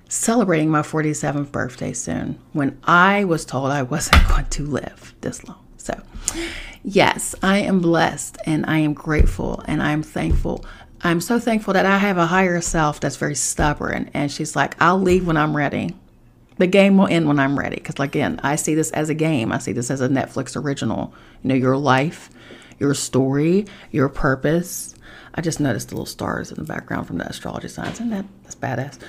celebrating 0.10 0.70
my 0.70 0.82
47th 0.82 1.52
birthday 1.52 1.94
soon 1.94 2.40
when 2.54 2.80
I 2.84 3.24
was 3.24 3.46
told 3.46 3.72
I 3.72 3.84
wasn't 3.84 4.28
going 4.28 4.46
to 4.46 4.64
live 4.64 5.16
this 5.22 5.48
long. 5.48 5.66
So, 5.78 6.02
Yes, 6.88 7.34
I 7.42 7.58
am 7.62 7.80
blessed 7.80 8.38
and 8.46 8.64
I 8.68 8.78
am 8.78 8.94
grateful 8.94 9.64
and 9.66 9.82
I 9.82 9.92
am 9.92 10.04
thankful. 10.04 10.64
I'm 11.02 11.20
so 11.20 11.40
thankful 11.40 11.74
that 11.74 11.88
I 11.88 11.98
have 11.98 12.20
a 12.20 12.28
higher 12.28 12.62
self 12.62 13.00
that's 13.00 13.16
very 13.16 13.34
stubborn. 13.34 14.12
And 14.14 14.32
she's 14.32 14.56
like, 14.56 14.80
I'll 14.80 15.02
leave 15.02 15.26
when 15.26 15.36
I'm 15.36 15.58
ready. 15.58 15.96
The 16.60 16.68
game 16.68 16.96
will 16.96 17.08
end 17.08 17.28
when 17.28 17.40
I'm 17.40 17.58
ready. 17.58 17.78
Because, 17.78 17.96
again, 17.98 18.40
I 18.44 18.56
see 18.56 18.76
this 18.76 18.92
as 18.92 19.10
a 19.10 19.16
game, 19.16 19.52
I 19.52 19.58
see 19.58 19.72
this 19.72 19.90
as 19.90 20.00
a 20.00 20.08
Netflix 20.08 20.56
original. 20.56 21.12
You 21.42 21.50
know, 21.50 21.56
your 21.56 21.76
life, 21.76 22.30
your 22.80 22.94
story, 22.94 23.66
your 23.92 24.10
purpose. 24.10 24.96
I 25.34 25.42
just 25.42 25.60
noticed 25.60 25.90
the 25.90 25.96
little 25.96 26.06
stars 26.06 26.52
in 26.52 26.58
the 26.58 26.64
background 26.64 27.08
from 27.08 27.18
the 27.18 27.28
astrology 27.28 27.68
signs, 27.68 28.00
and 28.00 28.12
that 28.12 28.26
that's 28.44 28.56
badass. 28.56 29.00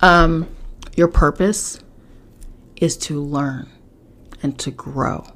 Um, 0.00 0.48
your 0.96 1.08
purpose 1.08 1.80
is 2.76 2.96
to 2.96 3.20
learn 3.20 3.68
and 4.42 4.58
to 4.58 4.70
grow 4.70 5.26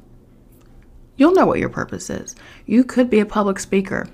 You'll 1.19 1.35
know 1.35 1.47
what 1.47 1.59
your 1.59 1.69
purpose 1.69 2.09
is. 2.09 2.37
You 2.65 2.85
could 2.85 3.11
be 3.11 3.19
a 3.19 3.27
public 3.27 3.59
speaker. 3.59 4.09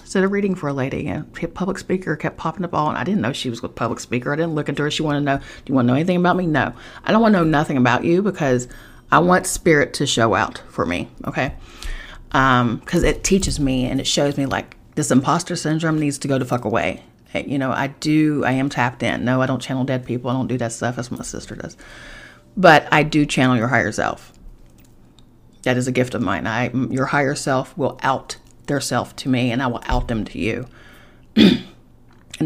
Instead 0.00 0.22
of 0.22 0.30
reading 0.30 0.54
for 0.54 0.68
a 0.68 0.72
lady, 0.72 1.08
and 1.08 1.26
a 1.42 1.48
public 1.48 1.78
speaker 1.78 2.14
kept 2.14 2.36
popping 2.36 2.64
up 2.64 2.72
and 2.72 2.96
I 2.96 3.02
didn't 3.02 3.22
know 3.22 3.32
she 3.32 3.50
was 3.50 3.64
a 3.64 3.68
public 3.68 3.98
speaker. 3.98 4.32
I 4.32 4.36
didn't 4.36 4.54
look 4.54 4.68
into 4.68 4.82
her. 4.84 4.90
She 4.90 5.02
wanted 5.02 5.20
to 5.20 5.24
know, 5.24 5.38
do 5.38 5.44
you 5.66 5.74
want 5.74 5.86
to 5.86 5.88
know 5.88 5.96
anything 5.96 6.16
about 6.16 6.36
me? 6.36 6.46
No. 6.46 6.72
I 7.02 7.10
don't 7.10 7.20
want 7.20 7.34
to 7.34 7.40
know 7.40 7.44
nothing 7.44 7.76
about 7.76 8.04
you 8.04 8.22
because 8.22 8.68
I 9.10 9.18
want 9.18 9.46
spirit 9.46 9.94
to 9.94 10.06
show 10.06 10.34
out 10.34 10.62
for 10.68 10.86
me, 10.86 11.08
okay? 11.24 11.54
Because 12.34 13.04
um, 13.04 13.04
it 13.04 13.22
teaches 13.22 13.60
me 13.60 13.84
and 13.84 14.00
it 14.00 14.08
shows 14.08 14.36
me 14.36 14.44
like 14.44 14.76
this 14.96 15.12
imposter 15.12 15.54
syndrome 15.54 16.00
needs 16.00 16.18
to 16.18 16.26
go 16.26 16.36
the 16.36 16.44
fuck 16.44 16.64
away. 16.64 17.04
You 17.32 17.58
know, 17.58 17.70
I 17.70 17.88
do, 17.88 18.44
I 18.44 18.52
am 18.52 18.68
tapped 18.68 19.04
in. 19.04 19.24
No, 19.24 19.40
I 19.40 19.46
don't 19.46 19.62
channel 19.62 19.84
dead 19.84 20.04
people. 20.04 20.30
I 20.30 20.34
don't 20.34 20.48
do 20.48 20.58
that 20.58 20.72
stuff. 20.72 20.96
That's 20.96 21.12
what 21.12 21.18
my 21.18 21.24
sister 21.24 21.54
does. 21.54 21.76
But 22.56 22.88
I 22.90 23.04
do 23.04 23.24
channel 23.24 23.56
your 23.56 23.68
higher 23.68 23.92
self. 23.92 24.32
That 25.62 25.76
is 25.76 25.86
a 25.86 25.92
gift 25.92 26.14
of 26.14 26.22
mine. 26.22 26.48
I, 26.48 26.70
your 26.90 27.06
higher 27.06 27.36
self 27.36 27.76
will 27.78 28.00
out 28.02 28.36
their 28.66 28.80
self 28.80 29.14
to 29.16 29.28
me, 29.28 29.52
and 29.52 29.62
I 29.62 29.68
will 29.68 29.82
out 29.86 30.08
them 30.08 30.24
to 30.24 30.38
you. 30.38 30.66
and 31.36 31.64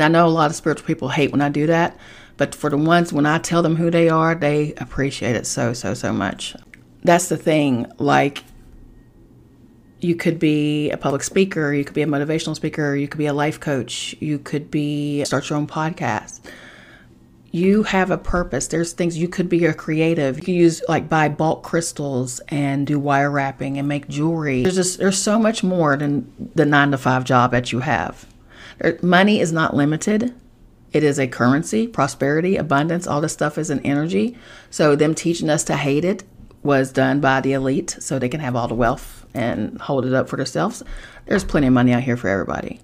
I 0.02 0.08
know 0.08 0.26
a 0.26 0.28
lot 0.28 0.50
of 0.50 0.56
spiritual 0.56 0.86
people 0.86 1.08
hate 1.08 1.32
when 1.32 1.40
I 1.40 1.48
do 1.48 1.66
that, 1.66 1.98
but 2.36 2.54
for 2.54 2.68
the 2.70 2.76
ones 2.76 3.10
when 3.10 3.26
I 3.26 3.38
tell 3.38 3.62
them 3.62 3.76
who 3.76 3.90
they 3.90 4.08
are, 4.08 4.34
they 4.34 4.74
appreciate 4.74 5.34
it 5.34 5.46
so, 5.46 5.72
so, 5.72 5.94
so 5.94 6.12
much. 6.12 6.54
That's 7.02 7.28
the 7.28 7.36
thing. 7.36 7.86
Like, 7.98 8.42
you 10.00 10.14
could 10.14 10.38
be 10.38 10.90
a 10.90 10.96
public 10.96 11.22
speaker, 11.22 11.72
you 11.72 11.84
could 11.84 11.94
be 11.94 12.02
a 12.02 12.06
motivational 12.06 12.54
speaker, 12.54 12.94
you 12.94 13.08
could 13.08 13.18
be 13.18 13.26
a 13.26 13.32
life 13.32 13.58
coach, 13.58 14.14
you 14.20 14.38
could 14.38 14.70
be 14.70 15.24
start 15.24 15.48
your 15.48 15.58
own 15.58 15.66
podcast 15.66 16.40
you 17.50 17.82
have 17.84 18.10
a 18.10 18.18
purpose. 18.18 18.66
There's 18.66 18.92
things 18.92 19.16
you 19.16 19.28
could 19.28 19.48
be 19.48 19.64
a 19.64 19.74
creative. 19.74 20.36
You 20.38 20.42
can 20.42 20.54
use 20.54 20.82
like 20.88 21.08
buy 21.08 21.28
bulk 21.28 21.62
crystals 21.62 22.40
and 22.48 22.86
do 22.86 22.98
wire 22.98 23.30
wrapping 23.30 23.78
and 23.78 23.88
make 23.88 24.08
jewelry. 24.08 24.62
There's 24.62 24.74
just 24.74 24.98
there's 24.98 25.20
so 25.20 25.38
much 25.38 25.62
more 25.62 25.96
than 25.96 26.50
the 26.54 26.66
nine 26.66 26.90
to 26.90 26.98
five 26.98 27.24
job 27.24 27.50
that 27.52 27.72
you 27.72 27.80
have. 27.80 28.26
Money 29.02 29.40
is 29.40 29.52
not 29.52 29.74
limited. 29.74 30.34
It 30.92 31.02
is 31.02 31.18
a 31.18 31.26
currency, 31.26 31.86
prosperity, 31.86 32.56
abundance. 32.56 33.06
All 33.06 33.20
this 33.20 33.32
stuff 33.32 33.58
is 33.58 33.70
an 33.70 33.80
energy. 33.80 34.36
So 34.70 34.96
them 34.96 35.14
teaching 35.14 35.50
us 35.50 35.64
to 35.64 35.76
hate 35.76 36.04
it 36.04 36.24
was 36.62 36.92
done 36.92 37.20
by 37.20 37.40
the 37.40 37.52
elite, 37.52 37.96
so 38.00 38.18
they 38.18 38.28
can 38.28 38.40
have 38.40 38.56
all 38.56 38.68
the 38.68 38.74
wealth 38.74 39.26
and 39.34 39.80
hold 39.80 40.06
it 40.06 40.14
up 40.14 40.28
for 40.28 40.36
themselves. 40.36 40.82
There's 41.26 41.44
plenty 41.44 41.66
of 41.66 41.72
money 41.72 41.92
out 41.92 42.02
here 42.02 42.16
for 42.16 42.28
everybody, 42.28 42.80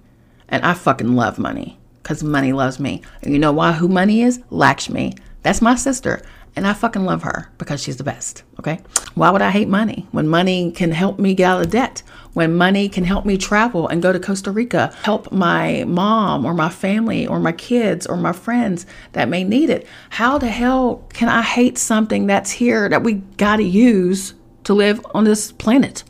and 0.49 0.64
I 0.64 0.75
fucking 0.75 1.14
love 1.14 1.39
money 1.39 1.79
because 2.03 2.22
money 2.22 2.53
loves 2.53 2.79
me. 2.79 3.03
And 3.22 3.33
you 3.33 3.39
know 3.39 3.53
why? 3.53 3.72
Who 3.72 3.89
money 3.89 4.22
is? 4.22 4.41
Lakshmi. 4.51 5.14
That's 5.43 5.62
my 5.62 5.75
sister. 5.75 6.22
And 6.57 6.68
I 6.68 6.72
fucking 6.72 7.05
love 7.05 7.24
her 7.24 7.50
because 7.59 7.82
she's 7.82 7.96
the 7.96 8.05
best. 8.05 8.44
Okay. 8.61 8.80
Why 9.14 9.30
would 9.30 9.42
I 9.42 9.50
hate 9.50 9.68
money 9.68 10.07
when 10.12 10.28
money 10.28 10.70
can 10.70 10.92
help 10.92 11.18
me 11.18 11.34
get 11.34 11.50
out 11.50 11.62
of 11.62 11.70
debt? 11.70 12.02
When 12.32 12.55
money 12.55 12.88
can 12.88 13.05
help 13.05 13.24
me 13.24 13.36
travel 13.36 13.88
and 13.88 14.00
go 14.02 14.12
to 14.12 14.20
Costa 14.20 14.52
Rica, 14.52 14.94
help 15.02 15.32
my 15.32 15.84
mom 15.84 16.44
or 16.44 16.55
my 16.55 16.68
family 16.68 17.26
or 17.26 17.40
my 17.40 17.52
kids 17.52 18.07
or 18.07 18.16
my 18.16 18.32
friends 18.32 18.86
that 19.12 19.28
may 19.28 19.42
need 19.42 19.68
it. 19.68 19.86
How 20.11 20.38
the 20.38 20.48
hell 20.48 21.05
can 21.12 21.28
I 21.28 21.42
hate 21.42 21.76
something 21.76 22.26
that's 22.26 22.52
here 22.52 22.88
that 22.88 23.02
we 23.02 23.14
got 23.14 23.57
to 23.57 23.64
use 23.64 24.34
to 24.64 24.74
live 24.74 25.05
on 25.12 25.24
this 25.24 25.50
planet? 25.50 26.05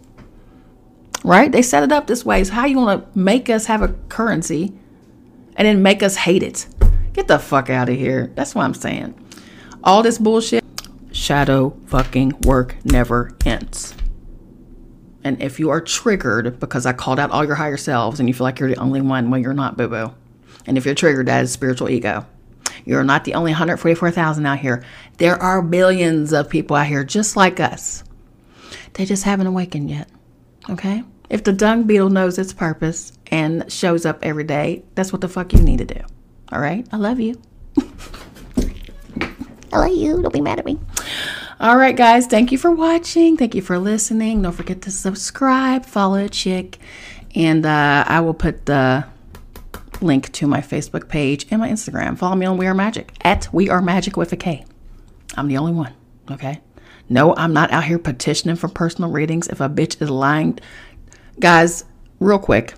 Right? 1.24 1.50
They 1.50 1.62
set 1.62 1.82
it 1.82 1.92
up 1.92 2.06
this 2.06 2.24
way. 2.24 2.44
So 2.44 2.52
how 2.52 2.66
you 2.66 2.76
want 2.76 3.14
to 3.14 3.18
make 3.18 3.48
us 3.48 3.64
have 3.66 3.80
a 3.80 3.94
currency 4.10 4.74
and 5.56 5.66
then 5.66 5.82
make 5.82 6.02
us 6.02 6.16
hate 6.16 6.42
it. 6.42 6.66
Get 7.14 7.28
the 7.28 7.38
fuck 7.38 7.70
out 7.70 7.88
of 7.88 7.96
here. 7.96 8.30
That's 8.34 8.54
what 8.54 8.64
I'm 8.64 8.74
saying. 8.74 9.14
All 9.84 10.02
this 10.02 10.16
bullshit, 10.16 10.64
shadow 11.12 11.76
fucking 11.88 12.40
work 12.46 12.74
never 12.86 13.36
ends. 13.44 13.94
And 15.22 15.42
if 15.42 15.60
you 15.60 15.68
are 15.68 15.82
triggered 15.82 16.58
because 16.58 16.86
I 16.86 16.94
called 16.94 17.20
out 17.20 17.30
all 17.30 17.44
your 17.44 17.56
higher 17.56 17.76
selves 17.76 18.18
and 18.18 18.26
you 18.26 18.34
feel 18.34 18.44
like 18.44 18.58
you're 18.58 18.70
the 18.70 18.80
only 18.80 19.02
one, 19.02 19.30
well, 19.30 19.38
you're 19.38 19.52
not, 19.52 19.76
boo 19.76 19.88
boo. 19.88 20.14
And 20.66 20.78
if 20.78 20.86
you're 20.86 20.94
triggered, 20.94 21.26
that 21.26 21.42
is 21.42 21.52
spiritual 21.52 21.90
ego. 21.90 22.24
You're 22.86 23.04
not 23.04 23.24
the 23.24 23.34
only 23.34 23.50
144,000 23.50 24.46
out 24.46 24.58
here. 24.58 24.82
There 25.18 25.36
are 25.36 25.60
billions 25.60 26.32
of 26.32 26.48
people 26.48 26.76
out 26.76 26.86
here 26.86 27.04
just 27.04 27.36
like 27.36 27.60
us. 27.60 28.04
They 28.94 29.04
just 29.04 29.24
haven't 29.24 29.48
awakened 29.48 29.90
yet. 29.90 30.08
Okay? 30.70 31.02
If 31.28 31.44
the 31.44 31.52
dung 31.52 31.82
beetle 31.82 32.08
knows 32.08 32.38
its 32.38 32.54
purpose 32.54 33.12
and 33.26 33.70
shows 33.70 34.06
up 34.06 34.20
every 34.22 34.44
day, 34.44 34.82
that's 34.94 35.12
what 35.12 35.20
the 35.20 35.28
fuck 35.28 35.52
you 35.52 35.60
need 35.60 35.78
to 35.78 35.84
do. 35.84 36.00
All 36.50 36.60
right? 36.60 36.86
I 36.90 36.96
love 36.96 37.20
you. 37.20 37.38
I 39.74 39.78
love 39.78 39.96
you. 39.96 40.22
Don't 40.22 40.32
be 40.32 40.40
mad 40.40 40.58
at 40.60 40.64
me. 40.64 40.78
All 41.58 41.76
right, 41.76 41.96
guys. 41.96 42.26
Thank 42.26 42.52
you 42.52 42.58
for 42.58 42.70
watching. 42.70 43.36
Thank 43.36 43.54
you 43.54 43.62
for 43.62 43.78
listening. 43.78 44.42
Don't 44.42 44.52
forget 44.52 44.82
to 44.82 44.90
subscribe, 44.90 45.84
follow 45.84 46.16
a 46.16 46.28
chick, 46.28 46.78
and 47.34 47.66
uh, 47.66 48.04
I 48.06 48.20
will 48.20 48.34
put 48.34 48.66
the 48.66 49.04
link 50.00 50.30
to 50.32 50.46
my 50.46 50.60
Facebook 50.60 51.08
page 51.08 51.46
and 51.50 51.60
my 51.60 51.68
Instagram. 51.68 52.16
Follow 52.16 52.36
me 52.36 52.46
on 52.46 52.56
We 52.56 52.66
Are 52.66 52.74
Magick 52.74 53.08
at 53.22 53.52
We 53.52 53.68
Are 53.68 53.80
Magick 53.80 54.16
with 54.16 54.32
a 54.32 54.36
K. 54.36 54.64
I'm 55.36 55.48
the 55.48 55.58
only 55.58 55.72
one. 55.72 55.92
Okay. 56.30 56.60
No, 57.08 57.34
I'm 57.34 57.52
not 57.52 57.72
out 57.72 57.84
here 57.84 57.98
petitioning 57.98 58.56
for 58.56 58.68
personal 58.68 59.10
readings. 59.10 59.48
If 59.48 59.60
a 59.60 59.68
bitch 59.68 60.00
is 60.00 60.08
lying 60.08 60.58
Guys, 61.40 61.84
real 62.20 62.38
quick, 62.38 62.74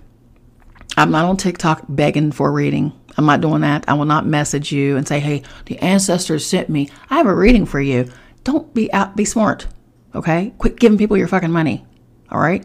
I'm 0.96 1.10
not 1.10 1.26
on 1.26 1.36
TikTok 1.36 1.84
begging 1.88 2.32
for 2.32 2.50
reading. 2.50 2.92
I'm 3.16 3.26
not 3.26 3.40
doing 3.40 3.62
that. 3.62 3.84
I 3.88 3.94
will 3.94 4.04
not 4.04 4.26
message 4.26 4.72
you 4.72 4.96
and 4.96 5.06
say, 5.06 5.20
hey, 5.20 5.42
the 5.66 5.78
ancestors 5.78 6.46
sent 6.46 6.68
me. 6.68 6.90
I 7.10 7.16
have 7.16 7.26
a 7.26 7.34
reading 7.34 7.66
for 7.66 7.80
you. 7.80 8.10
Don't 8.44 8.72
be 8.74 8.92
out, 8.92 9.16
be 9.16 9.24
smart. 9.24 9.66
Okay? 10.14 10.52
Quit 10.58 10.78
giving 10.78 10.98
people 10.98 11.16
your 11.16 11.28
fucking 11.28 11.50
money. 11.50 11.84
All 12.30 12.40
right? 12.40 12.64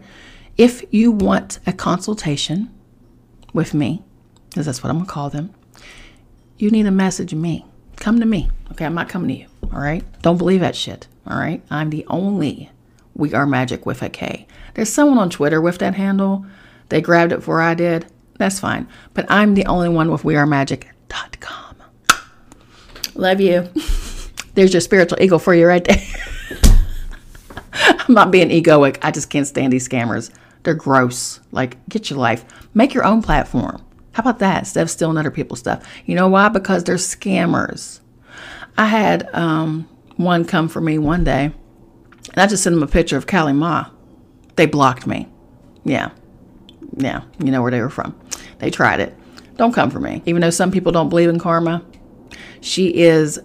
If 0.58 0.84
you 0.92 1.12
want 1.12 1.60
a 1.66 1.74
consultation 1.74 2.70
with 3.54 3.74
me, 3.74 4.04
because 4.50 4.66
that's 4.66 4.84
what 4.84 4.90
I'm 4.90 4.98
going 4.98 5.08
to 5.08 5.12
call 5.12 5.30
them, 5.30 5.54
you 6.58 6.70
need 6.70 6.84
to 6.84 6.92
message 6.92 7.34
me. 7.34 7.66
Come 7.98 8.20
to 8.20 8.26
me. 8.26 8.50
Okay, 8.72 8.86
I'm 8.86 8.94
not 8.94 9.10
coming 9.10 9.30
to 9.30 9.42
you. 9.44 9.48
All 9.74 9.80
right? 9.80 10.04
Don't 10.22 10.38
believe 10.38 10.60
that 10.60 10.76
shit. 10.76 11.08
All 11.26 11.38
right? 11.38 11.64
I'm 11.70 11.90
the 11.90 12.06
only 12.08 12.70
We 13.16 13.34
Are 13.34 13.46
Magick 13.46 13.86
with 13.86 14.02
a 14.02 14.10
K. 14.10 14.48
There's 14.74 14.90
someone 14.90 15.18
on 15.18 15.30
Twitter 15.30 15.62
with 15.62 15.78
that 15.80 15.96
handle. 15.96 16.46
They 16.90 17.02
grabbed 17.02 17.32
it 17.32 17.38
before 17.38 17.62
I 17.62 17.74
did. 17.74 18.06
That's 18.42 18.60
fine. 18.60 18.88
But 19.14 19.30
I'm 19.30 19.54
the 19.54 19.68
only 19.68 19.88
one 19.88 20.10
with 20.10 20.24
wearemagick.com. 20.24 21.76
Love 23.14 23.40
you. 23.40 23.70
There's 24.56 24.74
your 24.74 24.82
spiritual 24.82 25.22
ego 25.22 25.38
for 25.38 25.54
you 25.54 25.68
right 25.68 25.84
there. 25.84 26.04
I'm 27.74 28.16
not 28.16 28.32
being 28.32 28.50
egoic. 28.50 28.98
I 29.04 29.12
just 29.12 29.30
can't 29.30 29.46
stand 29.46 29.72
these 29.72 29.88
scammers. 29.88 30.32
They're 30.64 30.74
gross. 30.74 31.40
Like, 31.52 31.88
get 31.88 32.10
your 32.10 32.18
life. 32.18 32.44
Make 32.74 32.96
your 32.96 33.04
own 33.04 33.22
platform. 33.22 33.80
How 34.14 34.22
about 34.22 34.40
that? 34.40 34.58
Instead 34.62 34.82
of 34.82 34.90
stealing 34.90 35.18
other 35.18 35.30
people's 35.30 35.60
stuff. 35.60 35.88
You 36.08 36.16
know 36.16 36.28
why? 36.28 36.50
Because 36.50 36.84
they're 36.84 36.96
scammers. 36.96 38.00
I 38.76 38.88
had 38.88 39.30
um, 39.36 39.88
one 40.16 40.46
come 40.46 40.68
for 40.68 40.82
me 40.82 40.98
one 40.98 41.24
day, 41.24 41.52
and 42.32 42.38
I 42.38 42.48
just 42.48 42.64
sent 42.64 42.74
them 42.74 42.82
a 42.82 42.88
picture 42.88 43.18
of 43.18 43.28
Kali 43.28 43.54
Ma. 43.54 43.92
They 44.56 44.66
blocked 44.66 45.06
me. 45.06 45.28
Yeah. 45.86 46.10
Yeah. 46.98 47.24
You 47.40 47.52
know 47.52 47.62
where 47.62 47.72
they 47.72 47.82
were 47.82 47.90
from. 47.90 48.20
They 48.60 48.70
tried 48.70 49.00
it. 49.00 49.16
Don't 49.58 49.74
come 49.74 49.90
for 49.92 50.00
me. 50.00 50.22
Even 50.26 50.42
though 50.42 50.50
some 50.50 50.72
people 50.72 50.92
don't 50.92 51.10
believe 51.10 51.30
in 51.30 51.40
karma, 51.40 51.84
she 52.62 52.96
is 52.96 53.40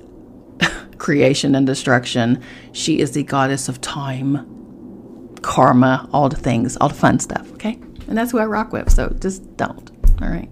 creation 0.99 1.55
and 1.55 1.67
destruction. 1.67 2.43
She 2.73 3.01
is 3.01 3.13
the 3.13 3.23
goddess 3.23 3.69
of 3.69 3.81
time, 3.81 5.35
karma, 5.43 6.09
all 6.13 6.29
the 6.29 6.37
things, 6.37 6.77
all 6.77 6.89
the 6.89 6.95
fun 6.95 7.19
stuff. 7.19 7.51
Okay. 7.53 7.79
And 8.09 8.17
that's 8.17 8.33
who 8.33 8.39
I 8.39 8.47
rock 8.47 8.73
with. 8.73 8.91
So 8.91 9.15
just 9.21 9.57
don't. 9.57 9.91
All 10.23 10.29
right. 10.29 10.49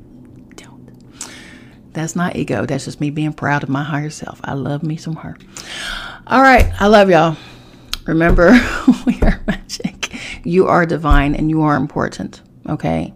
Don't. 0.56 0.90
That's 1.92 2.16
not 2.16 2.36
ego. 2.36 2.66
That's 2.66 2.84
just 2.84 3.00
me 3.00 3.10
being 3.10 3.32
proud 3.32 3.62
of 3.62 3.68
my 3.68 3.84
higher 3.84 4.10
self. 4.10 4.40
I 4.44 4.54
love 4.54 4.82
me 4.82 4.96
some 4.96 5.16
her. 5.16 5.36
All 6.26 6.42
right. 6.42 6.70
I 6.80 6.88
love 6.88 7.10
y'all. 7.10 7.36
Remember, 8.06 8.50
we 9.06 9.20
are 9.22 9.40
magic. 9.46 10.12
You 10.44 10.66
are 10.66 10.84
divine 10.84 11.34
and 11.34 11.48
you 11.48 11.62
are 11.62 11.76
important. 11.76 12.42
Okay. 12.68 13.12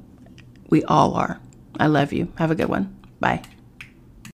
We 0.71 0.85
all 0.85 1.15
are. 1.15 1.41
I 1.79 1.87
love 1.87 2.13
you. 2.13 2.33
Have 2.37 2.51
a 2.51 2.55
good 2.55 2.69
one. 2.69 2.95
Bye. 3.21 3.43